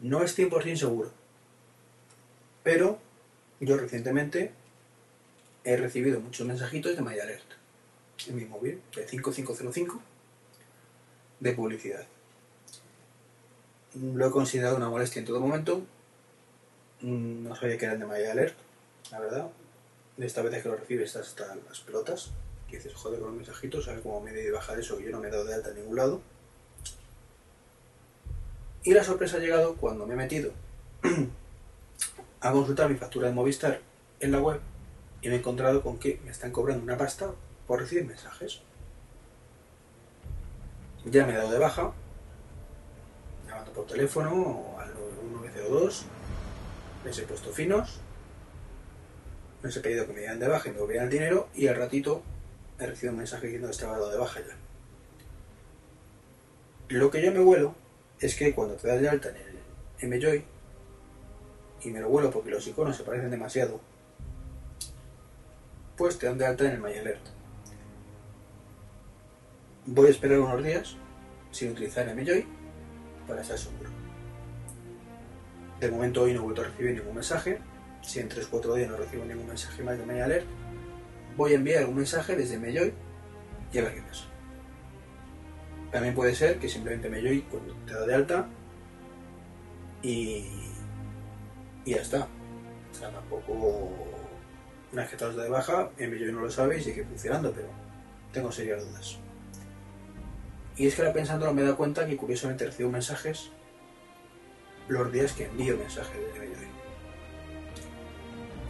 No 0.00 0.22
es 0.22 0.36
100% 0.36 0.76
seguro, 0.76 1.12
pero 2.62 2.98
yo 3.60 3.76
recientemente 3.76 4.52
he 5.64 5.76
recibido 5.76 6.20
muchos 6.20 6.46
mensajitos 6.46 6.94
de 6.94 7.02
MyAlert 7.02 7.42
en 8.28 8.36
mi 8.36 8.44
móvil, 8.44 8.80
de 8.94 9.08
5505, 9.08 10.00
de 11.40 11.52
publicidad. 11.52 12.06
Lo 13.94 14.26
he 14.26 14.30
considerado 14.30 14.76
una 14.76 14.88
molestia 14.88 15.20
en 15.20 15.26
todo 15.26 15.40
momento. 15.40 15.82
No 17.00 17.54
sabía 17.56 17.78
que 17.78 17.86
eran 17.86 17.98
de 17.98 18.06
MyAlert, 18.06 18.56
la 19.10 19.20
verdad. 19.20 19.50
De 20.16 20.26
esta 20.26 20.42
vez 20.42 20.62
que 20.62 20.68
lo 20.68 20.76
recibes 20.76 21.16
hasta 21.16 21.54
las 21.54 21.80
pelotas. 21.80 22.30
Dices, 22.70 22.92
joder, 22.94 23.20
con 23.20 23.28
los 23.28 23.36
mensajitos, 23.36 23.86
ver 23.86 24.00
cómo 24.02 24.20
me 24.20 24.32
de 24.32 24.50
bajar 24.50 24.78
eso, 24.80 24.98
yo 24.98 25.10
no 25.10 25.20
me 25.20 25.28
he 25.28 25.30
dado 25.30 25.44
de 25.44 25.54
alta 25.54 25.70
en 25.70 25.76
ningún 25.76 25.94
lado. 25.94 26.20
Y 28.82 28.92
la 28.92 29.04
sorpresa 29.04 29.36
ha 29.36 29.40
llegado 29.40 29.76
cuando 29.76 30.06
me 30.06 30.14
he 30.14 30.16
metido 30.16 30.52
a 32.40 32.52
consultar 32.52 32.90
mi 32.90 32.96
factura 32.96 33.28
de 33.28 33.34
Movistar 33.34 33.80
en 34.18 34.32
la 34.32 34.40
web 34.40 34.60
y 35.24 35.28
me 35.28 35.36
he 35.36 35.38
encontrado 35.38 35.82
con 35.82 35.98
que 35.98 36.20
me 36.22 36.30
están 36.30 36.52
cobrando 36.52 36.84
una 36.84 36.98
pasta 36.98 37.32
por 37.66 37.80
recibir 37.80 38.04
mensajes. 38.04 38.60
Ya 41.06 41.26
me 41.26 41.32
he 41.32 41.36
dado 41.36 41.50
de 41.50 41.58
baja, 41.58 41.92
llamando 43.48 43.72
por 43.72 43.86
teléfono 43.86 44.76
al 44.78 44.92
1902, 44.92 46.04
les 47.06 47.18
he 47.18 47.22
puesto 47.22 47.52
finos, 47.52 48.00
les 49.62 49.74
he 49.74 49.80
pedido 49.80 50.06
que 50.06 50.12
me 50.12 50.20
dieran 50.20 50.38
de 50.38 50.48
baja 50.48 50.68
y 50.68 50.72
me 50.72 50.80
volvieran 50.80 51.06
el 51.06 51.12
dinero 51.12 51.48
y 51.54 51.68
al 51.68 51.76
ratito 51.76 52.22
he 52.78 52.86
recibido 52.86 53.12
un 53.12 53.18
mensaje 53.18 53.46
diciendo 53.46 53.68
que 53.68 53.72
estaba 53.72 53.92
dado 53.92 54.10
de 54.10 54.18
baja 54.18 54.40
ya. 54.40 54.56
Lo 56.88 57.10
que 57.10 57.22
yo 57.22 57.32
me 57.32 57.40
vuelo 57.40 57.74
es 58.20 58.36
que 58.36 58.54
cuando 58.54 58.74
te 58.74 58.88
das 58.88 59.00
de 59.00 59.08
alta 59.08 59.30
en 59.30 59.36
el 59.36 60.18
MJoy, 60.18 60.44
y 61.82 61.90
me 61.90 62.00
lo 62.00 62.10
vuelo 62.10 62.30
porque 62.30 62.50
los 62.50 62.66
iconos 62.66 62.94
se 62.94 63.04
parecen 63.04 63.30
demasiado 63.30 63.80
pues 65.96 66.18
te 66.18 66.26
dan 66.26 66.38
de 66.38 66.46
alta 66.46 66.64
en 66.64 66.72
el 66.72 66.80
MyAlert. 66.80 67.26
Voy 69.86 70.06
a 70.08 70.10
esperar 70.10 70.38
unos 70.40 70.62
días 70.64 70.96
sin 71.50 71.72
utilizar 71.72 72.06
MJoy 72.14 72.46
para 73.28 73.42
estar 73.42 73.58
seguro. 73.58 73.90
De 75.80 75.90
momento 75.90 76.22
hoy 76.22 76.32
no 76.32 76.40
he 76.40 76.42
vuelto 76.42 76.62
a 76.62 76.64
recibir 76.64 76.94
ningún 76.94 77.14
mensaje. 77.14 77.60
Si 78.02 78.20
en 78.20 78.28
3-4 78.28 78.74
días 78.74 78.90
no 78.90 78.96
recibo 78.96 79.24
ningún 79.24 79.46
mensaje 79.46 79.82
más 79.82 79.98
de 79.98 80.06
MyAlert, 80.06 80.46
voy 81.36 81.52
a 81.52 81.54
enviar 81.56 81.80
algún 81.80 81.96
mensaje 81.96 82.36
desde 82.36 82.58
MJoy 82.58 82.92
y 83.72 83.78
a 83.78 83.82
ver 83.82 83.94
qué 83.94 84.02
pasa. 84.02 84.24
También 85.92 86.14
puede 86.14 86.34
ser 86.34 86.58
que 86.58 86.68
simplemente 86.68 87.08
MJoy 87.08 87.42
cuando 87.42 87.74
te 87.86 87.94
da 87.94 88.06
de 88.06 88.14
alta 88.14 88.48
y, 90.02 90.44
y 91.84 91.94
ya 91.94 92.02
está. 92.02 92.28
sea, 92.92 93.10
tampoco... 93.10 94.13
Una 94.94 95.02
vez 95.02 95.10
que 95.10 95.16
dado 95.16 95.36
de 95.36 95.48
baja, 95.48 95.90
en 95.98 96.16
yo 96.16 96.30
no 96.30 96.42
lo 96.42 96.50
sabe 96.52 96.78
y 96.78 96.80
sigue 96.80 97.02
funcionando, 97.04 97.50
pero 97.50 97.66
tengo 98.32 98.52
serias 98.52 98.80
dudas. 98.86 99.18
Y 100.76 100.86
es 100.86 100.94
que 100.94 101.02
ahora 101.02 101.12
pensándolo 101.12 101.52
me 101.52 101.62
he 101.62 101.64
dado 101.64 101.76
cuenta 101.76 102.06
que 102.06 102.16
curiosamente 102.16 102.66
recibo 102.66 102.90
mensajes 102.90 103.50
los 104.86 105.10
días 105.10 105.32
que 105.32 105.46
envío 105.46 105.76
mensajes 105.76 106.14
de 106.14 106.38
MJOy. 106.38 106.68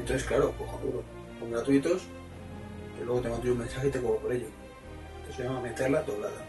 Entonces, 0.00 0.24
claro, 0.26 0.54
cojo 0.56 0.78
duro. 0.82 1.02
Son 1.38 1.50
gratuitos 1.50 2.04
y 2.98 3.04
luego 3.04 3.20
te 3.20 3.28
mando 3.28 3.52
un 3.52 3.58
mensaje 3.58 3.88
y 3.88 3.90
te 3.90 4.00
cobro 4.00 4.20
por 4.20 4.32
ello. 4.32 4.46
Eso 5.24 5.36
se 5.36 5.42
llama 5.42 5.60
meterla 5.60 6.00
doblada. 6.04 6.42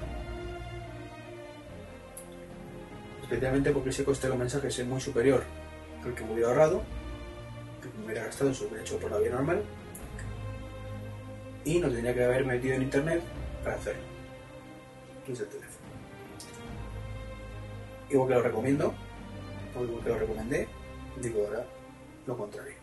Especialmente 3.24 3.72
porque 3.72 3.90
ese 3.90 4.06
coste 4.06 4.28
de 4.28 4.30
los 4.30 4.40
mensajes 4.40 4.80
es 4.80 4.88
muy 4.88 5.02
superior 5.02 5.44
al 6.06 6.16
que 6.16 6.24
me 6.24 6.32
hubiera 6.32 6.48
ahorrado, 6.48 6.82
hubiera 8.04 8.26
gastado 8.26 8.50
en 8.50 8.56
su 8.56 8.76
hecho 8.76 8.98
por 9.00 9.12
la 9.12 9.20
vía 9.20 9.32
normal, 9.32 9.64
y 11.64 11.80
no 11.80 11.90
tendría 11.90 12.14
que 12.14 12.24
haber 12.24 12.46
metido 12.46 12.76
en 12.76 12.84
internet 12.84 13.22
para 13.64 13.76
hacerlo. 13.76 14.02
Desde 15.28 15.44
el. 15.44 15.50
Igual 18.10 18.30
que 18.30 18.36
lo 18.36 18.42
recomiendo, 18.44 18.94
o 19.76 19.84
igual 19.84 20.04
que 20.04 20.10
lo 20.10 20.20
recomendé, 20.20 20.68
digo 21.22 21.46
ahora 21.46 21.66
lo 22.28 22.38
contrario. 22.38 22.76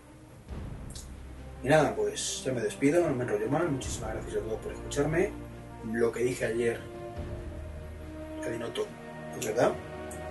Y 1.62 1.68
nada, 1.68 1.94
pues 1.94 2.42
ya 2.44 2.52
me 2.52 2.60
despido, 2.60 3.08
no 3.08 3.14
me 3.14 3.22
enrollo 3.22 3.48
más. 3.48 3.70
Muchísimas 3.70 4.14
gracias 4.14 4.36
a 4.36 4.40
todos 4.40 4.58
por 4.60 4.72
escucharme. 4.72 5.30
Lo 5.92 6.10
que 6.10 6.24
dije 6.24 6.44
ayer, 6.44 6.80
que 8.42 9.38
es 9.38 9.46
verdad. 9.46 9.72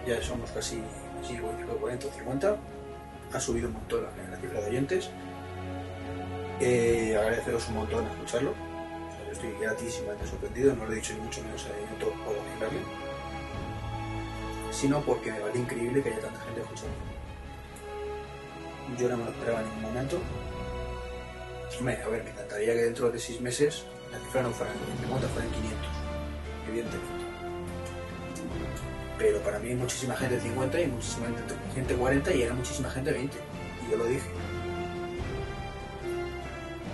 Ya 0.06 0.22
somos 0.22 0.52
casi, 0.52 0.82
casi 1.22 1.38
40 1.38 2.08
o 2.08 2.12
50. 2.12 2.58
Ha 3.34 3.40
subido 3.40 3.68
un 3.68 3.74
montón 3.74 4.04
la, 4.04 4.30
la 4.30 4.38
cifra 4.38 4.62
de 4.62 4.68
oyentes. 4.68 5.10
Eh, 6.60 7.16
agradeceros 7.18 7.68
un 7.70 7.76
montón 7.76 8.06
escucharlo. 8.08 8.52
O 8.52 9.12
sea, 9.16 9.26
yo 9.26 9.32
estoy 9.32 9.52
gratísimamente 9.60 10.28
sorprendido, 10.28 10.76
no 10.76 10.86
lo 10.86 10.92
he 10.92 10.96
dicho 10.96 11.14
ni 11.14 11.22
mucho 11.22 11.44
menos 11.44 11.66
Inoto 11.66 12.12
por 12.24 12.36
ejemplo 12.36 13.02
sino 14.72 15.02
porque 15.02 15.32
me 15.32 15.40
vale 15.40 15.60
increíble 15.60 16.02
que 16.02 16.10
haya 16.10 16.22
tanta 16.22 16.40
gente 16.40 16.62
escuchando. 16.62 16.96
Yo 18.98 19.10
no 19.10 19.18
me 19.18 19.26
lo 19.26 19.32
esperaba 19.32 19.62
en 19.62 19.68
ningún 19.68 19.84
momento. 19.84 20.22
A 21.82 22.10
ver, 22.10 22.24
me 22.24 22.30
encantaría 22.30 22.74
que 22.74 22.82
dentro 22.82 23.10
de 23.12 23.20
6 23.20 23.42
meses 23.42 23.86
la 24.12 24.20
cifra 24.20 24.44
no 24.44 24.52
fuera 24.52 24.72
en 24.74 24.98
50, 25.00 25.28
fuera 25.30 25.46
en 25.46 25.54
500, 25.54 25.88
evidentemente. 26.70 27.21
Pero 29.22 29.38
para 29.42 29.60
mí 29.60 29.76
muchísima 29.76 30.16
gente 30.16 30.36
de 30.36 30.42
50 30.42 30.82
y 30.82 30.88
muchísima 30.88 31.28
gente 31.76 31.94
de 31.94 32.00
40 32.00 32.34
y 32.34 32.42
era 32.42 32.56
muchísima 32.56 32.90
gente 32.90 33.12
de 33.12 33.20
20. 33.20 33.38
Y 33.86 33.92
yo 33.92 33.98
lo 33.98 34.06
dije. 34.06 34.28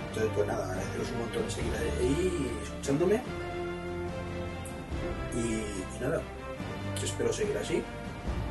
Entonces, 0.08 0.30
pues 0.34 0.46
nada, 0.46 0.66
agradeceros 0.66 1.10
un 1.12 1.18
montón 1.20 1.44
de 1.44 1.50
seguir 1.50 1.72
ahí 1.74 2.50
escuchándome. 2.62 3.22
Y, 5.34 5.38
y 5.38 6.00
nada, 6.02 6.20
espero 7.02 7.32
seguir 7.32 7.56
así. 7.56 7.82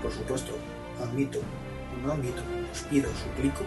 Por 0.02 0.12
supuesto, 0.12 0.54
admito, 1.00 1.40
no 2.04 2.14
admito, 2.14 2.42
os 2.72 2.82
pido, 2.82 3.12
suplico 3.12 3.64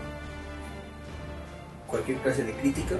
cualquier 1.86 2.18
clase 2.18 2.42
de 2.42 2.52
crítica, 2.54 2.96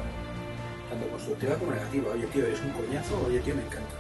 tanto 0.89 1.09
constructiva 1.11 1.57
como 1.57 1.73
negativa. 1.73 2.12
Oye, 2.12 2.27
tío, 2.28 2.47
eres 2.47 2.61
un 2.61 2.70
coñazo, 2.70 3.20
oye, 3.27 3.41
tío, 3.41 3.57
me 3.57 3.62
encanta. 3.62 4.00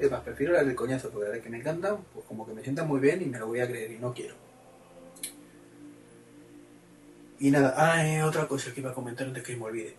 Es 0.00 0.10
más, 0.10 0.22
prefiero 0.22 0.54
la 0.54 0.64
del 0.64 0.74
coñazo, 0.74 1.10
porque 1.10 1.28
la 1.28 1.34
de 1.34 1.42
que 1.42 1.50
me 1.50 1.58
encanta, 1.58 1.98
pues 2.14 2.24
como 2.24 2.46
que 2.46 2.54
me 2.54 2.62
sienta 2.62 2.84
muy 2.84 3.00
bien 3.00 3.20
y 3.20 3.26
me 3.26 3.38
lo 3.38 3.46
voy 3.46 3.60
a 3.60 3.68
creer 3.68 3.92
y 3.92 3.98
no 3.98 4.14
quiero. 4.14 4.34
Y 7.38 7.50
nada, 7.50 7.74
ah, 7.76 8.06
eh, 8.06 8.22
otra 8.22 8.48
cosa 8.48 8.72
que 8.72 8.80
iba 8.80 8.90
a 8.90 8.94
comentar 8.94 9.26
antes 9.26 9.42
que 9.42 9.56
me 9.56 9.64
olvide. 9.64 9.94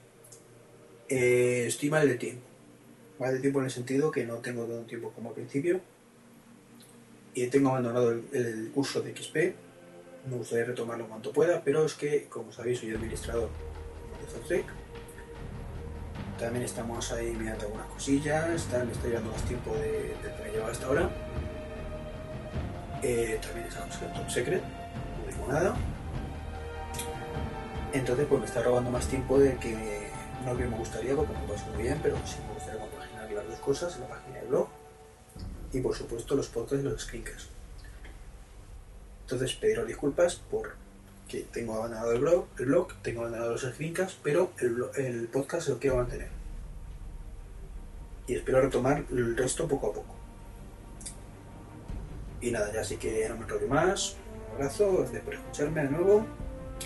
Eh, 1.08 1.66
estoy 1.68 1.92
mal 1.92 2.08
de 2.08 2.16
tiempo. 2.16 2.42
Mal 3.20 3.36
de 3.36 3.40
tiempo 3.42 3.60
en 3.60 3.66
el 3.66 3.72
sentido 3.72 4.12
que 4.12 4.26
no 4.26 4.38
tengo 4.38 4.66
el 4.66 4.86
tiempo 4.88 5.12
como 5.12 5.30
al 5.30 5.36
principio. 5.36 5.82
Y 7.36 7.46
tengo 7.48 7.70
abandonado 7.70 8.12
el, 8.12 8.72
curso 8.74 9.02
de 9.02 9.16
XP. 9.16 9.36
Me 10.30 10.38
gustaría 10.38 10.66
retomarlo 10.66 11.08
cuanto 11.08 11.32
pueda, 11.32 11.64
pero 11.64 11.86
es 11.86 11.94
que, 11.94 12.26
como 12.26 12.52
sabéis, 12.52 12.80
soy 12.80 12.92
administrador 12.92 13.50
de 14.20 14.32
Zotrek. 14.32 14.81
También 16.42 16.66
estamos 16.66 17.12
ahí 17.12 17.36
mirando 17.38 17.66
algunas 17.66 17.86
cosillas. 17.86 18.64
También 18.64 18.88
me 18.88 18.94
estoy 18.94 19.12
dando 19.12 19.32
más 19.32 19.44
tiempo 19.44 19.76
de, 19.76 19.92
de 19.92 20.36
que 20.36 20.44
me 20.44 20.52
lleva 20.52 20.72
hasta 20.72 20.88
ahora. 20.88 21.08
Eh, 23.04 23.40
también 23.44 23.68
estamos 23.68 24.02
en 24.02 24.12
Top 24.12 24.28
Secret. 24.28 24.64
No 24.64 25.32
digo 25.32 25.48
nada. 25.48 25.76
Entonces, 27.94 28.26
pues 28.28 28.42
me 28.42 28.48
está 28.48 28.64
robando 28.64 28.90
más 28.90 29.06
tiempo 29.06 29.38
de 29.38 29.56
que 29.58 30.10
no 30.44 30.56
me 30.56 30.66
gustaría, 30.66 31.16
porque 31.16 31.32
me 31.32 31.54
paso 31.54 31.68
muy 31.76 31.84
bien, 31.84 32.00
pero 32.02 32.18
sí 32.26 32.38
me 32.48 32.56
gustaría 32.56 32.82
compaginar 32.82 33.32
las 33.32 33.48
dos 33.48 33.60
cosas, 33.60 34.00
la 34.00 34.08
página 34.08 34.40
de 34.40 34.48
blog 34.48 34.68
y, 35.72 35.80
por 35.80 35.96
supuesto, 35.96 36.36
los 36.36 36.48
podcasts 36.48 36.84
y 36.84 36.90
los 36.90 37.04
screencasts. 37.04 37.50
Entonces, 39.26 39.54
pediros 39.54 39.86
disculpas 39.86 40.38
por 40.38 40.74
que 41.32 41.42
tengo 41.52 41.76
abandonado 41.76 42.12
el 42.12 42.20
blog, 42.20 42.46
el 42.60 42.66
blog 42.66 42.94
tengo 43.02 43.22
abandonado 43.22 43.54
los 43.54 43.62
screencasts, 43.62 44.20
pero 44.22 44.52
el, 44.60 44.84
el 44.98 45.28
podcast 45.28 45.70
lo 45.70 45.80
quiero 45.80 45.96
mantener. 45.98 46.28
Y 48.28 48.36
espero 48.36 48.62
retomar 48.62 49.06
el 49.10 49.36
resto 49.38 49.68
poco 49.68 49.92
a 49.92 49.94
poco. 49.94 50.16
Y 52.42 52.52
nada, 52.52 52.72
ya 52.74 52.82
así 52.82 52.98
que 52.98 53.28
no 53.30 53.38
me 53.38 53.44
enrollo 53.44 53.68
más. 53.68 54.18
Un 54.50 54.56
abrazo, 54.56 54.98
gracias 54.98 55.24
por 55.24 55.36
escucharme 55.36 55.84
de 55.84 55.90
nuevo 55.90 56.26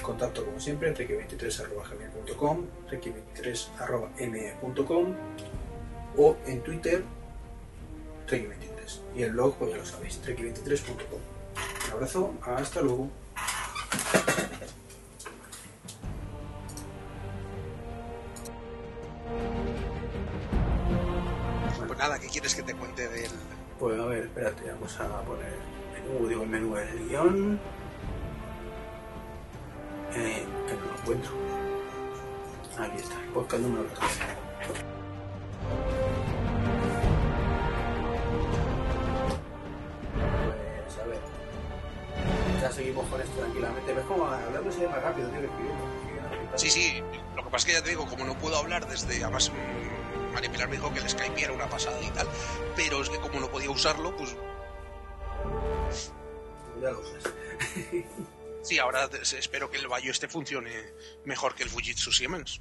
contacto 0.02 0.46
como 0.46 0.60
siempre 0.60 0.94
trek23.gmail.com 0.94 2.66
trek23.me.com 2.90 5.16
o 6.18 6.36
en 6.46 6.62
Twitter 6.64 7.02
trek23 8.28 9.00
y 9.16 9.24
el 9.24 9.32
blog 9.32 9.56
pues 9.56 9.72
ya 9.72 9.78
lo 9.78 9.86
sabéis 9.86 10.22
trek23.com 10.22 11.22
un 11.88 11.94
abrazo, 11.94 12.34
hasta 12.44 12.82
luego 12.82 13.10
Pues 21.88 22.00
nada, 22.00 22.20
¿qué 22.20 22.28
quieres 22.28 22.56
que 22.56 22.64
te 22.64 22.74
cuente 22.74 23.08
del...? 23.08 23.32
pues 23.80 24.00
a 24.00 24.06
ver, 24.06 24.24
espérate, 24.24 24.72
vamos 24.72 25.00
a 25.00 25.22
poner 25.22 25.54
el 25.96 26.04
menú, 26.04 26.28
digo 26.28 26.44
el 26.44 26.50
menú 26.50 26.76
del 26.76 27.10
guion 27.10 27.60
eh, 30.14 30.46
que 30.68 30.74
no 30.74 30.86
lo 30.86 31.00
encuentro. 31.00 31.32
Aquí 32.80 32.98
está, 32.98 33.22
el 33.22 33.30
podcast 33.30 33.64
número 33.64 33.86
13. 33.86 36.05
Ya 42.66 42.72
seguimos 42.72 43.08
con 43.10 43.22
esto 43.22 43.38
tranquilamente. 43.38 43.94
¿Ves 43.94 44.06
cómo 44.08 44.26
hablando 44.26 44.72
se 44.72 44.88
más 44.88 45.00
rápido, 45.00 45.30
tío, 45.30 45.40
que 45.40 45.46
escribiendo? 45.46 45.86
Sí, 46.56 46.72
sí, 46.72 47.04
lo 47.36 47.44
que 47.44 47.50
pasa 47.52 47.58
es 47.58 47.66
que 47.66 47.74
ya 47.74 47.84
te 47.84 47.90
digo, 47.92 48.08
como 48.08 48.26
no 48.26 48.36
puedo 48.40 48.58
hablar 48.58 48.88
desde. 48.88 49.24
Además, 49.24 49.52
mmm, 49.52 50.34
María 50.34 50.52
Pilar 50.52 50.68
me 50.70 50.78
dijo 50.78 50.92
que 50.92 51.00
el 51.00 51.08
Skype 51.08 51.44
era 51.44 51.54
una 51.54 51.70
pasada 51.70 52.02
y 52.02 52.10
tal, 52.10 52.28
pero 52.76 53.04
es 53.04 53.10
que 53.12 53.20
como 53.20 53.40
no 53.40 53.52
podía 53.52 53.70
usarlo, 53.70 54.18
pues 54.18 54.36
Ya 56.82 56.90
lo 56.90 57.02
usas. 57.02 57.32
sí, 58.64 58.80
ahora 58.80 59.08
espero 59.38 59.70
que 59.70 59.78
el 59.78 59.88
Bayo 59.88 60.10
este 60.10 60.28
funcione 60.28 60.72
mejor 61.24 61.54
que 61.54 61.62
el 61.62 61.70
Fujitsu 61.70 62.12
Siemens. 62.12 62.60